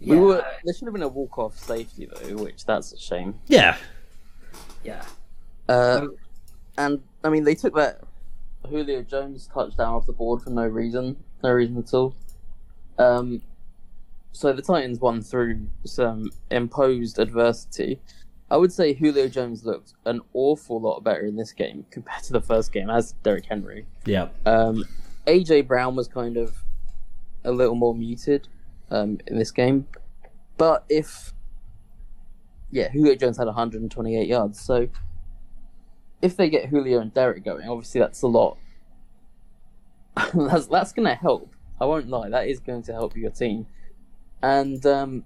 [0.00, 3.38] We were there should have been a walk off safety though, which that's a shame.
[3.46, 3.78] Yeah,
[4.84, 5.02] yeah.
[5.66, 6.08] Uh,
[6.76, 8.02] and I mean they took that
[8.68, 12.14] Julio Jones touchdown off the board for no reason, no reason at all.
[12.98, 13.40] Um,
[14.32, 17.98] so the Titans won through some imposed adversity.
[18.50, 22.34] I would say Julio Jones looked an awful lot better in this game compared to
[22.34, 23.86] the first game, as Derrick Henry.
[24.04, 24.28] yeah.
[24.44, 24.84] Um,
[25.26, 26.56] AJ Brown was kind of
[27.44, 28.48] a little more muted
[28.90, 29.86] um, in this game,
[30.56, 31.32] but if
[32.70, 34.88] yeah, Julio Jones had 128 yards, so
[36.20, 38.58] if they get Julio and Derrick going, obviously that's a lot.
[40.34, 41.54] that's that's going to help.
[41.80, 43.66] I won't lie, that is going to help your team.
[44.42, 45.24] And um,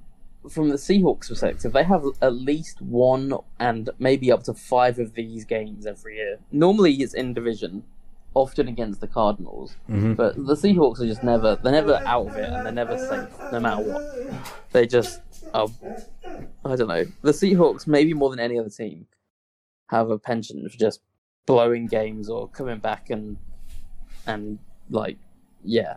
[0.48, 5.14] from the Seahawks' perspective, they have at least one and maybe up to five of
[5.14, 6.38] these games every year.
[6.52, 7.84] Normally, it's in division,
[8.34, 9.76] often against the Cardinals.
[9.88, 10.16] Mhm.
[10.16, 13.28] But the Seahawks are just never they're never out of it and they're never safe,
[13.52, 14.42] no matter what.
[14.72, 15.20] They just
[15.54, 15.72] oh
[16.64, 17.04] I don't know.
[17.22, 19.06] The Seahawks, maybe more than any other team,
[19.88, 21.00] have a penchant for just
[21.46, 23.36] blowing games or coming back and
[24.26, 24.58] and
[24.90, 25.16] like
[25.64, 25.96] yeah.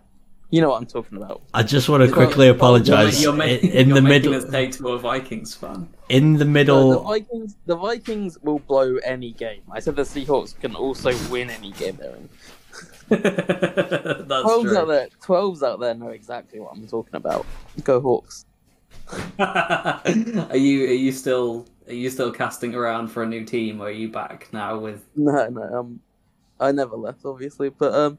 [0.52, 1.42] You know what I'm talking about.
[1.54, 3.22] I just want to quickly apologize.
[3.24, 5.88] You're, ma- in, you're the making middle, us to a Vikings fan.
[6.10, 9.62] in the The, middle, the Vikings the Vikings will blow any game.
[9.72, 12.30] I said the Seahawks can also win any game they're in.
[13.10, 14.78] That's Twelves true.
[14.78, 17.46] out there twelves out there know exactly what I'm talking about.
[17.84, 18.46] Go Hawks.
[19.40, 23.86] are you are you still are you still casting around for a new team or
[23.88, 26.00] are you back now with No, no, um,
[26.60, 28.18] I never left, obviously, but um,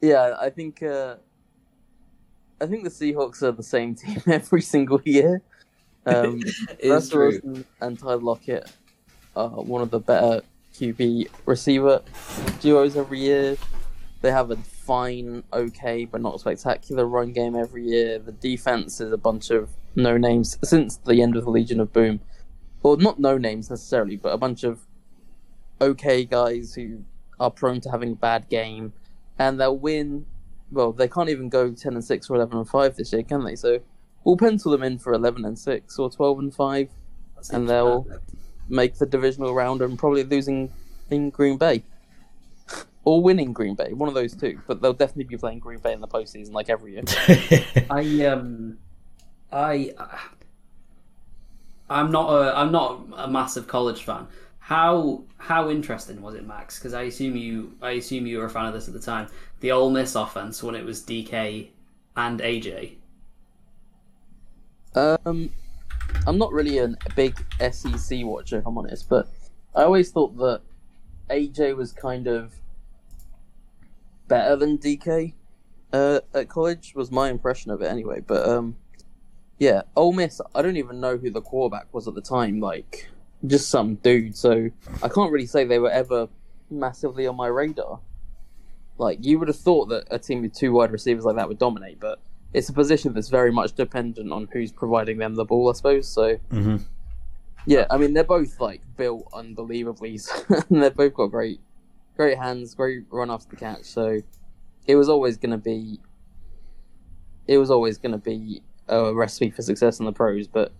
[0.00, 1.16] yeah, I think uh,
[2.60, 5.42] I think the Seahawks are the same team every single year.
[6.06, 6.40] Um,
[6.84, 7.18] Russell.
[7.20, 8.70] Wilson and Tyler Lockett
[9.36, 10.42] are one of the better
[10.74, 12.02] QB receiver
[12.60, 13.56] duos every year.
[14.20, 18.18] They have a fine, okay, but not spectacular run game every year.
[18.18, 21.92] The defense is a bunch of no names since the end of the Legion of
[21.92, 22.20] Boom.
[22.82, 24.80] Well, not no names necessarily, but a bunch of
[25.80, 27.04] okay guys who
[27.38, 28.92] are prone to having a bad game,
[29.38, 30.26] and they'll win.
[30.70, 33.44] Well, they can't even go ten and six or eleven and five this year, can
[33.44, 33.56] they?
[33.56, 33.80] So
[34.24, 36.88] we'll pencil them in for eleven and six or twelve and five,
[37.52, 38.30] and they'll- perfect.
[38.68, 40.70] make the divisional round, and probably losing
[41.10, 41.82] in Green Bay.
[43.04, 44.60] Or winning Green Bay, one of those two.
[44.66, 47.04] But they'll definitely be playing Green Bay in the postseason, like every year.
[47.90, 48.76] I um,
[49.50, 49.94] I
[51.88, 54.26] I'm not a I'm not a massive college fan.
[54.68, 56.78] How how interesting was it, Max?
[56.78, 59.28] Because I assume you I assume you were a fan of this at the time.
[59.60, 61.68] The Ole Miss offense when it was DK
[62.14, 62.96] and AJ.
[64.94, 65.48] Um,
[66.26, 69.30] I'm not really a big SEC watcher, if I'm honest, but
[69.74, 70.60] I always thought that
[71.30, 72.52] AJ was kind of
[74.26, 75.32] better than DK
[75.94, 76.92] uh, at college.
[76.94, 78.20] Was my impression of it anyway.
[78.20, 78.76] But um,
[79.58, 80.42] yeah, Ole Miss.
[80.54, 82.60] I don't even know who the quarterback was at the time.
[82.60, 83.08] Like
[83.46, 84.36] just some dude.
[84.36, 84.70] So
[85.02, 86.28] I can't really say they were ever
[86.70, 88.00] massively on my radar.
[88.98, 91.58] Like you would have thought that a team with two wide receivers like that would
[91.58, 92.18] dominate, but
[92.52, 96.08] it's a position that's very much dependent on who's providing them the ball, I suppose.
[96.08, 96.84] So Mhm.
[97.66, 100.18] yeah, I mean they're both like built unbelievably,
[100.70, 101.60] and they've both got great,
[102.16, 103.84] great hands, great run after the catch.
[103.84, 104.18] So
[104.86, 106.00] it was always going to be,
[107.46, 110.48] it was always going to be a recipe for success in the pros.
[110.48, 110.72] But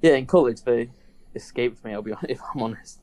[0.00, 0.90] yeah, in college they
[1.34, 1.92] escaped me.
[1.92, 2.98] I'll be honest, if I'm honest.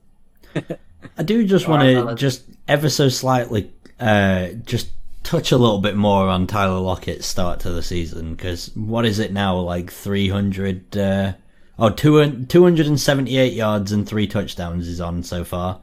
[1.17, 4.89] I do just want right, to just ever so slightly uh, just
[5.23, 9.19] touch a little bit more on Tyler Lockett's start to the season because what is
[9.19, 11.33] it now like 300 uh,
[11.77, 15.79] oh 200 278 yards and three touchdowns is on so far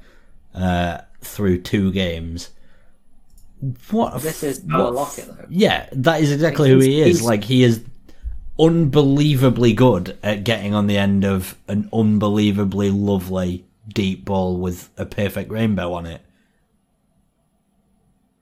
[0.54, 2.50] uh, through two games.
[3.90, 5.46] What This f- is Tyler what f- Lockett though.
[5.48, 7.22] Yeah, that is exactly who he is.
[7.22, 7.82] Like he is
[8.58, 15.06] unbelievably good at getting on the end of an unbelievably lovely deep ball with a
[15.06, 16.22] perfect rainbow on it.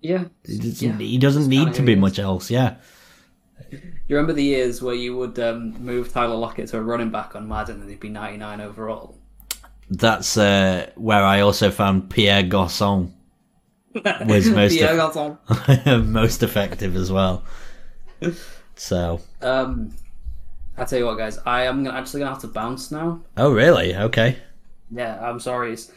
[0.01, 0.25] Yeah.
[0.47, 2.51] He doesn't, Yeah, he doesn't need to be much else.
[2.51, 2.77] Yeah,
[3.71, 7.35] You remember the years where you would um, move Tyler Lockett to a running back
[7.35, 9.19] on Madden and he'd be 99 overall?
[9.91, 13.13] that's uh, where I also found Pierre Garçon
[14.27, 16.07] was most Pierre Garçon.
[16.07, 17.45] most effective as well.
[18.77, 19.93] So, Um,
[20.77, 23.21] I tell you what, guys, I am actually gonna have to bounce now.
[23.37, 23.95] oh really?
[23.97, 24.39] Okay.
[24.91, 25.73] Yeah, I'm sorry.
[25.73, 25.93] It's,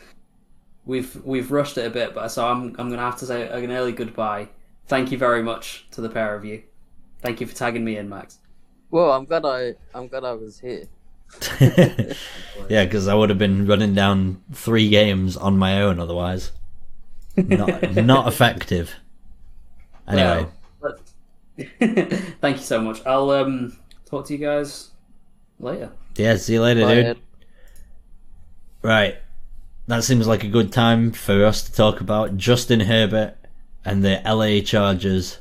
[0.85, 3.71] we've we've rushed it a bit, but so I'm I'm gonna have to say an
[3.71, 4.49] early goodbye.
[4.87, 6.63] Thank you very much to the pair of you.
[7.21, 8.39] Thank you for tagging me in, Max.
[8.91, 10.85] Well, I'm glad I I'm glad I was here.
[11.59, 16.51] yeah, because I would have been running down three games on my own otherwise.
[17.35, 18.93] Not not effective.
[20.07, 20.47] Anyway,
[20.79, 20.95] Well,
[22.39, 23.05] thank you so much.
[23.05, 23.77] I'll um
[24.09, 24.91] talk to you guys
[25.59, 25.91] later.
[26.15, 26.35] yeah.
[26.37, 27.05] See you later, Bye, dude.
[27.05, 27.17] Ed.
[28.81, 29.17] Right.
[29.87, 33.35] That seems like a good time for us to talk about Justin Herbert
[33.85, 35.39] and the LA Chargers.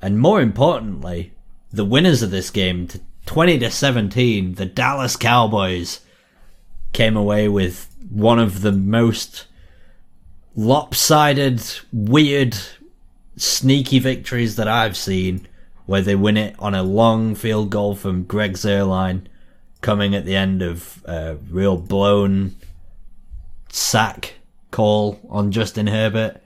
[0.00, 1.32] And more importantly,
[1.70, 6.00] the winners of this game to 20 to 17, the Dallas Cowboys
[6.92, 9.46] came away with one of the most
[10.54, 11.62] lopsided,
[11.92, 12.56] weird,
[13.36, 15.46] sneaky victories that I've seen
[15.92, 19.26] where they win it on a long field goal from Greg Zuerlein
[19.82, 22.56] coming at the end of a real blown
[23.68, 24.36] sack
[24.70, 26.40] call on Justin Herbert.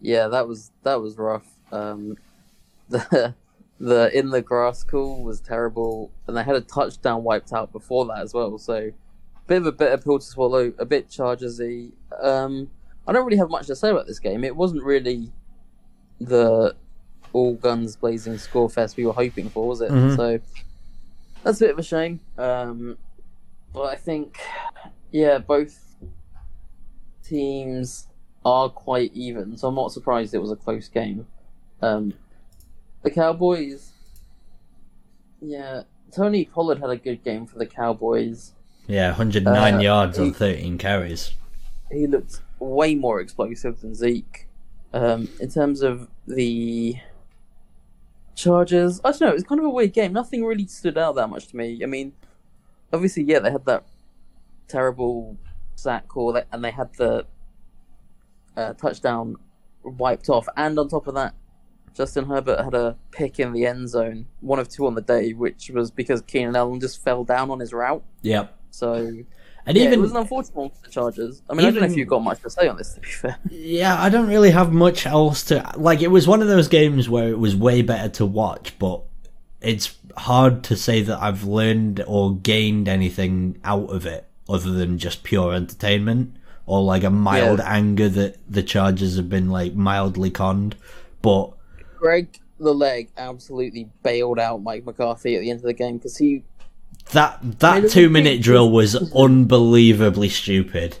[0.00, 1.56] Yeah, that was that was rough.
[1.72, 2.16] Um,
[2.88, 3.34] the
[3.80, 8.04] the in the grass call was terrible, and they had a touchdown wiped out before
[8.06, 8.58] that as well.
[8.58, 8.92] So,
[9.48, 10.72] bit of a bitter pill to swallow.
[10.78, 11.90] A bit Chargersy.
[12.22, 12.70] Um,
[13.08, 14.44] I don't really have much to say about this game.
[14.44, 15.32] It wasn't really
[16.20, 16.76] the
[17.32, 19.90] all guns blazing score fest we were hoping for, was it?
[19.90, 20.16] Mhm.
[20.16, 20.38] So
[21.42, 22.20] that's a bit of a shame.
[22.38, 22.98] Um,
[23.72, 24.38] but I think,
[25.10, 25.96] yeah, both
[27.24, 28.06] teams
[28.44, 31.26] are quite even, so I'm not surprised it was a close game.
[31.80, 32.14] Um,
[33.02, 33.92] the Cowboys,
[35.40, 35.82] yeah,
[36.12, 38.52] Tony Pollard had a good game for the Cowboys.
[38.86, 41.32] Yeah, 109 Uh, yards on 13 carries.
[41.90, 44.48] He looked way more explosive than Zeke.
[44.94, 46.96] Um, in terms of the
[48.34, 49.28] Chargers, I don't know.
[49.28, 50.12] It was kind of a weird game.
[50.12, 51.80] Nothing really stood out that much to me.
[51.82, 52.12] I mean,
[52.92, 53.84] obviously, yeah, they had that
[54.68, 55.36] terrible
[55.74, 57.26] sack call, and they had the
[58.56, 59.36] uh, touchdown
[59.84, 61.34] wiped off, and on top of that,
[61.94, 65.32] Justin Herbert had a pick in the end zone, one of two on the day,
[65.32, 68.02] which was because Keenan Allen just fell down on his route.
[68.22, 68.56] Yep.
[68.70, 69.24] So
[69.66, 71.42] And yeah, even it was an unfortunate one for the Chargers.
[71.48, 72.94] I mean, I don't know if you've got much to say on this.
[72.94, 76.02] To be fair, Yeah, I don't really have much else to like.
[76.02, 79.02] It was one of those games where it was way better to watch, but
[79.60, 84.98] it's hard to say that I've learned or gained anything out of it other than
[84.98, 86.34] just pure entertainment
[86.66, 87.72] or like a mild Yeah.
[87.72, 90.74] anger that the Chargers have been like mildly conned.
[91.22, 91.52] But
[91.98, 96.16] Greg the leg absolutely bailed out Mike McCarthy at the end of the game because
[96.16, 96.44] he
[97.10, 100.98] that that two minute drill was unbelievably stupid.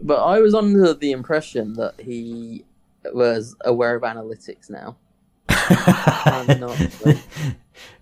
[0.00, 2.64] But I was under the impression that he
[3.12, 4.96] was aware of analytics now.
[5.48, 6.78] Not.
[7.02, 7.22] but-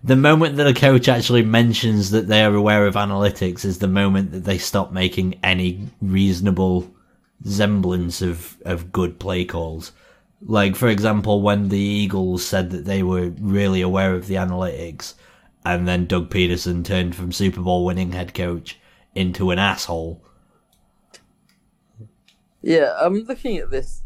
[0.03, 3.87] The moment that a coach actually mentions that they are aware of analytics is the
[3.87, 6.91] moment that they stop making any reasonable
[7.45, 9.91] semblance of, of good play calls.
[10.45, 15.13] Like, for example, when the Eagles said that they were really aware of the analytics,
[15.65, 18.79] and then Doug Pederson turned from Super Bowl winning head coach
[19.15, 20.21] into an asshole.
[22.61, 24.03] Yeah, I'm looking at this,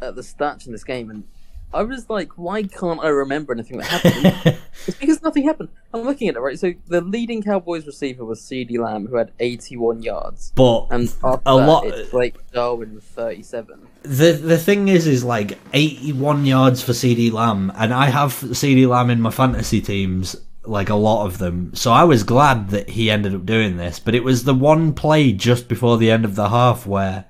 [0.00, 1.24] at the stats in this game, and
[1.72, 4.58] I was like, why can't I remember anything that happened?
[4.88, 5.68] it's because nothing happened.
[5.94, 6.58] I'm looking at it, right?
[6.58, 10.52] So the leading Cowboys receiver was CeeDee Lamb, who had 81 yards.
[10.56, 13.86] But And A lot- it's Blake Jarwin with 37.
[14.02, 18.32] the the thing is, is like eighty one yards for CeeDee Lamb, and I have
[18.32, 20.34] CeeDee Lamb in my fantasy teams,
[20.64, 21.72] like a lot of them.
[21.74, 24.92] So I was glad that he ended up doing this, but it was the one
[24.94, 27.24] play just before the end of the half where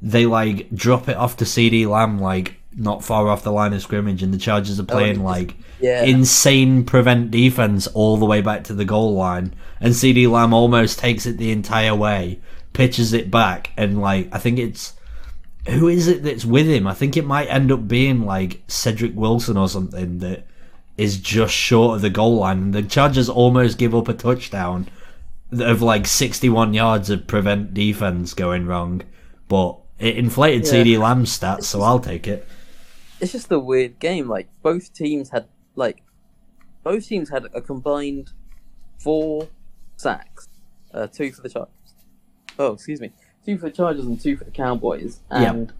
[0.00, 3.82] they like drop it off to CeeDee Lamb, like not far off the line of
[3.82, 6.04] scrimmage, and the Chargers are oh, playing it's- like Yeah.
[6.04, 10.98] insane prevent defense all the way back to the goal line, and CeeDee Lamb almost
[11.00, 12.38] takes it the entire way,
[12.72, 14.92] pitches it back, and like I think it's
[15.68, 16.86] who is it that's with him?
[16.86, 20.46] I think it might end up being like Cedric Wilson or something that
[20.98, 24.88] is just short of the goal line, and the Chargers almost give up a touchdown
[25.52, 29.00] of like 61 yards of prevent defense going wrong,
[29.48, 30.72] but it inflated Yeah.
[30.84, 32.46] CeeDee Lamb's stats, so I'll take it.
[33.20, 34.28] it's just a weird game.
[34.28, 36.02] Like both teams had like
[36.84, 38.30] both teams had a combined
[38.98, 39.48] four
[39.96, 40.48] sacks,
[40.92, 41.72] uh, two for the Chargers.
[42.58, 43.12] Oh, excuse me,
[43.46, 45.20] two for the Chargers and two for the Cowboys.
[45.30, 45.72] And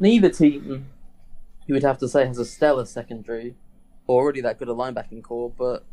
[0.00, 0.86] neither team,
[1.66, 3.54] you would have to say, has a stellar secondary,
[4.08, 5.50] already that good a linebacking core.
[5.56, 5.84] But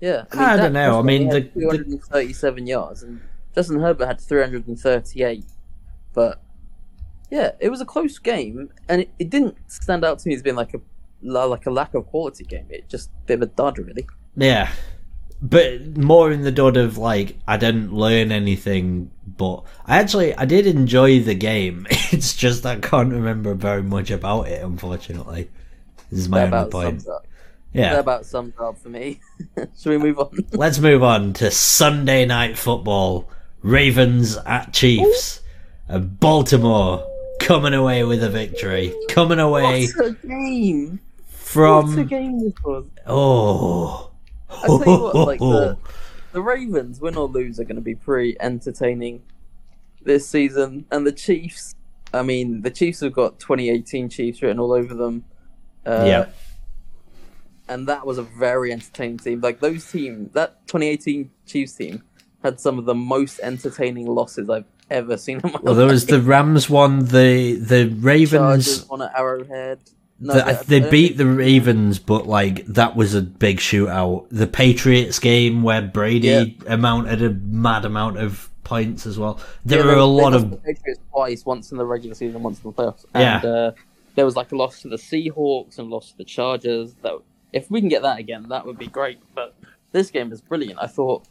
[0.00, 0.98] yeah, I don't know.
[0.98, 3.20] I mean, the- the- 237 yards, and
[3.54, 5.44] Justin Herbert had 338.
[6.12, 6.40] But
[7.30, 10.42] yeah, it was a close game, and it, it didn't stand out to me as
[10.42, 10.80] being like a
[11.22, 12.66] like a lack of quality game.
[12.70, 14.06] It just a bit of a dud, really.
[14.36, 14.70] Yeah.
[15.42, 20.44] But more in the dud of like I didn't learn anything, but I actually I
[20.44, 21.86] did enjoy the game.
[22.12, 25.48] It's just I can't remember very much about it, unfortunately.
[26.10, 27.04] This is my only point.
[27.72, 27.90] Yeah.
[27.94, 29.20] That about sums up for me.
[29.78, 30.36] Should we move on?
[30.52, 33.28] Let's move on to Sunday night football.
[33.62, 35.40] Ravens at Chiefs.
[35.88, 37.06] And Baltimore
[37.40, 38.94] coming away with a victory.
[39.08, 40.90] Coming away What a game!
[40.90, 41.00] What
[41.34, 42.84] a from game this was.
[43.06, 44.10] oh.
[44.50, 45.76] I tell you what, like the
[46.32, 49.22] the Ravens, win or lose, are going to be pretty entertaining
[50.02, 51.74] this season, and the Chiefs.
[52.12, 55.24] I mean, the Chiefs have got 2018 Chiefs written all over them.
[55.86, 56.26] Uh, Yeah.
[57.70, 59.40] And that was a very entertaining team.
[59.40, 62.02] Like those team, that 2018 Chiefs team
[62.42, 66.06] had some of the most entertaining losses I've ever seen in my Well, there was
[66.06, 66.20] the.
[66.20, 68.86] Rams one, the the Ravens.
[68.90, 69.78] On at Arrowhead.
[70.22, 74.26] No, the- they uh, beat the Ravens, but like that was a big shootout.
[74.30, 79.40] The Patriots game where Brady amounted a mad amount of points as well.
[79.64, 82.42] There Yeah, were they- a lot of the Patriots twice, once in the regular season,
[82.42, 83.04] once in the playoffs.
[83.14, 83.36] Yeah.
[83.36, 83.72] And uh,
[84.14, 86.92] there was like a loss to the Seahawks and loss to the Chargers.
[87.02, 87.14] That
[87.52, 89.18] if we can get that again, that would be great.
[89.34, 89.54] But
[89.92, 90.78] this game is brilliant.
[90.80, 91.24] I thought.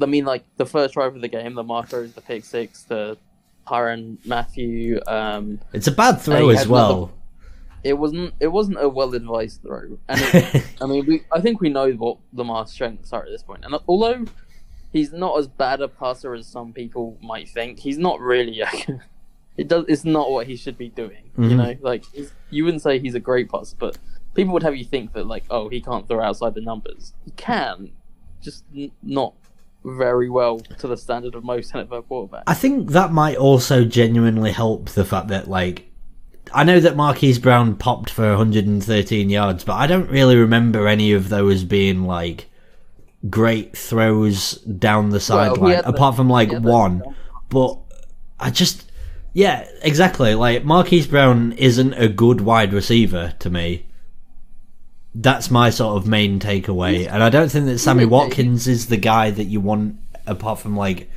[0.00, 3.16] I mean, like the first drive of the game, the Marcos, the pick six, the
[3.66, 5.00] Tyrann Mathieu.
[5.06, 7.12] Um, It's a bad throw as well.
[7.84, 8.34] it wasn't.
[8.40, 9.98] It wasn't a well advised throw.
[10.08, 11.22] And it, I mean, we.
[11.30, 13.64] I think we know what Lamar's strengths are at this point.
[13.64, 14.24] And although
[14.92, 18.60] he's not as bad a passer as some people might think, he's not really.
[18.62, 18.68] A,
[19.56, 19.84] it does.
[19.88, 21.30] It's not what he should be doing.
[21.38, 21.56] You Mhm.
[21.56, 23.96] know, like he's, you wouldn't say he's a great passer, but
[24.34, 27.12] people would have you think that like, oh, he can't throw outside the numbers.
[27.24, 27.90] He can,
[28.42, 29.34] just n- not
[29.84, 32.44] very well to the standard of most NFL quarterbacks.
[32.46, 35.90] I think that might also genuinely help the fact that like
[36.52, 41.12] I know that Marquise Brown popped for 113 yards, but I don't really remember any
[41.12, 42.48] of those being like
[43.30, 47.02] great throws down the Well, he sideline, the- apart from like he had the- one.
[47.48, 47.78] But
[48.38, 48.90] I just,
[49.32, 50.34] yeah, exactly.
[50.34, 53.86] Like Marquise Brown isn't a good wide receiver to me.
[55.14, 58.96] That's my sort of main takeaway, and I don't think that Sammy Watkins is the
[58.96, 59.96] guy that you want,
[60.26, 61.08] apart from like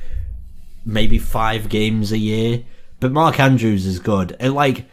[0.84, 2.62] maybe five games a year.
[3.00, 4.84] But Mark Andrews is good, and like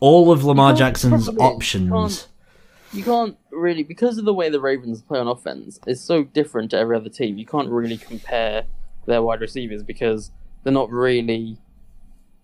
[0.00, 1.90] all of Lamar Jackson's problem is, you options.
[1.90, 2.28] can't-
[2.92, 6.70] you can't really because of the way the Ravens play on offense is so different
[6.70, 7.36] to every other team.
[7.38, 8.64] You can't really compare
[9.06, 10.30] their wide receivers because
[10.62, 11.58] they're not really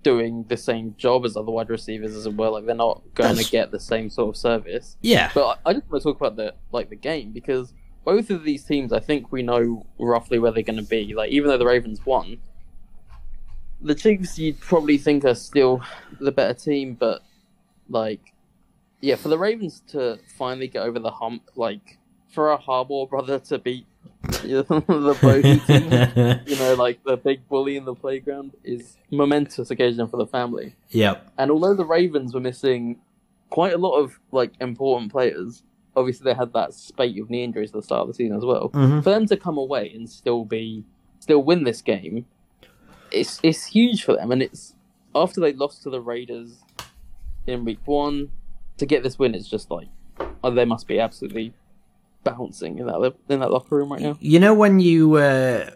[0.02, 2.52] doing the same job as other wide receivers as well.
[2.52, 4.96] Like they're not going That's- to get the same sort of service.
[5.02, 7.74] Yeah, But I I just want to talk about the like the game because
[8.04, 11.12] both of these teams, I think we know roughly where they're going to be.
[11.14, 12.38] Like even though the Ravens won,
[13.82, 15.82] the Chiefs you'd probably think are still
[16.18, 17.22] the better team, but
[17.88, 18.20] like
[19.02, 21.98] yeah, for the Ravens to finally get over the hump, like
[22.28, 23.86] for a Harbaugh brother to beat
[24.22, 30.16] the team, you know, like the big bully in the playground, is momentous occasion for
[30.16, 30.74] the family.
[30.90, 31.30] yep.
[31.38, 32.98] And although the Ravens were missing
[33.48, 35.62] quite a lot of like important players,
[35.96, 38.44] obviously they had that spate of knee injuries at the start of the season as
[38.44, 38.70] well.
[38.70, 39.02] Mhm.
[39.02, 40.84] For them to come away and still be
[41.18, 42.26] still win this game,
[43.10, 44.30] it's it's huge for them.
[44.30, 44.74] And it's
[45.14, 46.58] after they lost to the Raiders
[47.46, 48.30] in week one,
[48.76, 49.88] to get this win, it's just like
[50.44, 51.52] oh, they must be absolutely
[52.24, 54.16] bouncing in that in that locker room right now.
[54.20, 55.70] You know when you, uh,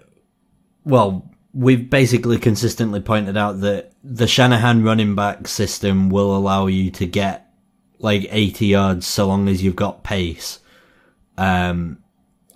[0.85, 6.91] well, we've basically consistently pointed out that the Shanahan running back system will allow you
[6.93, 7.53] to get
[7.99, 10.59] like 80 yards so long as you've got pace.
[11.39, 11.99] Um,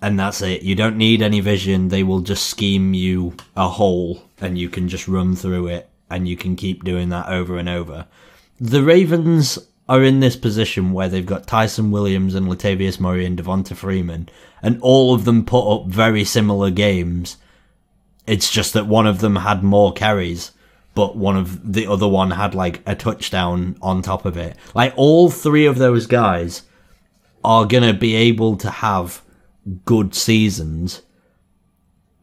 [0.01, 0.61] and that's it.
[0.61, 1.87] You don't need any vision.
[1.87, 6.27] They will just scheme you a hole and you can just run through it and
[6.27, 8.07] you can keep doing that over and over.
[8.59, 9.59] The Ravens
[9.89, 14.29] are in this position where they've got Ty'Son Williams and Latavius Murray and Devonta Freeman,
[14.61, 17.37] and all of them put up very similar games.
[18.27, 20.51] It's just that one of them had more carries,
[20.93, 24.55] but one of the other one had like a touchdown on top of it.
[24.75, 26.61] Like all three of those guys
[27.43, 29.23] are gonna be able to have
[29.85, 31.01] good seasons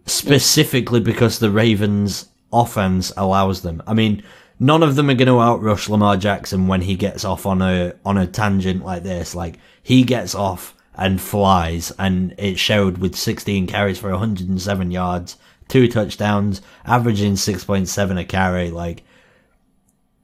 [0.05, 3.83] specifically because the Ravens offense allows them.
[3.89, 4.23] I mean,
[4.59, 7.95] none of them are going to outrush Lamar Jackson when he gets off on a
[8.05, 9.35] on a tangent like this.
[9.35, 15.37] Like he gets off and flies, and it showed with 16 carries for 107 yards,
[15.69, 18.71] two touchdowns, averaging 6.7 a carry.
[18.71, 19.05] Like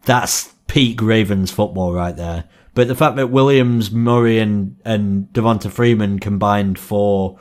[0.05, 2.45] that's peak Ravens football right there.
[2.75, 7.39] But the fact that Williams, Murray, and and Devonta Freeman combined for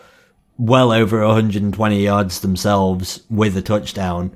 [0.57, 4.35] well over 120 yards themselves with a touchdown.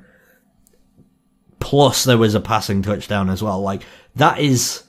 [1.65, 3.59] Plus, there was a passing touchdown as well.
[3.59, 3.81] Like
[4.15, 4.83] that is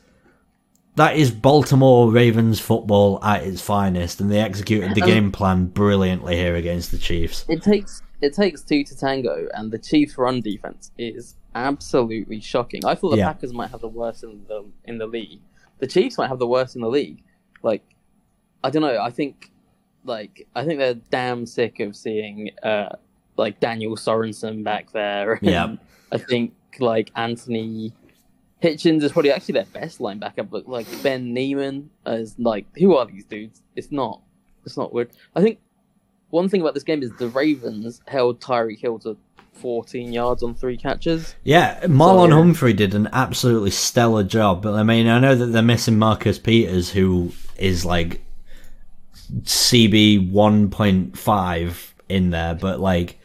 [0.97, 6.37] that is Baltimore Ravens football at its finest, and they executed the game plan brilliantly
[6.37, 7.47] here against the Chiefs.
[7.49, 12.85] It takes it takes two to tango, and the Chiefs' run defense is absolutely shocking.
[12.85, 13.33] I thought the Yeah.
[13.33, 15.41] Packers might have the worst in the in the league.
[15.79, 17.23] The Chiefs might have the worst in the league.
[17.63, 17.83] Like,
[18.63, 19.01] I don't know.
[19.01, 19.51] I think,
[20.05, 22.97] like, I think they're damn sick of seeing, uh,
[23.39, 25.39] like Daniel Sorensen back there.
[25.43, 25.77] Yeah.
[26.13, 27.93] I think like Anthony
[28.63, 33.07] Hitchens is probably actually their best linebacker, but like Ben Niemann is like, who are
[33.07, 33.63] these dudes?
[33.77, 34.21] It's not.
[34.65, 35.11] It's not weird.
[35.35, 35.59] I think
[36.31, 39.17] one thing about this game is the Ravens held Tyreek Hill to
[39.55, 41.35] 14 yards on three catches.
[41.45, 44.63] Yeah, Marlon So- Humphrey did an absolutely stellar job.
[44.63, 48.21] But I mean, I know that they're missing Marcus Peters, who is like
[49.43, 53.19] CB one point five in there, but like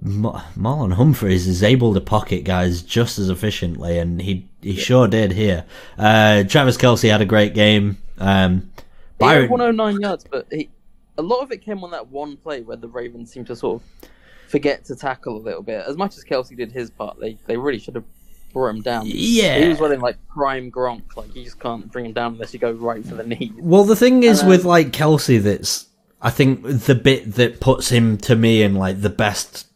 [0.00, 5.08] Ma- Marlon Humphreys is able to pocket guys just as efficiently, and he he sure
[5.08, 5.64] did here.
[5.98, 7.98] Uh, Travis Kelce had a great game.
[8.18, 8.70] Um,
[9.18, 10.68] He had 109 yards, but he,
[11.16, 13.82] a lot of it came on that one play where the Ravens seemed to sort
[13.82, 14.08] of
[14.48, 15.84] forget to tackle a little bit.
[15.86, 18.04] As much as Kelce did his part, they, they really should have
[18.52, 19.02] brought him down.
[19.06, 19.58] Yeah.
[19.58, 21.16] He was running like prime Gronk.
[21.16, 23.52] Like, you just can't bring him down unless you go right for the knee.
[23.58, 25.86] Well, the thing is Um, with like Kelce, that's
[26.22, 29.67] I think the bit that puts him to me in like the best,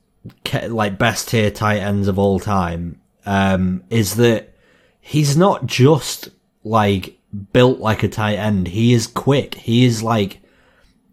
[0.68, 4.54] like best tier tight ends of all time, um, is that
[5.00, 6.28] he's not just
[6.64, 7.18] like
[7.52, 8.68] built like a tight end.
[8.68, 9.54] He is quick.
[9.54, 10.40] He is like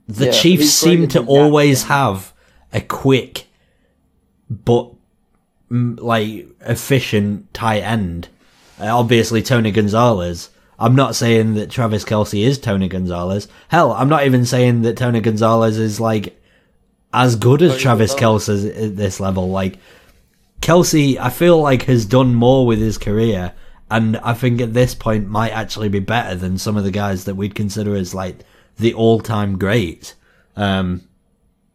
[0.07, 1.87] the Yeah, Chiefs seem to always yeah.
[1.89, 2.33] have
[2.73, 3.47] a quick,
[4.49, 4.91] but
[5.69, 8.29] like efficient tight end.
[8.79, 10.49] Uh, obviously, Tony Gonzalez.
[10.81, 13.49] I'm not saying that Travis Kelce is Tony Gonzalez.
[13.67, 16.38] Hell, I'm not even saying that Tony Gonzalez is like
[17.13, 18.13] as good as Travis.
[18.13, 19.49] Kelce at this level.
[19.49, 19.77] Like
[20.61, 23.53] Kelce, I feel like has done more with his career,
[23.89, 27.25] and I think at this point might actually be better than some of the guys
[27.25, 28.39] that we'd consider as like
[28.77, 30.15] the all-time great.
[30.55, 31.01] Um,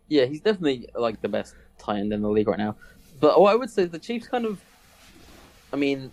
[0.08, 2.76] Yeah, he's definitely like the best tight end in the league right now.
[3.20, 4.60] But what I would say is the Chiefs kind of,
[5.72, 6.10] I mean,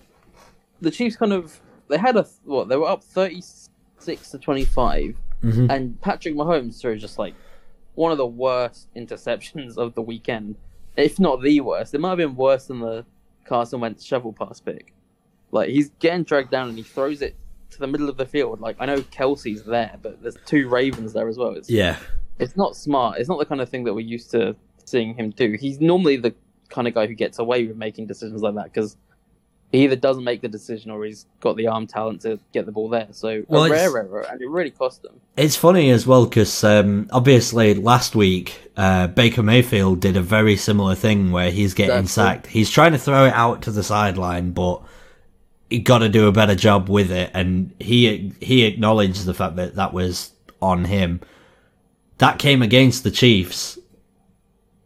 [0.81, 3.43] the Chiefs kind of they had a what they were up thirty
[3.99, 5.71] six to twenty Mhm.
[5.71, 7.33] and Patrick Mahomes threw just like
[7.95, 10.55] one of the worst interceptions of the weekend,
[10.97, 11.93] if not the worst.
[11.93, 13.05] It might have been worse than the
[13.45, 14.93] Carson Wentz shovel pass pick.
[15.51, 17.35] Like he's getting dragged down and he throws it
[17.71, 18.61] to the middle of the field.
[18.61, 21.55] Like I know Kelce's there, but there's two Ravens there as well.
[21.55, 21.97] It's yeah,
[22.39, 23.19] it's not smart.
[23.19, 24.55] It's not the kind of thing that we're used to
[24.85, 25.57] seeing him do.
[25.59, 26.33] He's normally the
[26.69, 28.95] kind of guy who gets away with making decisions like that because
[29.71, 32.71] he either doesn't make the decision or he's got the arm talent to get the
[32.71, 33.07] ball there.
[33.11, 35.21] So Well, a rare error, and it really cost them.
[35.37, 40.57] It's funny as well because um, obviously last week uh, Baker Mayfield did a very
[40.57, 42.35] similar thing where he's getting Exactly.
[42.41, 42.47] sacked.
[42.47, 44.81] He's trying to throw it out to the sideline, but
[45.69, 49.55] he got to do a better job with it, and he he acknowledged the fact
[49.55, 50.31] that that was
[50.61, 51.21] on him.
[52.17, 53.79] That came against the Chiefs,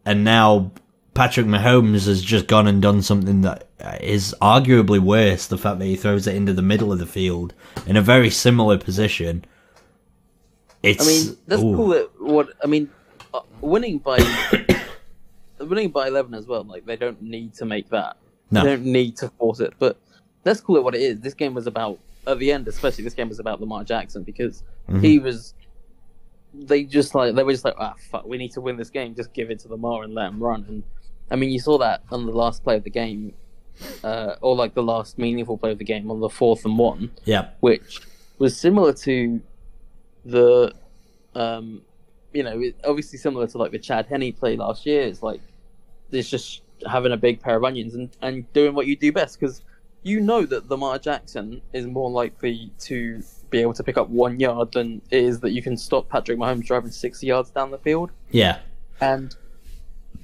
[0.05, 0.71] and now
[1.15, 3.67] Patrick Mahomes has just gone and done something that
[4.01, 5.47] is arguably worse.
[5.47, 7.53] The fact that he throws it into the middle of the field
[7.87, 9.45] in a very similar position.
[10.83, 11.75] It's, I mean, that's ooh.
[11.75, 11.87] cool.
[11.87, 12.89] That what I mean,
[13.33, 14.19] uh, winning by
[15.59, 16.63] winning by eleven as well.
[16.63, 18.17] Like they don't need to make that.
[18.51, 18.61] No.
[18.61, 19.73] They don't need to force it.
[19.79, 19.97] But
[20.43, 21.21] let's call it what it is.
[21.21, 21.97] This game was about
[22.27, 24.99] at the end, especially this game was about Lamar Jackson because Mm-hmm.
[24.99, 25.55] he was.
[26.53, 29.15] They just like they were just like ah fuck we need to win this game
[29.15, 30.83] just give it to Lamar and let him run and
[31.31, 33.33] I mean you saw that on the last play of the game,
[34.03, 37.11] uh, or like the last meaningful play of the game on the fourth and one
[37.25, 38.01] Yeah, which
[38.37, 39.41] was similar to
[40.25, 40.73] the,
[41.35, 41.81] um,
[42.33, 45.01] you know, obviously similar to like the Chad Henne play last year.
[45.03, 45.41] It's like
[46.11, 49.39] it's just having a big pair of onions and, and doing what you do best
[49.39, 49.61] because
[50.03, 54.39] you know that Lamar Jackson is more likely to be able to pick up one
[54.39, 57.77] yard than it is that you can stop Patrick Mahomes driving sixty yards down the
[57.79, 58.11] field.
[58.31, 58.59] yeah,
[59.01, 59.35] And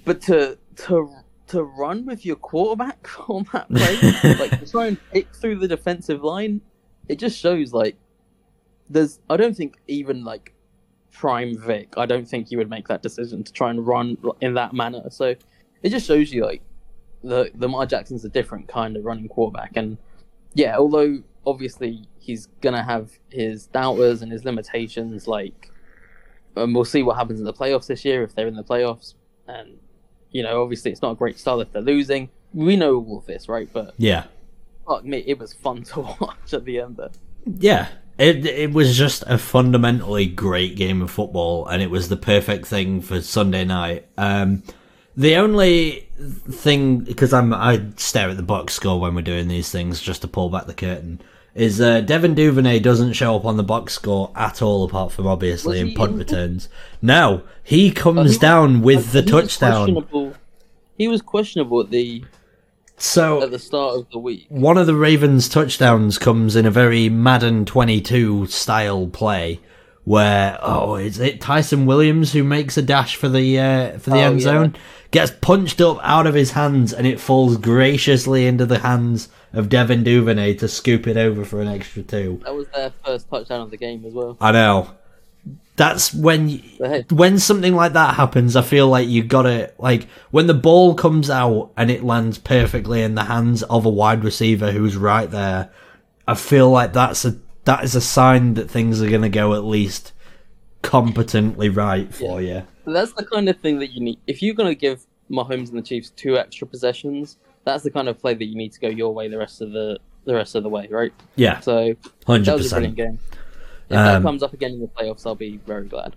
[0.05, 1.13] but to to
[1.47, 5.67] to run with your quarterback on that play, like to try and pick through the
[5.67, 6.61] defensive line,
[7.07, 7.95] it just shows like
[8.89, 9.19] there's.
[9.29, 10.53] I don't think even like
[11.11, 11.93] prime Vic.
[11.97, 15.09] I don't think he would make that decision to try and run in that manner.
[15.09, 15.35] So
[15.83, 16.61] it just shows you like
[17.23, 19.97] the the Lamar Jackson's a different kind of running quarterback, and
[20.53, 25.71] yeah, although obviously he's gonna have his doubters and his limitations, like
[26.55, 29.15] and we'll see what happens in the playoffs this year if they're in the playoffs.
[29.47, 29.77] And
[30.31, 32.29] you know, obviously, it's not a great start if they're losing.
[32.53, 33.69] We know all of this, right?
[33.71, 34.25] But yeah.
[34.87, 36.97] fuck me, it was fun to watch at the end.
[36.97, 37.09] There,
[37.45, 42.17] Yeah, it it was just a fundamentally great game of football, and it was the
[42.17, 44.07] perfect thing for Sunday night.
[44.17, 44.63] Um,
[45.17, 46.09] the only
[46.49, 50.21] thing, because I'm I stare at the box score when we're doing these things just
[50.21, 51.21] to pull back the curtain,
[51.53, 55.27] is uh, Devin Duvernay doesn't show up on the box score at all, apart from
[55.27, 56.69] obviously in punt in- returns.
[57.01, 59.93] No, he comes he was- down with the he touchdown.
[59.93, 60.33] questionable-
[60.97, 62.23] He was questionable at the
[62.97, 64.45] So at the start of the week.
[64.49, 69.59] one of the Ravens' touchdowns comes in a very Madden 22 style play,
[70.03, 74.17] where oh, is it Ty'Son Williams who makes a dash for the uh, for the
[74.17, 74.43] Oh, end yeah.
[74.45, 74.75] zone?
[75.09, 79.69] Gets punched up out of his hands, and it falls graciously into the hands of
[79.69, 82.41] Devin Duvernay to scoop it over for an extra two.
[82.43, 84.37] That was their first touchdown of the game as well.
[84.39, 84.89] I know.
[85.75, 90.07] That's when you, hey, when something like that happens, I feel like you gotta like
[90.29, 94.23] when the ball comes out and it lands perfectly in the hands of a wide
[94.23, 95.71] receiver who's right there.
[96.27, 99.63] I feel like that's a that is a sign that things are gonna go at
[99.63, 100.13] least
[100.81, 102.63] competently right for you.
[102.85, 104.19] that's the kind of thing that you need.
[104.27, 108.07] If you're going to give Mahomes and the Chiefs two extra possessions, that's the kind
[108.09, 110.55] of play that you need to go your way the rest of the the rest
[110.55, 111.11] of the way, right?
[111.35, 111.95] Yeah, So
[112.27, 113.19] hundred that was a brilliant game.
[113.89, 116.15] If that Um, comes up again in the playoffs, I'll be very glad.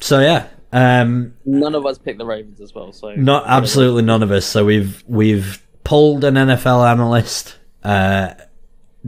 [0.00, 4.22] So yeah, um, None of us picked the Ravens as well, so Not absolutely none
[4.22, 4.44] of us.
[4.46, 8.34] So we've we've pulled an NFL analyst uh,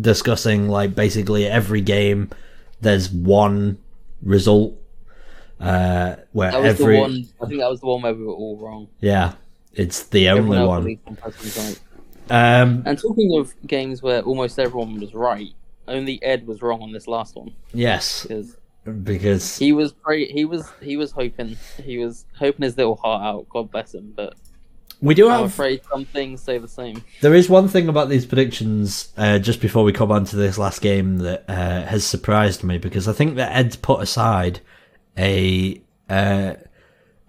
[0.01, 2.31] discussing like basically every game.
[2.81, 3.79] There's one
[4.23, 4.75] result
[5.61, 7.25] uh, where That was every the one.
[7.43, 8.89] I think that was the one where we were all wrong.
[9.01, 9.35] yeah,
[9.75, 10.83] it's the Everyone only one.
[10.83, 11.81] believed one person was right.
[12.31, 15.53] Um, And talking of games where almost everyone was right,
[15.89, 18.57] only Ed was wrong on this last one yes, because
[19.05, 19.95] because he was
[20.31, 23.49] he was he was hoping he was hoping his little heart out.
[23.49, 24.35] God bless him, but
[25.03, 27.03] we do I'm have afraid some things say the same.
[27.21, 30.59] There is one thing about these predictions, uh, just before we come on to this
[30.59, 34.61] last game, that uh, has surprised me because I think that Ed's put aside
[35.19, 36.55] a uh,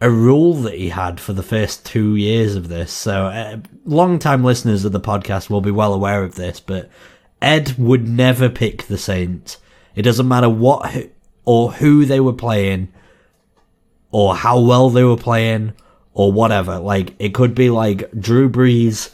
[0.01, 2.91] a rule that he had for the first two years of this.
[2.91, 6.89] So, uh, long time listeners of the podcast will be well aware of this, but
[7.39, 9.59] Ed would never pick the Saints.
[9.95, 11.09] It doesn't matter what
[11.45, 12.91] or who they were playing,
[14.11, 15.73] or how well they were playing,
[16.13, 16.79] or whatever.
[16.79, 19.11] Like, it could be like Drew Brees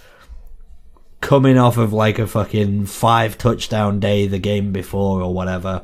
[1.20, 5.84] coming off of like a fucking five touchdown day the game before or whatever,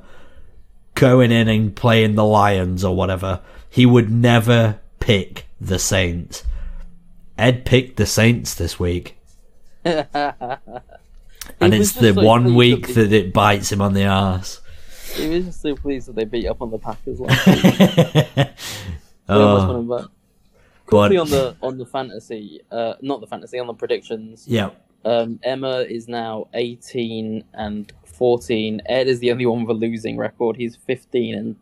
[0.96, 6.44] going in and playing the Lions or whatever, he would never pick the Saints.
[7.38, 9.18] Ed picked the Saints this week,
[9.84, 10.08] and
[11.60, 14.62] it's the so one week that that it bites him on the arse.
[15.14, 18.48] He was just so pleased that they beat up on the Packers last week.
[19.26, 20.10] They oh, but
[20.86, 24.46] Quickly on the on the fantasy, uh, not the fantasy, on the predictions.
[24.48, 24.72] yeah,
[25.06, 28.82] Um, Emma is now 18 and 14.
[28.86, 30.58] Ed is the only one with a losing record.
[30.58, 31.56] He's 15 and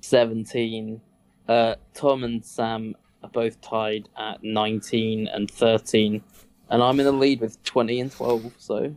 [0.00, 1.00] 17.
[1.48, 6.22] Uh, Tom and Sam are both tied at 19 and 13.
[6.70, 8.52] And I'm in the lead with 20 and 12.
[8.58, 8.94] So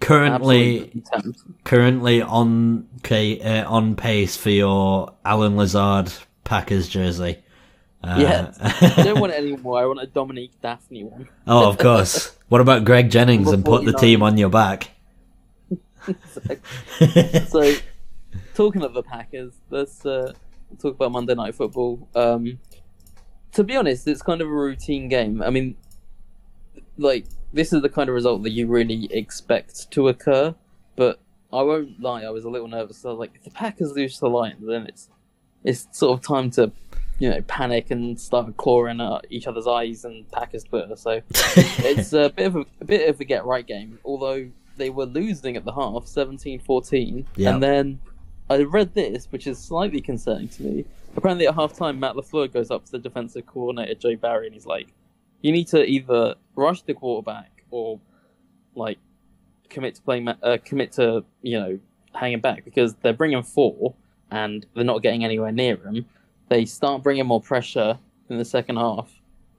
[0.00, 1.42] Currently, Absolute contempt.
[1.64, 7.38] currently on okay, uh, on pace for your Allen Lazard Packers jersey.
[8.02, 9.80] Uh, yeah, I don't want it anymore.
[9.80, 11.28] I want a Dominique Dafney one.
[11.46, 12.34] oh, of course.
[12.48, 14.88] What about Greg Jennings and put the team on your back?
[17.48, 17.74] so,
[18.54, 20.32] talking of the Packers, let's uh,
[20.80, 22.08] talk about Monday Night Football.
[22.14, 22.58] Um,
[23.52, 25.42] to be honest, it's kind of a routine game.
[25.42, 25.76] I mean,
[26.96, 30.54] like this is the kind of result that you really expect to occur.
[30.96, 31.20] But
[31.52, 33.04] I won't lie, I was a little nervous.
[33.04, 35.08] I was like, if the Packers lose to the Lions, then it's
[35.64, 36.70] it's sort of time to
[37.18, 40.96] you know panic and start clawing at each other's eyes and Packers Twitter.
[40.96, 43.98] So it's a bit of a, a bit of a get right game.
[44.04, 47.26] Although they were losing at the half, 17-14.
[47.36, 47.50] Yeah.
[47.52, 48.00] and then
[48.50, 50.84] I read this, which is slightly concerning to me.
[51.16, 54.54] Apparently, at half time, Matt Lafleur goes up to the defensive coordinator Joe Barry, and
[54.54, 54.88] he's like,
[55.42, 58.00] "You need to either rush the quarterback or
[58.74, 58.98] like
[59.68, 61.78] commit to playing, uh, commit to you know
[62.14, 63.94] hanging back because they're bringing four
[64.30, 66.06] and they're not getting anywhere near him.
[66.48, 67.98] They start bringing more pressure
[68.28, 69.10] in the second half,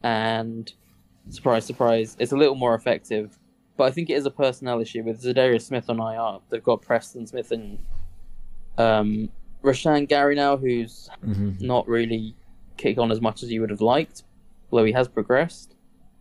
[0.03, 0.71] and
[1.29, 3.37] surprise, surprise, it's a little more effective.
[3.77, 6.39] But I think it is a personnel issue with Za'Darius Smith on IR.
[6.49, 7.79] They've got Preston Smith and
[8.79, 9.29] um,
[9.63, 11.61] Rashan Gary now, who's Mhm.
[11.61, 12.35] not really
[12.77, 14.23] kicked on as much as you would have liked,
[14.71, 15.75] although he has progressed.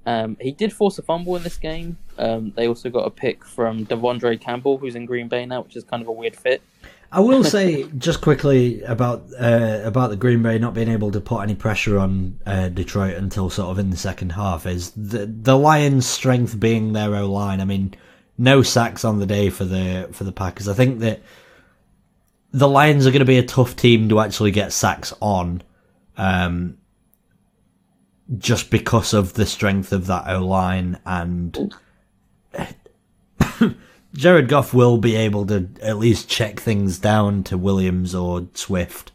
[0.07, 1.99] Um, he did force a fumble in this game.
[2.19, 5.77] Um, they also got a pick from De'Vondre Campbell, who's in Green Bay now, which
[5.77, 6.63] is kind of a weird fit.
[7.13, 11.21] I will say just quickly about uh, about the Green Bay not being able to
[11.21, 15.27] put any pressure on uh, Detroit until sort of in the second half is the
[15.27, 17.61] the Lions' strength being their O line.
[17.61, 17.95] I mean,
[18.37, 20.69] no sacks on the day for the for the Packers.
[20.69, 21.21] I think that
[22.53, 25.63] the Lions are going to be a tough team to actually get sacks on,
[26.17, 26.79] um,
[28.39, 31.75] just because of the strength of that O line and.
[34.15, 39.13] Jared Goff will be able to at least check things down to Williams or Swift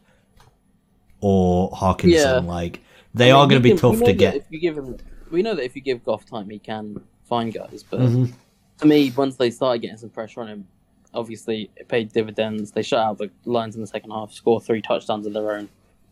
[1.20, 2.12] or Hockenson.
[2.12, 2.34] Yeah.
[2.40, 2.80] Like
[3.14, 4.36] they I mean, are going to be can- tough to get.
[4.36, 4.98] If you give him,
[5.32, 7.84] we know that if you give Goff time, he can find guys.
[7.90, 8.34] But Mhm.
[8.80, 10.68] to me, once they started getting some pressure on him,
[11.14, 12.72] obviously it paid dividends.
[12.72, 15.70] They shut out the Lions in the second half, score three touchdowns of their own,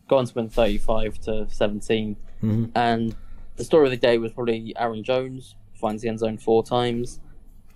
[0.08, 2.70] go on to win thirty-five to 17 Mhm.
[2.74, 3.14] And
[3.56, 7.20] the story of the day was probably Aaron Jones finds the end zone four times.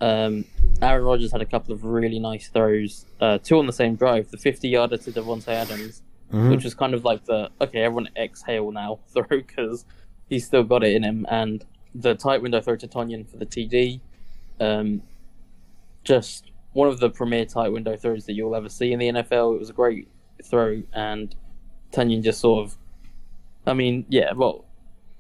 [0.01, 0.45] Um,
[0.83, 4.31] Aaron Rodgers had a couple of really nice throws, uh, two on the same drive.
[4.31, 6.51] The fifty-yarder to Davante Adams, Mhm.
[6.51, 9.85] which was kind of like the okay, everyone exhale now throw because
[10.29, 13.47] he's still got it in him, and the tight window throw to Tonyan for the
[13.47, 14.01] TD.
[14.61, 15.03] Um,
[16.05, 19.55] just one of the premier tight window throws that you'll ever see in the NFL.
[19.55, 20.09] It was a great
[20.45, 21.35] throw, and
[21.91, 22.77] Tonyan just sort of,
[23.67, 24.33] I mean, yeah.
[24.35, 24.67] well,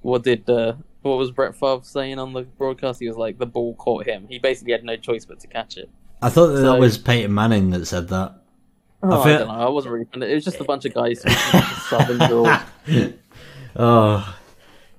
[0.02, 3.00] what did uh, what was Brett Favre saying on the broadcast?
[3.00, 4.26] He was like, the ball caught him.
[4.28, 5.88] He basically had no choice but to catch it.
[6.20, 8.34] I thought that, so- that was Peyton Manning that said that.
[9.02, 9.54] Oh, I, feel- don't know.
[9.54, 10.30] I wasn't really.
[10.30, 12.58] It was just a bunch of guys speaking like a southern drawl.
[13.78, 14.36] Oh,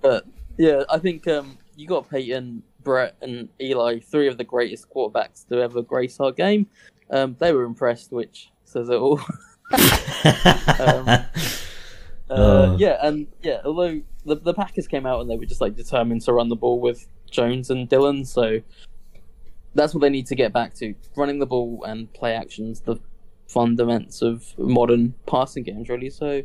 [0.01, 0.25] But
[0.57, 5.47] yeah, I think um, you got Peyton, Brett, and Eli, three of the greatest quarterbacks
[5.49, 6.67] to ever grace our game.
[7.09, 9.19] Um, they were impressed, which says it all.
[10.79, 11.23] Um, uh,
[12.29, 12.77] Oh.
[12.77, 16.21] Yeah, and yeah, although the the Packers came out and they were just like determined
[16.23, 18.61] to run the ball with Jones and Dillon, so
[19.75, 22.97] that's what they need to get back to: running the ball and play actions, the
[23.47, 26.09] fundamentals of modern passing games, really.
[26.09, 26.43] So,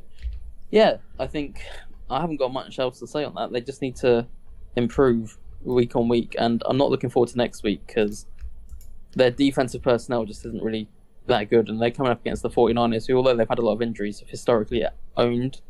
[0.70, 1.62] yeah, I think
[2.08, 3.52] I haven't got much else to say on that.
[3.52, 4.26] They just need to
[4.76, 8.26] improve week on week, and I'm not looking forward to next week because
[9.14, 10.88] their defensive personnel just isn't really
[11.26, 13.72] that good, and they're coming up against the 49ers, who, although they've had a lot
[13.72, 14.84] of injuries, have historically
[15.16, 15.60] owned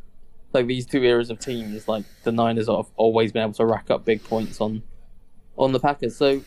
[0.53, 1.87] like these two eras of teams.
[1.87, 4.83] Like the Niners have always been able to rack up big points on
[5.57, 6.15] on the Packers.
[6.15, 6.41] So,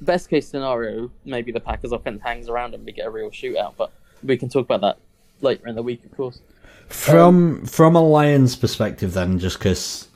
[0.00, 3.74] best case scenario, maybe the Packers offense hangs around and we get a real shootout,
[3.76, 4.98] but we can talk about that
[5.40, 6.40] later in the week, of course.
[6.88, 10.08] from um, from a Lions perspective, then, just because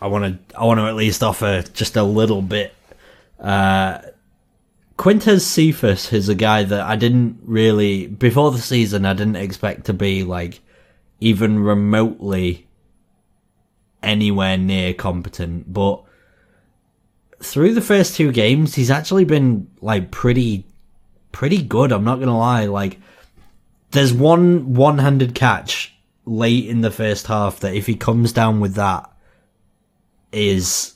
[0.00, 2.74] I want to, I want to at least offer just a little bit.
[3.40, 3.98] Uh,
[4.98, 9.04] Quintez Cephus is a guy that I didn't really before the season.
[9.04, 10.60] I didn't expect to be like
[11.20, 12.66] even remotely
[14.02, 16.02] anywhere near competent, but
[17.40, 20.64] through the first two games, he's actually been like pretty,
[21.32, 21.92] pretty good.
[21.92, 22.66] I'm not gonna lie.
[22.66, 22.98] Like,
[23.90, 25.94] there's one one-handed catch
[26.24, 29.10] late in the first half that if he comes down with that,
[30.36, 30.94] is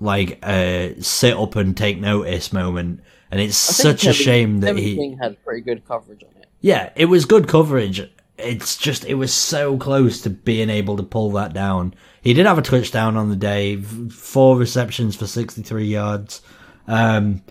[0.00, 3.00] like a sit up and take notice moment.
[3.30, 5.16] And it's such a shame that he.
[5.20, 6.48] Had pretty good coverage on it.
[6.60, 8.10] Yeah, it was good coverage.
[8.36, 11.94] It's just it was so close to being able to pull that down.
[12.22, 16.42] He did have a touchdown on the day, four receptions for 63 yards.
[16.88, 17.42] Um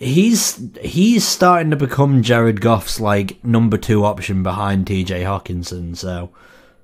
[0.00, 5.96] he's he's starting to become Jared Goff's like number two option behind TJ Hockenson.
[5.96, 6.30] So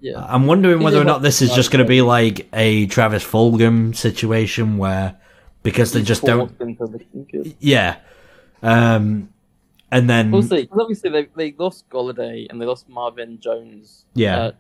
[0.01, 0.25] Yeah.
[0.25, 3.95] I'm wondering whether or not this is just going to be like a Travis Fulgham
[3.97, 5.17] situation where
[5.63, 7.57] because they just don't, Forced into the good.
[7.61, 7.97] yeah.
[8.63, 9.31] Um,
[9.91, 10.67] and then We'll see.
[10.67, 14.05] 'Cause obviously, they, they lost Golladay and they lost Marvin Jones.
[14.15, 14.39] Yeah.
[14.39, 14.53] Uh,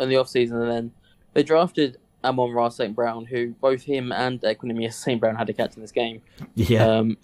[0.00, 0.92] in the offseason, and then
[1.34, 2.94] they drafted Amon-Ra St.
[2.96, 5.20] Brown, who both him and Equanimeous St.
[5.20, 6.20] Brown had to catch in this game.
[6.56, 7.16] yeah, Um,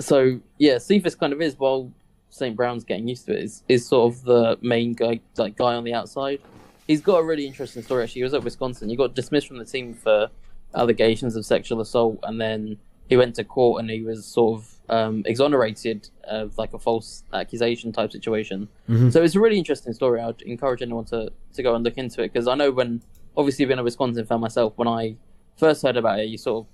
[0.00, 1.90] so yeah, Cephus kind of is while
[2.32, 2.56] St.
[2.56, 5.84] Brown's getting used to it is, is sort of the main guy like guy on
[5.84, 6.40] the outside.
[6.88, 8.20] He's got a really interesting story actually.
[8.20, 8.88] He was at Wisconsin.
[8.88, 10.28] He got dismissed from the team for
[10.74, 12.78] allegations of sexual assault and then
[13.10, 17.22] he went to court and he was sort of um, exonerated of like a false
[17.34, 18.66] accusation type situation.
[18.88, 19.12] Mhm.
[19.12, 20.22] So it's a really interesting story.
[20.22, 23.02] I'd encourage anyone to, to go and look into it because I know when
[23.36, 25.16] obviously being a Wisconsin fan myself, when I
[25.58, 26.72] first heard about it, you sort of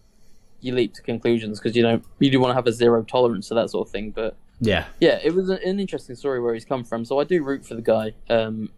[0.60, 3.48] you leap to conclusions because you don't you do want to have a zero tolerance
[3.48, 4.12] to that sort of thing.
[4.12, 7.04] But yeah, yeah, it was an, interesting story where he's come from.
[7.04, 8.70] So I do root for the guy, um,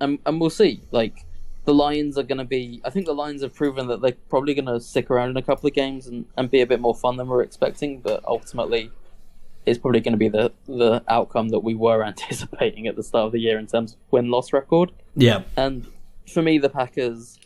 [0.00, 0.82] and and we'll see.
[0.90, 1.24] Like
[1.64, 2.80] the Lions are going to be.
[2.84, 5.42] I think the Lions have proven that they're probably going to stick around in a
[5.42, 8.00] couple of games and, and be a bit more fun than we're expecting.
[8.00, 8.90] But ultimately,
[9.64, 13.26] it's probably going to be the the outcome that we were anticipating at the start
[13.26, 14.92] of the year in terms of win loss record.
[15.16, 15.86] yeah, And
[16.32, 17.38] for me, the Packers,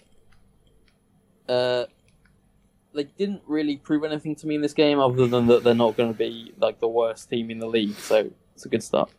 [1.49, 1.85] uh,
[2.99, 5.97] they didn't really prove anything to me in this game, other than that they're not
[5.97, 7.97] going to be like the worst team in the league.
[7.97, 9.11] So it's a good start.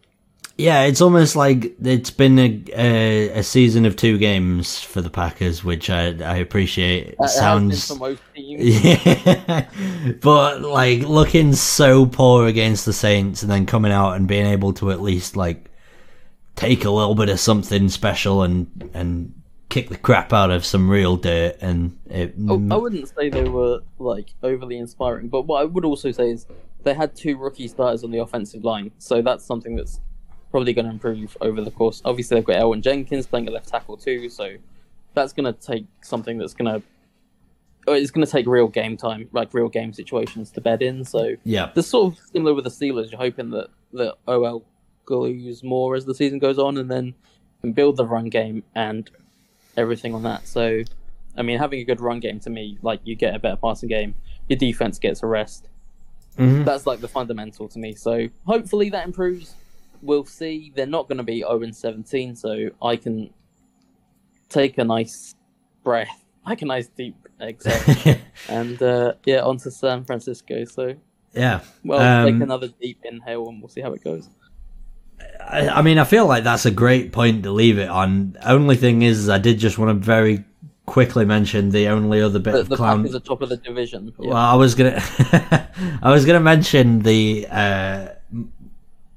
[0.58, 0.84] yeah.
[0.84, 5.64] It's almost like it's been a, a a season of two games for the Packers,
[5.64, 7.08] which I I appreciate.
[7.08, 7.34] It has
[7.70, 8.62] been Sounds for most teams.
[8.84, 9.70] Yeah,
[10.22, 14.74] but like looking so poor against the Saints and then coming out and being able
[14.74, 15.70] to at least like
[16.56, 19.39] take a little bit of something special and and
[19.70, 23.48] kick the crap out of some real dirt and it, Oh, I wouldn't say they
[23.48, 26.48] were like overly inspiring, but what I would also say is
[26.84, 30.00] they had two rookie starters on the offensive line, so that's something that's
[30.50, 32.02] probably going to improve over the course.
[32.06, 34.56] Obviously, they've got Elgton Jenkins playing at left tackle too, so
[35.14, 36.88] that's going to take something that's going to.
[37.88, 41.04] Uh, it's going to take real game time, like real game situations to bed in.
[41.06, 43.12] So yeah the sort of similar with the Steelers.
[43.12, 44.66] You're hoping that the OL
[45.06, 47.14] glues more as the season goes on, and then
[47.62, 49.10] can build the run game and
[49.80, 50.48] everything on that.
[50.48, 50.84] So,
[51.38, 53.90] I mean, having a good run game to me, like you get a better passing
[53.90, 54.14] game,
[54.48, 55.68] your defense gets a rest.
[56.38, 56.66] Mhm.
[56.66, 57.94] That's like the fundamental to me.
[57.94, 59.56] So hopefully that improves.
[60.02, 60.72] We'll see.
[60.76, 63.32] They're not going to be 0 17, so I can
[64.50, 65.36] take a nice
[65.84, 68.16] breath, like a nice deep exhale,
[68.50, 70.64] and uh, yeah, on to San Francisco.
[70.66, 70.96] So
[71.34, 74.30] yeah well, Um, take another deep inhale and we'll see how it goes.
[75.40, 78.76] I, I mean I feel like that's a great point to leave it on only
[78.76, 80.44] thing is I did just want to very
[80.90, 84.14] quickly mention the only other bit The, of the clown are top of the division.
[84.20, 84.30] Yeah.
[84.30, 85.00] Well, I was gonna,
[86.02, 88.08] I was gonna mention the uh,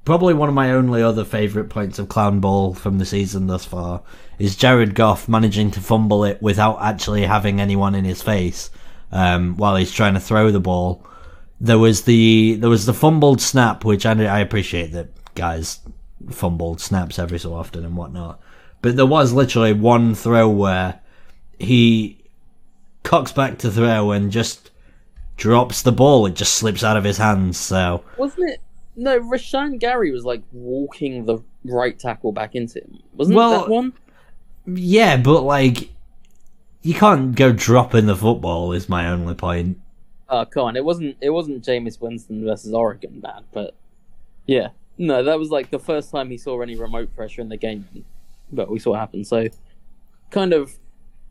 [0.05, 3.65] probably one of my only other favourite points of clown ball from the season thus
[3.65, 4.03] far
[4.37, 8.69] is Jared Goff managing to fumble it without actually having anyone in his face
[9.11, 11.05] um, while he's trying to throw the ball.
[11.59, 15.79] There was the there was the fumbled snap, which I, I appreciate that guys
[16.29, 18.39] fumbled snaps every so often and whatnot,
[18.81, 20.99] but there was literally one throw where
[21.59, 22.17] he
[23.03, 24.71] cocks back to throw and just
[25.37, 26.25] drops the ball.
[26.25, 27.57] It just slips out of his hands.
[27.57, 28.61] So Wasn't it?
[28.95, 32.99] No, Rashan Gary was like walking the right tackle back into him.
[33.15, 33.93] Wasn't Well- it that one?
[34.67, 35.89] yeah, but like
[36.81, 38.71] you can't go dropping the football.
[38.73, 39.79] Is my only point.
[40.29, 40.75] Oh, come on!
[40.75, 41.15] It wasn't.
[41.21, 43.75] It wasn't Jameis Winston versus Oregon bad, but
[44.47, 47.57] yeah, no, that was like the first time he saw any remote pressure in the
[47.57, 47.87] game.
[48.51, 49.25] But we saw what happened.
[49.27, 49.47] So,
[50.31, 50.73] kind of,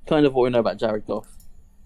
[0.07, 1.29] kind of what we know about Jared Goff.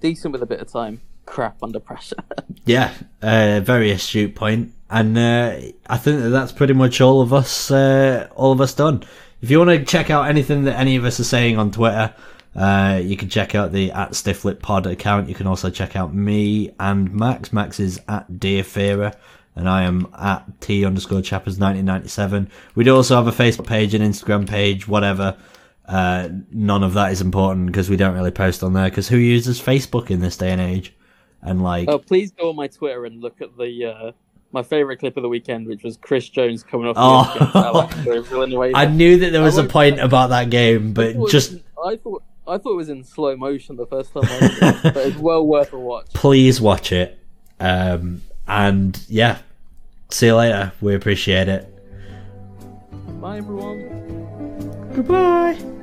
[0.00, 1.00] Decent with a bit of time.
[1.26, 2.16] Crap under pressure.
[2.68, 2.92] Yeah,
[3.22, 4.72] uh, very astute point.
[4.90, 5.56] and uh,
[5.88, 7.70] I think that that's pretty much all of us.
[7.70, 9.04] Uh, all of us done.
[9.40, 12.12] If you want to check out anything that any of us are saying on Twitter,
[12.56, 15.28] uh, you can check out the at Stifflip Pod account.
[15.28, 17.52] You can also check out me and Max.
[17.52, 19.12] Max is at Dear Fearer,
[19.56, 22.48] and I am at T underscore Chappers nineteen ninety seven.
[22.76, 25.36] We do also have a Facebook page, an Instagram page, whatever.
[25.86, 28.88] Uh, none of that is important because we don't really post on there.
[28.90, 30.94] Because who uses Facebook in this day and age?
[31.42, 34.12] And like, oh, please go on my Twitter and look at the uh,
[34.52, 37.30] my favorite clip of the weekend, which was Chris Jones coming off Oh.
[37.30, 37.36] edge
[38.02, 38.72] against Alabama.
[38.74, 41.62] I knew that there was I a point about that game, but it just was-
[41.86, 44.94] I thought I thought it was in slow motion the first time I watched it,
[44.94, 46.06] but it's well worth a watch.
[46.14, 47.18] please watch it.
[47.60, 49.38] Um, and yeah,
[50.10, 50.72] see you later.
[50.80, 51.72] We appreciate it.
[53.20, 54.90] Bye everyone.
[54.94, 55.75] Goodbye.